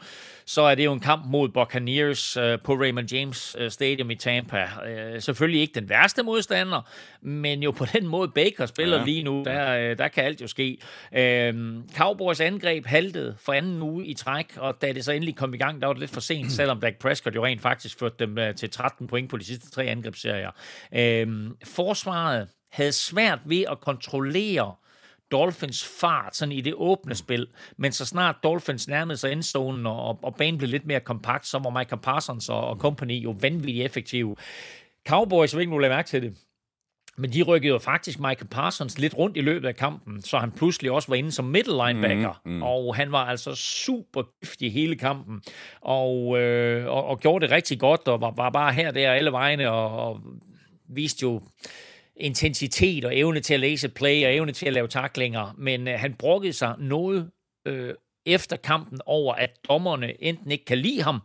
[0.44, 4.14] så er det jo en kamp mod Buccaneers uh, på Raymond James uh, Stadium i
[4.14, 4.62] Tampa.
[4.64, 6.82] Uh, selvfølgelig ikke den værste modstander,
[7.20, 9.05] men jo på den måde Baker spiller ja.
[9.05, 10.78] lige nu, der, uh, der kan alt jo ske.
[11.12, 11.18] Uh,
[11.97, 15.56] Cowboys angreb haltede for anden uge i træk, og da det så endelig kom i
[15.56, 18.39] gang, der var det lidt for sent, selvom Dak Prescott jo rent faktisk førte dem
[18.39, 20.51] uh, til 13 point på de sidste tre angrebsserier.
[20.92, 24.74] Uh, forsvaret havde svært ved at kontrollere
[25.32, 27.46] Dolphins fart sådan i det åbne spil,
[27.76, 31.58] men så snart Dolphins nærmede sig endzonen, og, og banen blev lidt mere kompakt, så
[31.58, 34.36] var Michael Parsons og, og company jo vanvittigt effektive.
[35.08, 36.36] Cowboys, jeg ved ikke, om du mærke til det,
[37.18, 40.50] men de rykkede jo faktisk Michael Parsons lidt rundt i løbet af kampen, så han
[40.50, 42.62] pludselig også var inde som middle linebacker, mm, mm.
[42.62, 45.42] og han var altså super giftig hele kampen,
[45.80, 49.32] og, øh, og, og gjorde det rigtig godt, og var, var bare her der alle
[49.32, 50.20] vegne, og, og
[50.88, 51.42] viste jo
[52.16, 55.98] intensitet og evne til at læse play og evne til at lave taklinger, men øh,
[55.98, 57.30] han brokkede sig noget
[57.66, 57.94] øh,
[58.26, 61.20] efter kampen over, at dommerne enten ikke kan lide ham,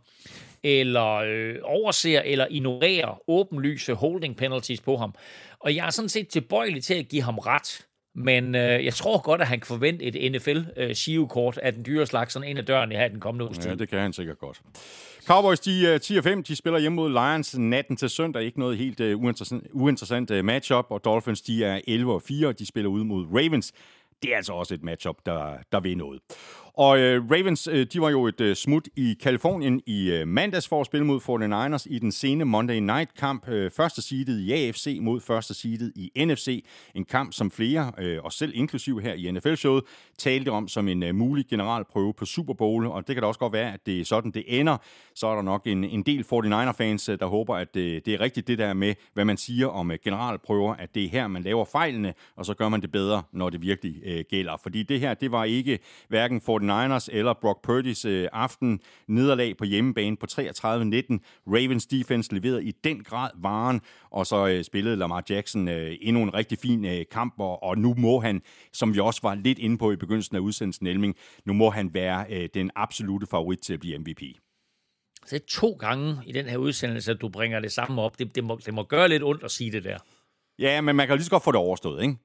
[0.62, 5.14] eller øh, overser eller ignorerer åbenlyse holding penalties på ham.
[5.58, 7.86] Og jeg er sådan set tilbøjelig til at give ham ret.
[8.14, 12.06] Men øh, jeg tror godt, at han kan forvente et NFL-shivekort øh, af den dyre
[12.06, 14.60] slags, sådan en af dørene her den kommende uges Ja, det kan han sikkert godt.
[15.26, 18.42] Cowboys, de uh, 10-5, de spiller hjemme mod Lions natten til søndag.
[18.42, 20.86] Ikke noget helt uh, uinteressant, uinteressant uh, matchup.
[20.90, 21.80] Og Dolphins, de er
[22.48, 23.72] 11-4, de spiller ud mod Ravens.
[24.22, 26.20] Det er altså også et matchup, der, der vil noget.
[26.74, 30.68] Og øh, Ravens, øh, de var jo et øh, smut i Kalifornien i øh, mandags
[30.68, 33.48] for at spille mod 49ers i den sene Monday Night kamp.
[33.48, 36.64] Øh, første seedet i AFC mod første seedet i NFC.
[36.94, 39.84] En kamp, som flere, øh, og selv inklusiv her i NFL-showet,
[40.18, 42.86] talte om som en øh, mulig generalprøve på Super Bowl.
[42.86, 44.76] Og det kan da også godt være, at det er sådan, det ender.
[45.14, 48.20] Så er der nok en, en del 49er-fans, øh, der håber, at øh, det er
[48.20, 51.42] rigtigt det der med, hvad man siger om øh, generalprøver, at det er her, man
[51.42, 54.56] laver fejlene, og så gør man det bedre, når det virkelig øh, gælder.
[54.62, 55.78] Fordi det her, det var ikke
[56.08, 60.38] hverken for 49ers eller Brock Purdy's øh, aften nederlag på hjemmebane på 33-19.
[61.46, 63.80] Ravens defense leverede i den grad varen,
[64.10, 67.78] og så øh, spillede Lamar Jackson øh, endnu en rigtig fin øh, kamp, og, og
[67.78, 71.16] nu må han, som vi også var lidt inde på i begyndelsen af udsendelsen, Elming,
[71.44, 74.22] nu må han være øh, den absolute favorit til at blive MVP.
[75.26, 78.18] Så det er to gange i den her udsendelse, at du bringer det samme op.
[78.18, 79.98] Det, det, må, det må gøre lidt ondt at sige det der.
[80.62, 82.16] Ja, men man kan jo lige så godt få det overstået, ikke?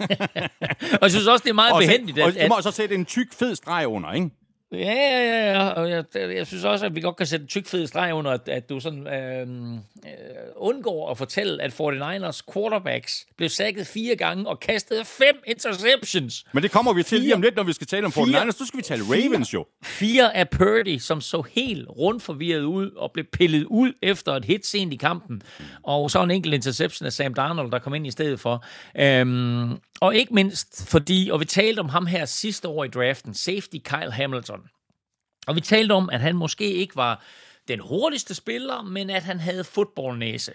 [1.00, 2.18] og jeg synes også, det er meget og behendigt.
[2.18, 4.30] At, og du må så sætte en tyk, fed streg under, ikke?
[4.72, 5.68] Ja, ja, ja, ja.
[5.68, 8.30] Og jeg, jeg synes også, at vi godt kan sætte en tyk fed streg under,
[8.30, 9.78] at, at du sådan øh, øh,
[10.56, 16.44] undgår at fortælle, at 49ers quarterbacks blev sækket fire gange og kastede fem interceptions.
[16.52, 18.44] Men det kommer vi til fire, lige om lidt, når vi skal tale om 49ers.
[18.44, 19.66] Nu skal vi tale Ravens jo.
[19.82, 24.44] Fire af Purdy, som så helt rundt forvirret ud og blev pillet ud efter et
[24.44, 25.42] hit sent i kampen.
[25.82, 28.64] Og så en enkelt interception af Sam Darnold, der kom ind i stedet for.
[28.98, 33.34] Øhm, og ikke mindst fordi, og vi talte om ham her sidste år i draften,
[33.34, 34.59] safety Kyle Hamilton.
[35.46, 37.24] Og vi talte om, at han måske ikke var
[37.68, 40.52] den hurtigste spiller, men at han havde fodboldnæse.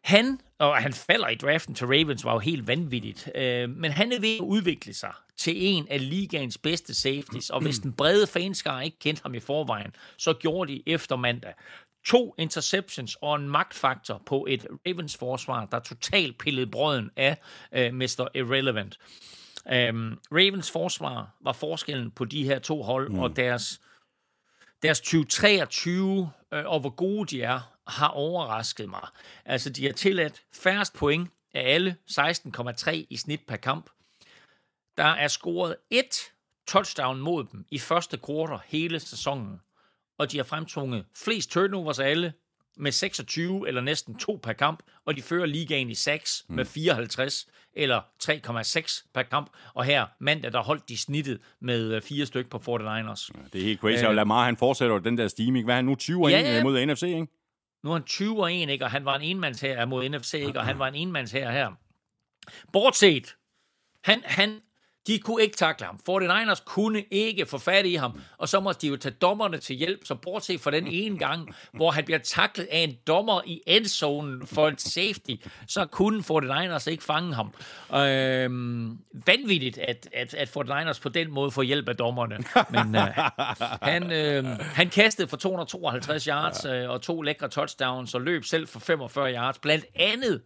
[0.00, 3.30] Han, og han falder i draften til Ravens, var jo helt vanvittigt.
[3.34, 7.60] Øh, men han er ved at udvikle sig til en af ligaens bedste safeties, og
[7.60, 11.54] hvis den brede fanskare ikke kendte ham i forvejen, så gjorde de efter mandag
[12.06, 17.36] to interceptions og en magtfaktor på et Ravens forsvar, der totalt pillede brøden af
[17.72, 18.28] øh, Mr.
[18.34, 18.98] Irrelevant.
[19.66, 23.18] Um, Ravens forsvar var forskellen på de her to hold, mm.
[23.18, 23.80] og deres,
[24.82, 29.08] deres 2023 øh, og hvor gode de er, har overrasket mig.
[29.44, 33.90] Altså, de har tilladt færrest point af alle, 16,3 i snit per kamp.
[34.96, 36.32] Der er scoret et
[36.68, 39.60] touchdown mod dem i første kvartal hele sæsonen
[40.18, 42.32] og de har fremtvunget flest turnovers af alle,
[42.78, 46.54] med 26 eller næsten to per kamp, og de fører ligaen i 6 mm.
[46.54, 49.50] med 54 eller 3,6 per kamp.
[49.74, 53.30] Og her mandag, der holdt de snittet med øh, fire stykker på 49ers.
[53.34, 55.64] Ja, det er helt crazy, og Lamar han fortsætter den der steaming.
[55.64, 56.62] Hvad er han nu, 20 ja, ja.
[56.62, 57.26] mod NFC, ikke?
[57.84, 58.84] Nu er han 20 og 1, ikke?
[58.84, 60.58] og han var en enmands her mod NFC, ikke?
[60.58, 61.72] og han var en enmands her her.
[62.72, 63.36] Bortset,
[64.04, 64.60] han, han
[65.08, 66.00] De kunne ikke takle ham.
[66.10, 69.76] 49ers kunne ikke få fat i ham, og så måtte de jo tage dommerne til
[69.76, 73.62] hjælp, så bortset fra den ene gang, hvor han bliver taklet af en dommer i
[73.66, 75.32] endzonen for en safety,
[75.66, 77.54] så kunne 49ers ikke fange ham.
[77.94, 82.38] Øhm, vanvittigt, at, at, at 49ers på den måde får hjælp af dommerne.
[82.70, 83.08] Men øh,
[83.82, 88.68] han, øh, han kastede for 252 yards øh, og to lækre touchdowns og løb selv
[88.68, 89.58] for 45 yards.
[89.58, 90.42] Blandt andet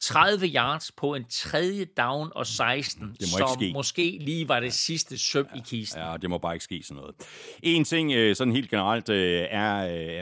[0.00, 3.72] 30 yards på en tredje down og 16, ikke som ske.
[3.74, 6.00] måske lige var det sidste søm i kisten.
[6.00, 7.14] Ja, det må bare ikke ske sådan noget.
[7.62, 9.76] En ting, øh, sådan helt generelt, øh, er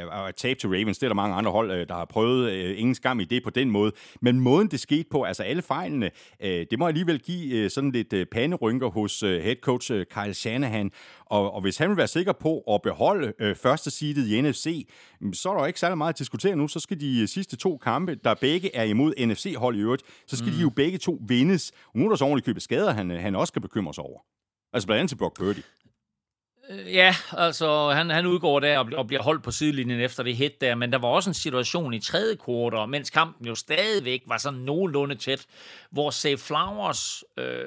[0.04, 0.98] øh, at tabe til Ravens.
[0.98, 2.74] Det er der mange andre hold, der har prøvet.
[2.76, 3.92] Ingen skam i det på den måde.
[4.20, 6.10] Men måden, det skete på, altså alle fejlene,
[6.40, 10.90] det må alligevel give sådan lidt panderynker hos head coach Kyle Shanahan.
[11.26, 14.88] Og, og hvis han vil være sikker på at beholde øh, første seedet i NFC,
[15.32, 16.68] så er der jo ikke særlig meget at diskutere nu.
[16.68, 19.14] Så skal de sidste to kampe, der begge er imod
[19.64, 20.56] NFC-hold i øvrigt, så skal mm.
[20.56, 21.72] de jo begge to vindes.
[21.86, 24.04] Og nu er der så ordentligt købet skader, han, øh, han også skal bekymre sig
[24.04, 24.20] over.
[24.72, 25.58] Altså blandt andet til Brock Purdy.
[25.58, 25.64] Øh,
[26.70, 30.60] Ja, altså han, han udgår der og, og bliver holdt på sidelinjen efter det hit
[30.60, 34.38] der, men der var også en situation i tredje kvartal, mens kampen jo stadigvæk var
[34.38, 35.46] sådan nogenlunde tæt,
[35.90, 37.64] hvor Save Flowers øh,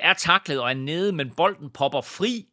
[0.00, 2.46] er taklet og er nede, men bolden popper fri,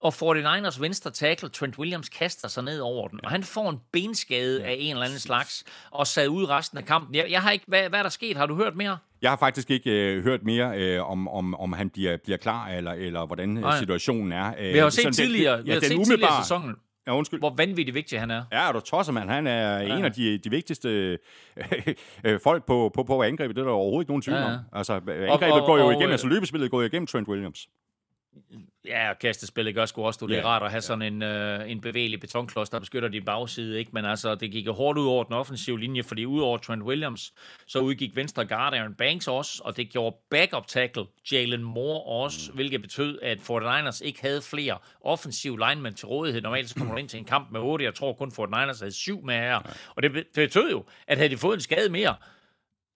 [0.00, 3.78] og 49ers venstre tackle, Trent Williams, kaster sig ned over den, og han får en
[3.92, 7.14] benskade af en eller anden slags, og sad ud resten af kampen.
[7.14, 8.36] Jeg, jeg har ikke, hvad, hvad er der sket?
[8.36, 8.98] Har du hørt mere?
[9.22, 12.68] Jeg har faktisk ikke øh, hørt mere øh, om, om, om han bliver, bliver klar,
[12.68, 13.60] eller, eller hvordan Nej.
[13.60, 13.78] Nej.
[13.78, 14.54] situationen er.
[14.58, 17.40] Øh, Vi har jo set den- tidligere, vi har set tidligere i sæsonen, Ja, undskyld.
[17.40, 18.44] hvor vanvittigt vigtig han er.
[18.52, 19.30] Ja, er du tosser, mand.
[19.30, 19.96] Han er ja.
[19.98, 20.88] en af de, de vigtigste
[22.24, 23.56] øh, folk på, på, på angrebet.
[23.56, 24.50] Det er der overhovedet ikke nogen tvivl Ja, om.
[24.50, 24.58] ja.
[24.72, 27.68] Altså, angrebet og- går jo og, igennem, øh, altså løbespillet går jo igennem Trent Williams.
[28.86, 30.26] Ja, og kastespillet gør sgu også, du.
[30.26, 33.24] Det er Ja, rart at have sådan en, øh, en bevægelig betonklods, der beskytter din
[33.24, 33.90] bagside, ikke?
[33.94, 37.32] Men altså, det gik hårdt ud over den offensive linje, fordi ud over Trent Williams,
[37.66, 42.50] så udgik venstre guard Aaron Banks også, og det gjorde backup tackle Jalen Moore også,
[42.50, 42.54] mm.
[42.54, 46.42] hvilket betød, at 49ers ikke havde flere offensive linemen til rådighed.
[46.42, 48.92] Normalt så kommer du ind til en kamp med 8, jeg tror kun 49ers havde
[48.92, 49.60] syv med her.
[49.96, 52.14] Og det, be- det betød jo, at havde de fået en skade mere,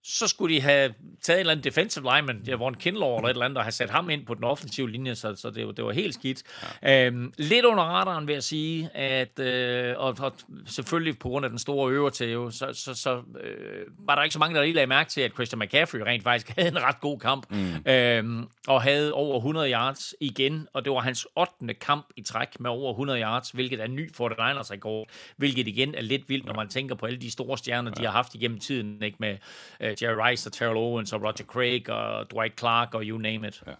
[0.03, 3.29] så skulle de have taget en eller anden defensive lineman, ja, Ron Kinlaw eller et
[3.29, 5.71] eller andet, og have sat ham ind på den offensive linje, så, så det, var-
[5.71, 6.43] det var helt skidt.
[6.83, 7.05] Ja.
[7.07, 10.33] Øhm, lidt under radaren vil jeg sige, at øh, og, og
[10.67, 14.39] selvfølgelig på grund af den store øvertæve, så, så, så øh, var der ikke så
[14.39, 17.19] mange, der lige lagde mærke til, at Christian McCaffrey rent faktisk havde en ret god
[17.19, 17.91] kamp, mm.
[17.91, 21.73] øhm, og havde over 100 yards igen, og det var hans 8.
[21.73, 25.07] kamp i træk med over 100 yards, hvilket er ny for the Niners rekord,
[25.37, 28.11] hvilket igen er lidt vildt, når man tænker på alle de store stjerner, de har
[28.11, 29.37] haft igennem tiden, ikke med
[29.79, 33.47] øh, Jerry Rice og Terrell Owens og Roger Craig og Dwight Clark og you name
[33.47, 33.63] it.
[33.67, 33.71] Ja.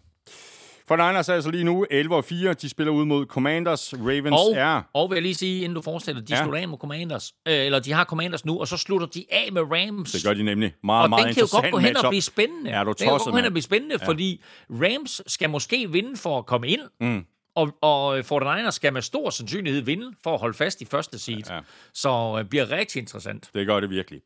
[0.88, 2.54] For Niners er altså lige nu 11 og 4.
[2.54, 3.94] De spiller ud mod Commanders.
[3.94, 4.82] Ravens Og, er...
[4.94, 6.38] og vil jeg lige sige, inden du fortsætter, de Ja.
[6.40, 6.44] ja.
[6.44, 9.50] slutter af med Commanders, øh, eller de har Commanders nu, og så slutter de af
[9.52, 10.12] med Rams.
[10.12, 10.74] Det gør de nemlig.
[10.84, 12.72] Meget, og meget den kan jo godt gå hen og blive spændende.
[12.72, 14.08] Er du den kan tosset, godt gå hen og blive spændende, ja.
[14.08, 17.26] fordi Rams skal måske vinde for at komme ind, mm.
[17.56, 21.44] og, og 49ers skal med stor sandsynlighed vinde for at holde fast i første seed.
[21.50, 21.56] Ja.
[21.56, 21.62] Ja.
[21.94, 23.50] Så øh, bliver rigtig interessant.
[23.54, 24.22] Det gør det virkelig.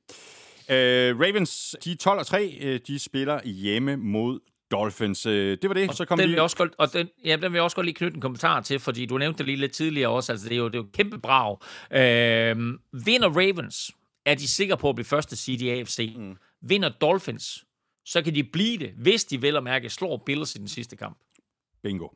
[0.70, 2.58] Øh, Ravens, de er 12 og 3.
[2.62, 4.40] Øh, De spiller hjemme mod
[4.72, 5.26] Dolphins.
[5.26, 5.90] Øh, Det var det.
[5.90, 6.28] Og så kom den vi...
[6.30, 8.22] vil jeg også godt, og den, ja, den vil jeg også godt lige knytte en
[8.22, 10.76] kommentar til, fordi du nævnte det lige lidt tidligere også, altså det er jo, det
[10.76, 11.58] er jo kæmpe brag.
[11.92, 13.92] Øhm, vinder Ravens,
[14.26, 16.14] er de sikre på at blive første seed i AFC.
[16.18, 16.38] Mm.
[16.62, 17.66] Vinder Dolphins,
[18.06, 20.96] så kan de blive det, hvis de vel og mærke slår Bills i den sidste
[20.96, 21.18] kamp.
[21.84, 22.08] Bingo.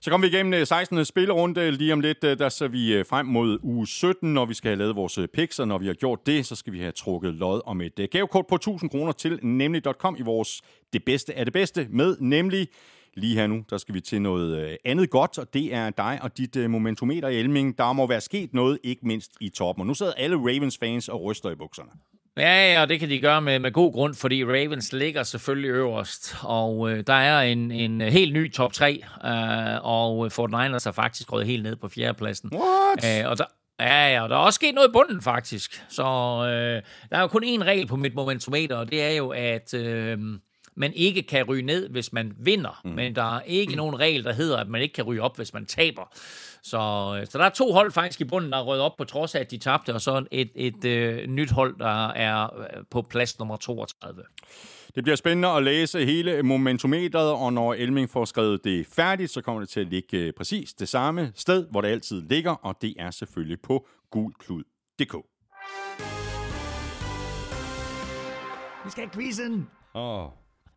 [0.00, 1.04] Så kommer vi igennem øh, 16.
[1.04, 1.70] spillerunde.
[1.70, 4.68] Lige om lidt, øh, der ser vi øh, frem mod uge 17, når vi skal
[4.68, 7.34] have lavet vores picks, og når vi har gjort det, så skal vi have trukket
[7.34, 10.62] lod om et gavekort på 1000 kroner til nemlig.com i vores
[10.92, 12.68] Det Bedste er det Bedste med nemlig
[13.14, 16.38] Lige her nu, der skal vi til noget andet godt, og det er dig og
[16.38, 17.78] dit momentometer i Elming.
[17.78, 19.80] Der må være sket noget, ikke mindst i toppen.
[19.80, 21.90] Og nu sidder alle Ravens-fans og ryster i bukserne.
[22.36, 25.70] Ja, ja, og det kan de gøre med, med god grund, fordi Ravens ligger selvfølgelig
[25.70, 29.30] øverst, og øh, der er en, en helt ny top 3, øh,
[29.82, 32.50] og Fort Niners er faktisk røget helt ned på fjerdepladsen.
[32.54, 33.24] What?
[33.24, 33.44] Øh, og der,
[33.80, 35.84] ja, ja, og der er også sket noget i bunden, faktisk.
[35.88, 39.28] Så øh, der er jo kun én regel på mit momentometer, og det er jo,
[39.28, 40.18] at øh,
[40.74, 42.80] man ikke kan ryge ned, hvis man vinder.
[42.84, 42.90] Mm.
[42.90, 45.54] Men der er ikke nogen regel, der hedder, at man ikke kan ryge op, hvis
[45.54, 46.12] man taber.
[46.62, 46.78] Så,
[47.30, 49.40] så der er to hold faktisk i bunden, der er røget op på trods af,
[49.40, 53.38] at de tabte, og så et, et øh, nyt hold, der er øh, på plads
[53.38, 54.22] nummer 32.
[54.94, 59.40] Det bliver spændende at læse hele momentometeret, og når Elming får skrevet det færdigt, så
[59.40, 62.76] kommer det til at ligge øh, præcis det samme sted, hvor det altid ligger, og
[62.82, 65.16] det er selvfølgelig på gulklud.dk.
[68.84, 69.68] Vi skal have quizzen.
[69.94, 70.28] Åh,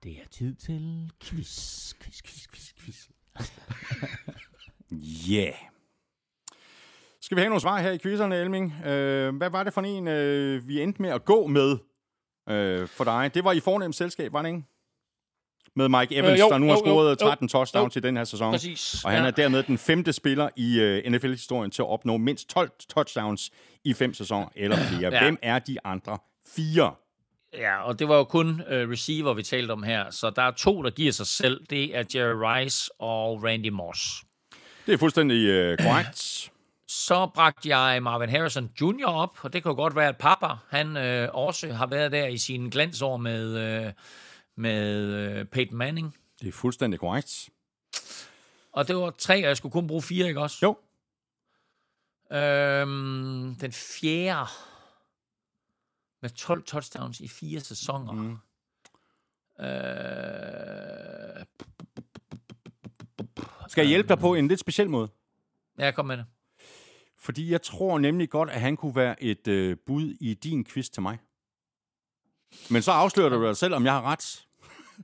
[0.06, 3.08] Det er tid til quiz, quiz, quiz, quiz, quiz.
[5.30, 5.36] ja.
[5.36, 5.54] Yeah.
[7.22, 8.74] Skal vi have nogle svar her i quizzerne, Elming?
[8.86, 11.78] Øh, hvad var det for en, øh, vi endte med at gå med
[12.50, 13.32] øh, for dig?
[13.34, 14.64] Det var i fornemt selskab, var det ikke?
[15.76, 17.16] med Mike Evans, Øh, jo, der nu har jo, jo, scoret jo.
[17.16, 18.00] 13 touchdowns Jo.
[18.00, 18.52] i den her sæson.
[18.52, 19.28] Præcis, Og han ja.
[19.28, 23.52] er dermed den femte spiller i uh, NFL-historien til at opnå mindst 12 touchdowns
[23.84, 25.14] i fem sæsoner eller flere.
[25.14, 25.24] Ja.
[25.24, 26.18] Hvem er de andre
[26.48, 26.96] fire?
[27.58, 30.10] Ja, og det var jo kun uh, receiver, vi talte om her.
[30.10, 31.66] Så der er to, der giver sig selv.
[31.70, 34.24] Det er Jerry Rice og Randy Moss.
[34.86, 36.52] Det er fuldstændig uh, korrekt.
[36.88, 39.08] Så bragte jeg Marvin Harrison Jr.
[39.08, 42.28] op, og det kan jo godt være, at pappa, han øh, også har været der
[42.28, 43.94] i sine glansår med, øh,
[44.56, 46.16] med øh, Peyton Manning.
[46.42, 47.50] Det er fuldstændig korrekt.
[48.74, 50.58] Og det var tre, og jeg skulle kun bruge fire, ikke også?
[50.64, 50.78] Jo.
[52.38, 54.50] Øhm, den fjerde
[56.22, 58.12] med 12 touchdowns i fire sæsoner.
[58.12, 58.38] Mm.
[59.66, 61.46] Øh,
[63.68, 65.08] Skal jeg hjælpe dig på en lidt speciel måde?
[65.80, 66.26] ja, kom med det.
[67.20, 70.90] Fordi jeg tror nemlig godt, at han kunne være et øh, bud i din quiz
[70.90, 71.18] til mig.
[72.70, 74.42] Men så afslører du dig selv, om jeg har ret,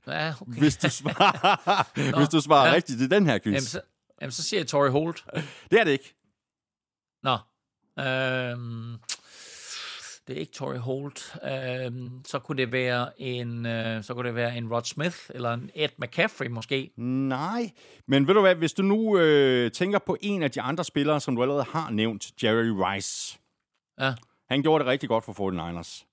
[0.06, 0.58] Ja, okay.
[0.58, 2.74] hvis du svarer, hvis du svarer ja.
[2.74, 3.52] rigtigt i den her quiz.
[3.52, 3.80] Jamen, så,
[4.20, 5.24] jamen, så siger jeg Torrey Holt.
[5.70, 6.14] Det er det ikke.
[7.22, 7.38] Nå.
[8.02, 8.96] Øhm,
[10.26, 11.36] det er ikke Torrey Holt.
[11.44, 15.52] Øhm, så kunne det være en, øh, så kunne det være en Rod Smith eller
[15.54, 16.90] en Ed McCaffrey måske.
[16.96, 17.70] Nej,
[18.06, 21.20] men ved du hvad, hvis du nu øh, tænker på en af de andre spillere,
[21.20, 23.38] som du allerede har nævnt, Jerry Rice.
[24.00, 24.14] Ja.
[24.48, 26.08] Han gjorde det rigtig godt for 49ers.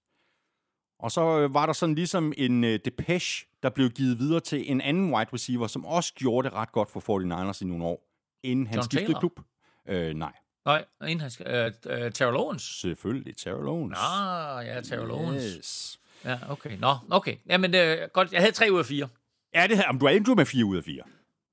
[1.00, 4.72] Og så øh, var der sådan ligesom en øh, depeche, der blev givet videre til
[4.72, 8.10] en anden wide receiver, som også gjorde det ret godt for 49ers i nogle år,
[8.44, 9.20] inden han John skiftede Taylor?
[9.20, 9.40] klub.
[9.88, 10.34] Øh, nej,
[10.66, 12.80] Nej, inden han skal, øh, øh, Terrell Owens.
[12.82, 13.98] selvfølgelig Terrell Owens.
[13.98, 15.44] Ah, ja, Terrell Owens.
[15.58, 16.00] Yes.
[16.26, 16.78] Ja, okay.
[16.80, 17.36] Nå, okay.
[17.50, 18.32] Jamen, øh, godt.
[18.32, 19.08] Jeg havde tre ud af fire.
[19.56, 20.96] Ja, det her, om du er endnu med 4 ud af 4.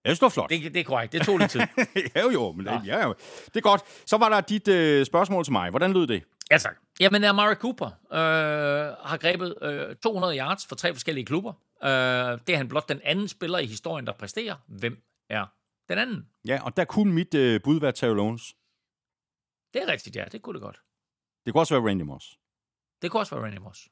[0.04, 0.50] Jeg synes, det var flot.
[0.50, 1.12] Det, det er korrekt.
[1.12, 1.60] Det tog lidt tid.
[2.14, 3.14] ja, jo, men det, ja, jo.
[3.46, 3.80] det er godt.
[4.06, 5.70] Så var der dit øh, spørgsmål til mig.
[5.70, 6.22] Hvordan lød det?
[6.50, 6.76] ja, tak.
[7.00, 8.18] Jamen, Amari Cooper øh,
[9.08, 11.52] har grebet øh, 200 yards for tre forskellige klubber.
[11.84, 11.88] Øh,
[12.46, 14.54] det er han blot den anden spiller i historien, der præsterer.
[14.66, 14.98] Hvem
[15.30, 15.44] er
[15.88, 16.26] den anden?
[16.46, 18.54] Ja, og der kunne mit øh, bud være Terrell Owens.
[19.76, 20.24] Det er rigtigt, ja.
[20.32, 20.80] Det kunne det godt.
[21.46, 22.38] Det kunne også være Randy Moss.
[23.02, 23.80] Det kunne også være Randy Moss.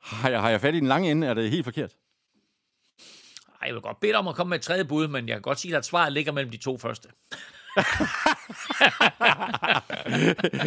[0.00, 1.26] Har jeg, har jeg fat i den lange ende?
[1.26, 1.92] Er det helt forkert?
[3.48, 5.34] Ej, jeg vil godt bede dig om at komme med et tredje bud, men jeg
[5.34, 7.08] kan godt sige, at svaret ligger mellem de to første.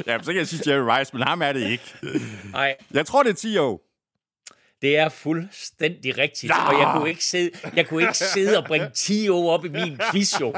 [0.08, 1.94] ja, så kan jeg sige Jerry Rice, men ham er det ikke.
[2.52, 3.87] Nej, Jeg tror, det er 10 år.
[4.82, 6.68] Det er fuldstændig rigtigt, ja!
[6.68, 9.70] og jeg kunne, ikke sidde, jeg kunne ikke sidde og bringe 10 år op i
[9.70, 10.54] min quiz, jo.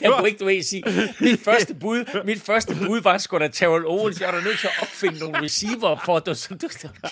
[0.00, 0.84] Jeg kunne ikke, du ved, sige,
[1.20, 4.20] mit første bud, mit første bud var sgu da Terrell Owens.
[4.20, 6.68] Jeg var da nødt til at opfinde nogle receiver for, at du så du,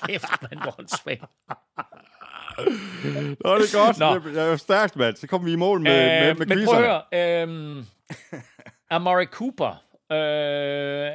[0.06, 0.74] kæft, man, hvor.
[3.44, 3.98] Nå, det er godt.
[3.98, 4.30] Nå.
[4.30, 5.16] Det er stærkt, mand.
[5.16, 6.86] Så kommer vi i mål med, med, Øh, med men prøv quizerne.
[7.12, 7.78] at høre.
[7.78, 7.84] Øh,
[8.90, 9.82] Amari Cooper
[10.12, 11.10] øh,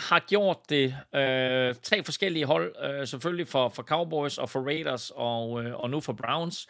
[0.00, 5.12] har gjort det øh, tre forskellige hold, øh, selvfølgelig for, for Cowboys og for Raiders
[5.14, 6.66] og, øh, og nu for Browns.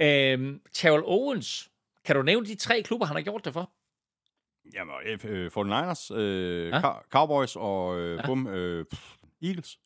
[0.00, 1.70] Øh, Terrell Owens,
[2.04, 3.70] kan du nævne de tre klubber, han har gjort det for?
[4.74, 4.94] Jamen,
[5.24, 6.80] øh, 49ers, øh, Ja.
[6.80, 8.26] Cow- Cowboys og øh, ja.
[8.26, 9.78] bum, øh, pff, Eagles.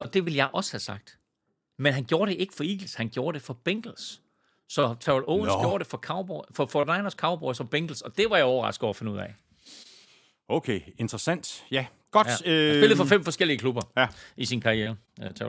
[0.00, 1.18] Og det vil jeg også have sagt.
[1.78, 4.22] Men han gjorde det ikke for Eagles, han gjorde det for Bengals.
[4.68, 5.60] Så Terrell Owens Nå.
[5.60, 6.66] gjorde det for, Cowboy, for
[7.06, 9.34] 49ers, Cowboys og Bengals, og det var jeg overrasket over at finde ud af.
[10.48, 11.64] Okay, interessant.
[11.70, 12.26] Ja, godt.
[12.26, 12.32] Ja.
[12.32, 14.06] Han spillede for fem forskellige klubber Ja.
[14.36, 14.96] i sin karriere,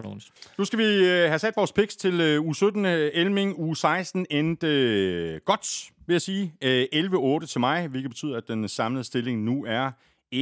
[0.05, 0.17] uh.
[0.57, 2.85] Nu skal vi øh, have sat vores picks til øh, uge 17.
[2.85, 6.53] øh, Elming, uge 16 endte øh, godt, vil jeg sige.
[6.61, 9.91] Øh, 11-8 til mig, hvilket betyder, at den samlede stilling nu er
[10.35, 10.39] 156-147.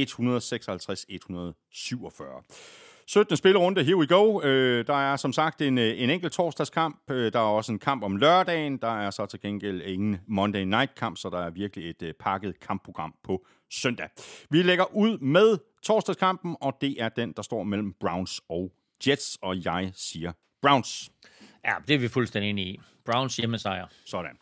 [3.06, 3.36] 17.
[3.36, 4.42] spillerunde, here we go.
[4.42, 7.10] Øh, der er som sagt en, øh, en enkelt torsdagskamp.
[7.10, 8.76] Øh, der er også en kamp om lørdagen.
[8.76, 12.14] Der er så til gengæld ingen Monday Night kamp, så der er virkelig et øh,
[12.20, 14.08] pakket kampprogram på søndag.
[14.50, 18.72] Vi lægger ud med torsdagskampen, og det er den, der står mellem Browns og
[19.06, 21.10] Jets, og jeg siger Browns.
[21.64, 22.80] Ja, det er vi fuldstændig enige i.
[23.04, 23.86] Browns hjemmesejr.
[24.06, 24.36] Sådan.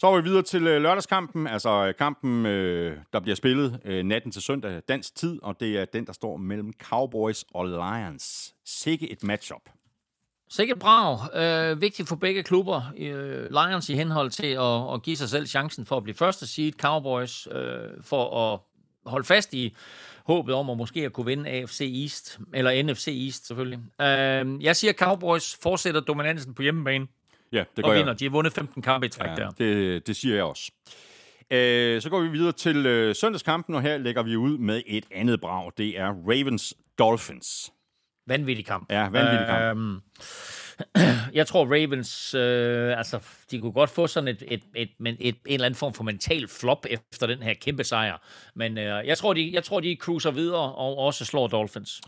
[0.00, 4.32] Så er vi videre til øh, lørdagskampen, altså øh, kampen, øh, der bliver spillet natten
[4.32, 8.54] til søndag dansk tid, og det er den, der står mellem Cowboys og Lions.
[8.64, 9.62] Sikke et matchup.
[10.50, 11.18] Sikkert brav.
[11.34, 12.82] Øh, vigtigt for begge klubber.
[12.98, 16.46] Øh, Lions i henhold til at, at give sig selv chancen for at blive første
[16.46, 16.72] seed.
[16.72, 18.60] Cowboys øh, for at
[19.06, 19.76] holde fast i
[20.24, 23.78] håbet om at måske at kunne vinde AFC East, eller NFC East selvfølgelig.
[24.00, 27.06] Øh, jeg siger, Cowboys fortsætter dominansen på hjemmebane
[27.52, 28.12] Ja, det og gør vinder.
[28.12, 28.20] jeg.
[28.20, 29.34] De har vundet 15 kampe i træk ja.
[29.34, 29.50] Der.
[29.50, 30.70] det, det siger jeg også.
[31.50, 35.04] Øh, så går vi videre til øh, søndagskampen, og her lægger vi ud med et
[35.10, 35.72] andet brag.
[35.78, 37.70] Det er Ravens Dolphins.
[38.26, 38.92] Vanvittig kamp.
[38.92, 39.78] Ja, vanvittig kamp.
[39.78, 40.00] Øhm,
[41.38, 43.18] jeg tror Ravens, øh, altså,
[43.50, 46.04] de kunne godt få sådan et, et, et, et, et, en eller anden form for
[46.04, 48.22] mental flop efter den her kæmpe sejr.
[48.54, 52.00] Men øh, jeg, tror, de, jeg tror, de cruiser videre og også slår Dolphins.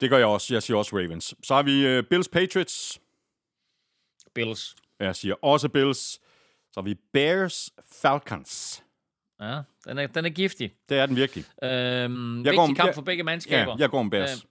[0.00, 0.54] Det gør jeg også.
[0.54, 1.34] Jeg siger også Ravens.
[1.44, 3.00] Så har vi øh, Bills Patriots.
[4.34, 4.76] Bills.
[5.00, 6.20] Jeg siger også Bills.
[6.72, 8.82] Så vi Bears Falcons.
[9.40, 10.74] Ja, den er, den er giftig.
[10.88, 11.44] Det er den virkelig.
[11.62, 13.72] Øhm, Jeg vigtig går med- kamp jeg- for begge mandskaber.
[13.72, 14.34] Ja, jeg går med Bears.
[14.44, 14.48] Øh,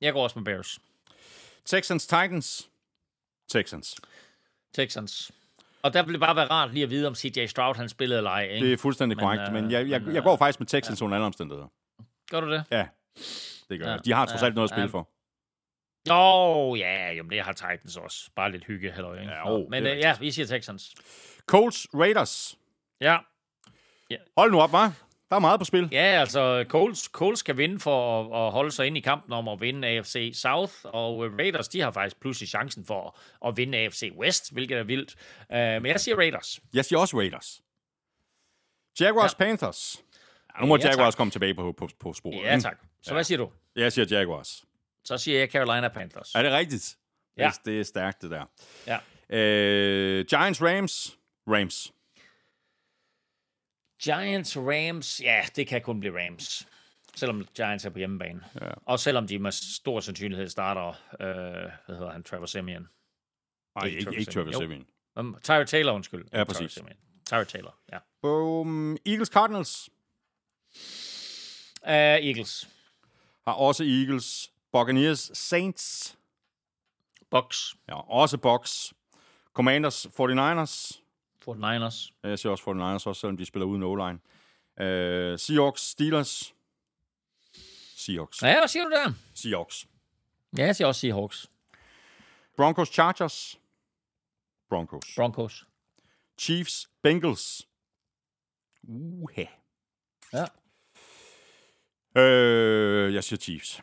[0.00, 0.78] jeg går også med Bears.
[1.64, 2.70] Texans Titans.
[3.48, 3.96] Texans.
[4.74, 5.32] Texans.
[5.82, 8.30] Og der ville bare være rart lige at vide, om CJ Stroud han spillede eller
[8.30, 8.42] ej.
[8.44, 8.66] Ikke?
[8.66, 11.02] Det er fuldstændig Men, korrekt, øh, men jeg, jeg, men, jeg går faktisk med Texans
[11.02, 11.68] under alle omstændigheder.
[12.30, 12.64] Gør du det?
[12.70, 12.86] Ja,
[13.68, 14.04] det gør Ja, jeg.
[14.04, 14.98] De har trods ja, alt noget at spille ja.
[14.98, 15.08] for.
[16.10, 18.30] Åh, oh, ja, jamen det har Titans også.
[18.36, 19.20] Bare lidt hygge, halløj.
[19.20, 19.32] Ikke?
[19.32, 20.94] Ja, jo, Men øh, ja, vi siger Texans.
[21.46, 22.58] Colts Raiders.
[23.00, 23.18] Ja,
[24.36, 24.90] Hold nu op, hva'?
[25.30, 25.88] Der er meget på spil.
[25.92, 29.48] ja altså Coles, Coles skal vinde for at, at holde sig ind i kampen om
[29.48, 33.56] at vinde AFC South, og øh, Raiders, de har faktisk pludselig chancen for at, at
[33.56, 35.14] vinde AFC West, hvilket er vildt.
[35.50, 36.60] Uh, men jeg siger Raiders.
[36.74, 37.62] Jeg siger også Raiders.
[39.00, 39.44] Jaguars ja.
[39.44, 40.02] Panthers.
[40.56, 41.18] Ja, nu må Ja, Jaguars tak.
[41.18, 42.42] komme tilbage på, på, på sporet.
[42.44, 42.78] Ja, tak.
[43.02, 43.50] Så hvad siger du?
[43.76, 44.64] Jeg siger Jaguars.
[45.04, 46.34] Så siger jeg Carolina Panthers.
[46.34, 46.96] Er det rigtigt?
[47.36, 47.50] Ja.
[47.56, 48.44] Det, det er stærkt, det der.
[48.86, 48.98] Ja.
[49.36, 51.18] Øh, Giants Rams.
[51.48, 51.92] Rams.
[54.02, 56.68] Giants, Rams, ja, det kan kun blive Rams.
[57.16, 58.44] Selvom Giants er på hjemmebane.
[58.60, 58.70] Ja.
[58.86, 60.88] Og selvom de med stor sandsynlighed starter,
[61.20, 62.88] øh, hvad hedder han, Trevor Simeon.
[63.74, 64.68] Nej, Ikke ikke, Trevor ikke Trevor Siemian.
[64.70, 64.86] Simeon.
[65.34, 66.24] Um, Tyra Taylor, undskyld.
[66.32, 66.74] Ja, præcis.
[66.74, 66.84] Tyra.
[67.26, 67.98] Tyra Taylor, ja.
[68.22, 69.88] Um, Eagles Cardinals
[71.86, 72.68] Uh, Eagles.
[73.46, 74.50] har også Eagles.
[74.72, 76.18] Buccaneers Saints.
[77.30, 77.76] Bucks.
[77.88, 78.92] Ja, også Bucks.
[79.52, 81.00] Commanders 49ers.
[81.48, 82.10] 49ers.
[82.22, 84.18] Jeg siger også 49ers, også selvom de spiller uden O-line.
[84.76, 86.54] Uh, Seahawks Steelers.
[87.96, 88.42] Seahawks.
[88.42, 89.12] Ja, hvad siger du der?
[89.34, 89.86] Seahawks.
[90.58, 91.50] Ja, jeg siger også Seahawks.
[92.56, 93.58] Broncos Chargers.
[94.68, 95.14] Broncos.
[95.16, 95.66] Broncos.
[96.38, 97.68] Chiefs Bengals.
[98.82, 99.44] Uha.
[100.32, 100.46] Ja.
[102.20, 103.82] Øh, jeg siger Chiefs.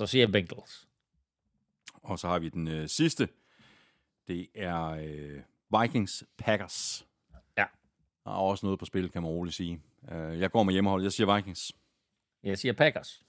[0.00, 0.88] Så siger jeg Bengals.
[1.94, 3.28] Og så har vi den øh, sidste.
[4.28, 5.40] Det er øh,
[5.80, 7.06] Vikings Packers.
[7.58, 7.64] Ja.
[8.24, 9.80] Der er også noget på spil, kan man roligt sige.
[10.12, 11.02] Øh, jeg går med hjemmehold.
[11.02, 11.72] Jeg siger Vikings.
[12.42, 13.22] Jeg siger Packers.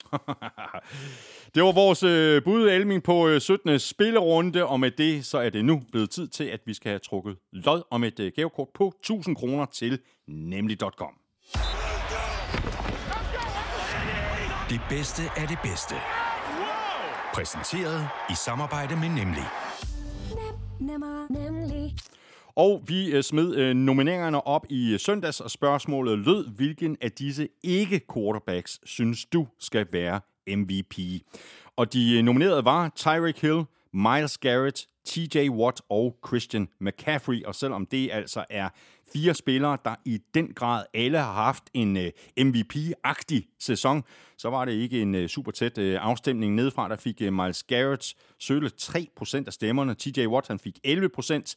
[1.55, 3.79] Det var vores øh, bud, Elming, på øh, 17.
[3.79, 6.99] spillerunde, og med det så er det nu blevet tid til, at vi skal have
[6.99, 11.13] trukket lod om et øh, gavekort på 1000 kroner til nemlig.com.
[14.69, 15.95] Det bedste er det bedste.
[17.33, 19.43] Præsenteret i samarbejde med Nemlig.
[20.79, 21.95] Nemmer, nemlig.
[22.55, 27.11] Og vi øh, smed øh, nomineringerne op i øh, søndags, og spørgsmålet lød, hvilken af
[27.11, 31.23] disse ikke-quarterbacks synes du skal være MVP?
[31.75, 33.63] Og de nominerede var Tyreek Hill,
[33.93, 37.43] Miles Garrett, TJ Watt og Christian McCaffrey.
[37.43, 38.69] Og selvom det altså er
[39.13, 44.03] fire spillere, der i den grad alle har haft en øh, MVP-agtig sæson,
[44.37, 46.89] så var det ikke en øh, super tæt øh, afstemning nedefra.
[46.89, 49.95] Der fik Miles Garrett sølle 3% af stemmerne.
[49.95, 51.55] TJ Watt han fik 11%.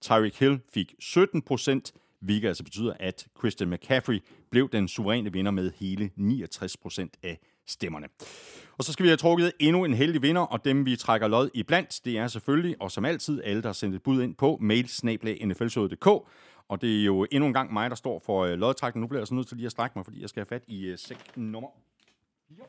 [0.00, 1.80] Tyreek Hill fik 17%,
[2.20, 8.06] hvilket altså betyder, at Christian McCaffrey blev den suveræne vinder med hele 69% af stemmerne.
[8.78, 11.50] Og så skal vi have trukket endnu en heldig vinder, og dem vi trækker lod
[11.54, 14.34] i blandt, det er selvfølgelig, og som altid, alle, der har sendt et bud ind
[14.34, 14.88] på mail
[16.70, 19.00] og det er jo endnu en gang mig, der står for øh, lodtrækningen.
[19.00, 20.62] Nu bliver jeg så nødt til lige at strække mig, fordi jeg skal have fat
[20.66, 21.68] i øh, sæk nummer
[22.48, 22.64] 4.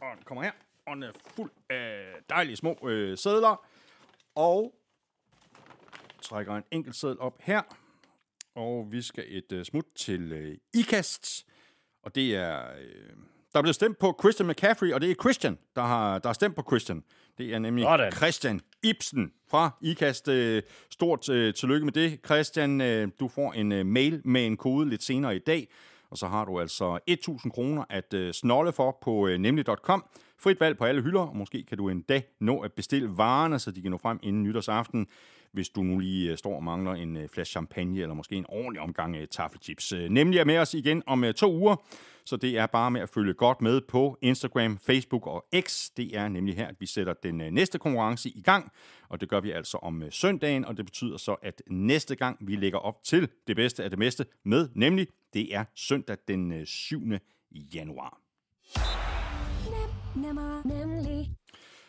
[0.00, 0.52] Og den kommer her,
[0.86, 3.66] og den er fuld af dejlige små øh, sædler.
[4.34, 4.74] Og
[6.22, 7.62] trækker en enkelt seddel op her.
[8.54, 11.46] Og vi skal et øh, smut til øh, IKAST.
[12.02, 12.72] Og det er...
[12.80, 13.16] Øh,
[13.52, 16.34] der er blevet stemt på Christian McCaffrey, og det er Christian, der har, der har
[16.34, 17.04] stemt på Christian.
[17.40, 18.12] Det er nemlig Sådan.
[18.12, 20.28] Christian Ibsen fra IKAST.
[20.28, 20.58] Uh,
[20.90, 22.80] stort uh, tillykke med det, Christian.
[22.80, 25.68] Uh, du får en mail med en kode lidt senere i dag.
[26.10, 30.04] Og så har du altså 1.000 kroner at snolle for på nemlig.com.
[30.38, 33.70] Frit valg på alle hylder, og måske kan du endda nå at bestille varerne, så
[33.70, 35.06] de kan nå frem inden nytårsaften
[35.52, 38.46] hvis du nu lige øh, står og mangler en øh, flaske champagne, eller måske en
[38.48, 39.92] ordentlig omgang øh, taffelchips.
[40.10, 41.76] Nemlig er med os igen om to uger,
[42.24, 45.90] så det er bare med at følge godt med på Instagram, Facebook og X.
[45.96, 48.72] Det er nemlig her, at vi sætter den næste konkurrence i gang,
[49.08, 52.56] og det gør vi altså om søndagen, og det betyder så, at næste gang vi
[52.56, 56.66] lægger op til det bedste af det bedste med, nemlig det er søndag den øh,
[56.66, 57.02] 7.
[57.74, 58.20] januar.
[60.16, 61.30] Nemmer, nemlig.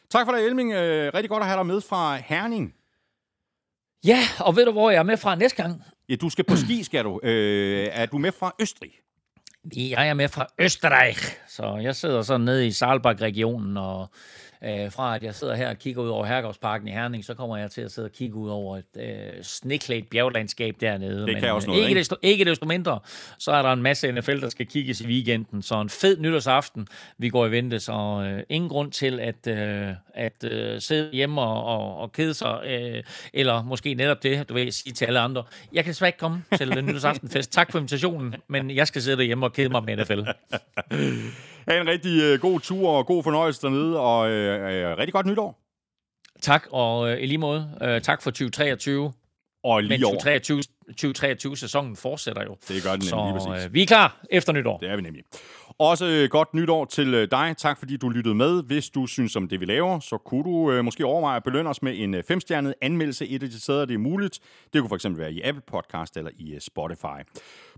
[0.09, 0.71] Tak for dig, Elming.
[0.73, 2.75] Rigtig godt at have dig med fra Herning.
[4.05, 5.83] Ja, og ved du, hvor jeg er med fra næste gang?
[6.09, 7.19] Ja, du skal på ski, skal du.
[7.23, 8.91] Øh, er du med fra Østrig?
[9.75, 14.09] Jeg er med fra Østerreich, så jeg sidder sådan nede i Saalbach-regionen og
[14.63, 17.57] Øh, fra at jeg sidder her og kigger ud over Herregårdsparken i Herning, så kommer
[17.57, 21.27] jeg til at sidde og kigge ud over et øh, sneklædt bjerglandskab dernede.
[21.27, 21.99] Det kan også noget, ikke, ikke?
[21.99, 22.99] desto, ikke desto mindre,
[23.37, 25.61] så er der en masse NFL, der skal kigges i weekenden.
[25.61, 29.87] Så en fed nytårsaften, vi går i vente, så øh, ingen grund til at, øh,
[30.13, 34.53] at øh, sidde hjemme og, og, og kede sig, øh, eller måske netop det, du
[34.53, 35.43] vil sige til alle andre.
[35.73, 37.51] Jeg kan desværre ikke komme til den nytårsaftenfest.
[37.51, 40.21] Tak for invitationen, men jeg skal sidde derhjemme og kede mig med NFL.
[41.71, 45.25] Ha' en rigtig øh, god tur og god fornøjelse dernede, og øh, øh, rigtig godt
[45.25, 45.59] nytår.
[46.41, 49.13] Tak, og øh, i lige måde, øh, tak for 2023.
[49.63, 50.15] Og Men lige over.
[50.15, 50.63] 2023,
[51.01, 52.57] 2023-sæsonen fortsætter jo.
[52.67, 53.65] Det gør den Så nemlig, lige præcis.
[53.65, 54.77] øh, vi er klar efter nytår.
[54.77, 55.23] Det er vi nemlig.
[55.81, 57.55] Også øh, godt nytår til øh, dig.
[57.57, 58.63] Tak fordi du lyttede med.
[58.63, 61.69] Hvis du synes om det, vi laver, så kunne du øh, måske overveje at belønne
[61.69, 64.39] os med en øh, femstjernet anmeldelse et af de steder, det er muligt.
[64.73, 67.21] Det kunne for eksempel være i Apple Podcast eller i øh, Spotify.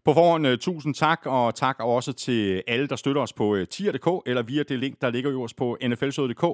[0.05, 3.67] På forhånd, øh, tusind tak, og tak også til alle, der støtter os på øh,
[3.67, 6.45] tier.dk eller via det link, der ligger øverst på nflsøde.dk.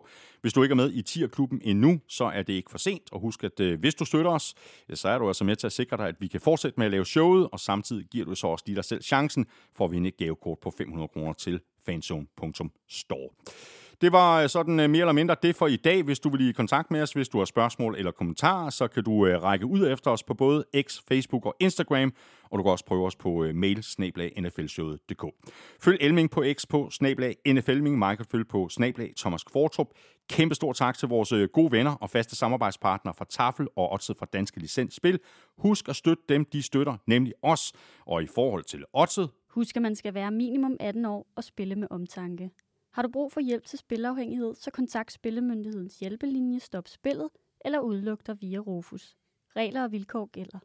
[0.42, 3.04] Hvis du ikke er med i tierklubben endnu, så er det ikke for sent.
[3.12, 4.56] Og husk, at øh, hvis du støtter os,
[4.90, 6.86] ja, så er du altså med til at sikre dig, at vi kan fortsætte med
[6.86, 9.92] at lave showet, og samtidig giver du så også lige dig selv chancen for at
[9.92, 13.30] vinde et gavekort på 500 kroner til fanzone.store.
[14.02, 16.04] Det var øh, sådan øh, mere eller mindre det for i dag.
[16.04, 19.04] Hvis du vil i kontakt med os, hvis du har spørgsmål eller kommentarer, så kan
[19.04, 22.14] du øh, række ud efter os på både X, Facebook og Instagram,
[22.44, 23.86] og du kan også prøve os på mail
[24.38, 25.26] nflshowet.dk.
[25.82, 29.88] Følg Elming på X på snablag NFLming, mig kan følge på snablag Thomas Kvartrup.
[30.30, 34.26] Kæmpe stor tak til vores gode venner og faste samarbejdspartnere fra Tafel og Otset fra
[34.34, 35.20] Danske Licens Spil.
[35.58, 37.74] Husk at støtte dem, de støtter, nemlig os.
[38.06, 41.76] Og i forhold til Otset, Husk, at man skal være minimum 18 år og spille
[41.76, 42.52] med omtanke.
[42.94, 47.30] Har du brug for hjælp til spilafhængighed, så kontakt Spillemyndighedens hjælpelinje Stop Spillet
[47.66, 49.16] eller udluk dig via Rufus.
[49.56, 50.60] Regler og vilkår gælder.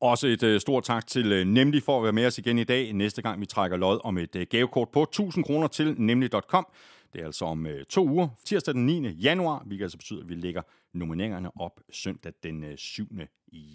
[0.00, 2.64] Også et øh, stort tak til øh, Nemlig for at være med os igen i
[2.64, 2.92] dag.
[2.92, 6.66] Næste gang vi trækker lod om et øh, gavekort på 1000 kroner til nemlig.com.
[7.12, 9.08] Det er altså om øh, to uger, tirsdag den 9.
[9.08, 13.06] januar, hvilket altså betyder, at vi lægger nomineringerne op søndag den øh, 7.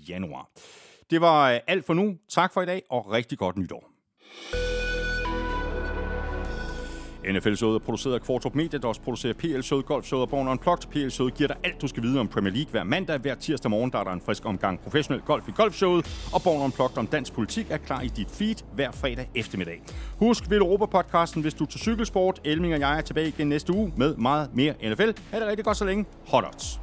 [0.10, 0.50] januar.
[1.10, 2.18] Det var øh, alt for nu.
[2.30, 3.97] Tak for i dag, og rigtig godt nytår.
[7.32, 10.88] NFL-showet er produceret af Kvartrup Media, der også producerer PL-showet, Golf-showet og Born Unplugged.
[10.88, 13.18] PL-showet giver dig alt, du skal vide om Premier League hver mandag.
[13.18, 16.62] Hver tirsdag morgen der er der en frisk omgang professionel golf i Golf-showet, og Born
[16.62, 19.84] Unplugged om dansk politik er klar i dit feed hver fredag eftermiddag.
[20.20, 22.42] Husk Vil Europa-podcasten, hvis du er til cykelsport.
[22.44, 25.10] Elming og jeg er tilbage igen næste uge med meget mere NFL.
[25.32, 26.06] Ha' det rigtig godt så længe.
[26.28, 26.80] Hot odds.